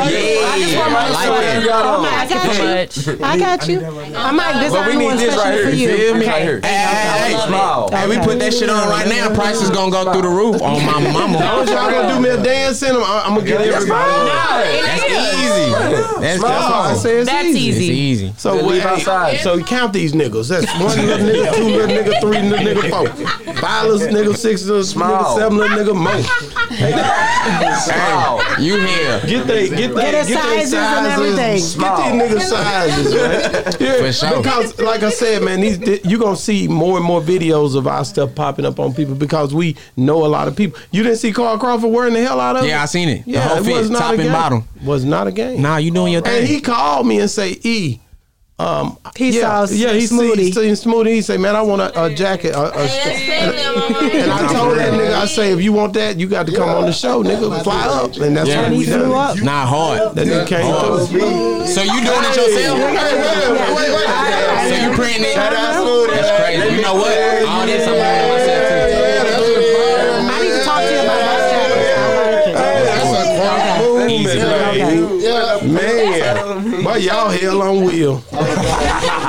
[0.76, 2.28] Yeah, oh I like that.
[2.28, 3.24] I got you.
[3.24, 3.80] I got you.
[4.14, 5.64] I might But we design need one this right here.
[5.64, 5.96] for You you.
[5.98, 6.28] feel me?
[6.28, 6.60] Right here.
[6.64, 7.48] Hey, hey, hey.
[7.48, 7.90] Smile.
[7.92, 9.34] Hey, we put that shit on right now.
[9.34, 11.40] Prices gonna go through the roof on my mama.
[11.40, 13.04] Y'all gonna do me a dance in them?
[13.06, 14.32] I'm gonna get everybody.
[14.84, 15.72] That's easy.
[16.20, 17.70] That's, That's why I that's, say it's That's easy.
[17.70, 17.94] it's easy.
[18.26, 18.34] easy.
[18.38, 19.38] So Just leave outside.
[19.40, 20.50] so we count these niggas.
[20.50, 21.88] That's one little nigga, two little
[22.18, 22.90] nigga, three little nigga,
[23.46, 25.38] four, five little nigga, six little nigga, Small.
[25.38, 26.24] seven little nigga, more.
[27.78, 28.62] Smile.
[28.62, 29.22] You here?
[29.26, 31.36] Get they, get they, Get get the they sizes and everything.
[31.38, 33.76] Get these niggas sizes, man.
[33.80, 34.38] Yeah, For sure.
[34.38, 38.04] Because, like I said, man, these you gonna see more and more videos of our
[38.06, 40.80] stuff popping up on people because we know a lot of people.
[40.92, 42.68] You didn't see Carl Crawford wearing the hell out of it.
[42.70, 43.26] Yeah, I seen it.
[43.26, 44.32] The Yeah, whole it fit, was not top a and game.
[44.32, 44.68] bottom.
[44.84, 45.62] Was not a game.
[45.62, 46.40] Nah, you doing your thing.
[46.40, 48.00] And he called me and say, E,
[48.60, 50.52] um, He yeah, saw yeah, he Smoothie.
[50.54, 51.14] seen, seen Smoothie.
[51.16, 52.56] He say, man, I want a, a jacket.
[52.56, 56.48] A, a, and I told that nigga, I say, if you want that, you got
[56.48, 57.64] to come on the show, nigga.
[57.64, 58.62] Fly up, and that's Yeah.
[58.64, 59.12] what we He done.
[59.12, 59.38] up.
[59.44, 60.16] Nah, hard.
[60.16, 60.74] That nigga came
[61.08, 61.68] through.
[61.68, 62.80] So you doing it yourself?
[63.48, 65.36] So you printing it?
[65.36, 66.76] That's crazy.
[66.76, 67.14] You know what?
[67.48, 68.47] All this I'm doing myself
[76.98, 78.24] But y'all hell on wheel.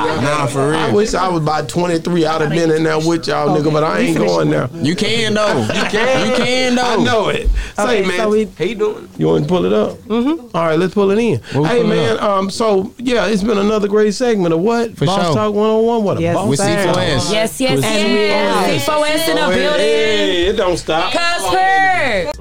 [0.09, 0.79] Nah, for real.
[0.79, 2.25] I wish I was about 23.
[2.25, 4.69] I'd have been in there with y'all, nigga, but I ain't going there.
[4.81, 5.61] You can though.
[5.63, 6.31] You can.
[6.31, 6.83] You can though.
[6.83, 7.49] I know it.
[7.77, 8.17] Say, Okay, man.
[8.19, 9.09] so we- He doing?
[9.19, 9.99] You want to pull it up?
[9.99, 10.57] Mm-hmm.
[10.57, 11.41] All right, let's pull it in.
[11.53, 12.19] What we hey, man.
[12.21, 12.49] Um.
[12.51, 15.35] So yeah, it's been another great segment of what For Boss sure.
[15.35, 16.05] Talk 101.
[16.05, 16.65] What a Yes, boss With sir.
[16.65, 17.33] C4S.
[17.33, 18.87] Yes, yes, With yes.
[18.89, 18.95] C4S.
[18.95, 19.79] C4S in the building.
[19.81, 21.13] Hey, it don't stop.
[21.13, 22.33] Cosper.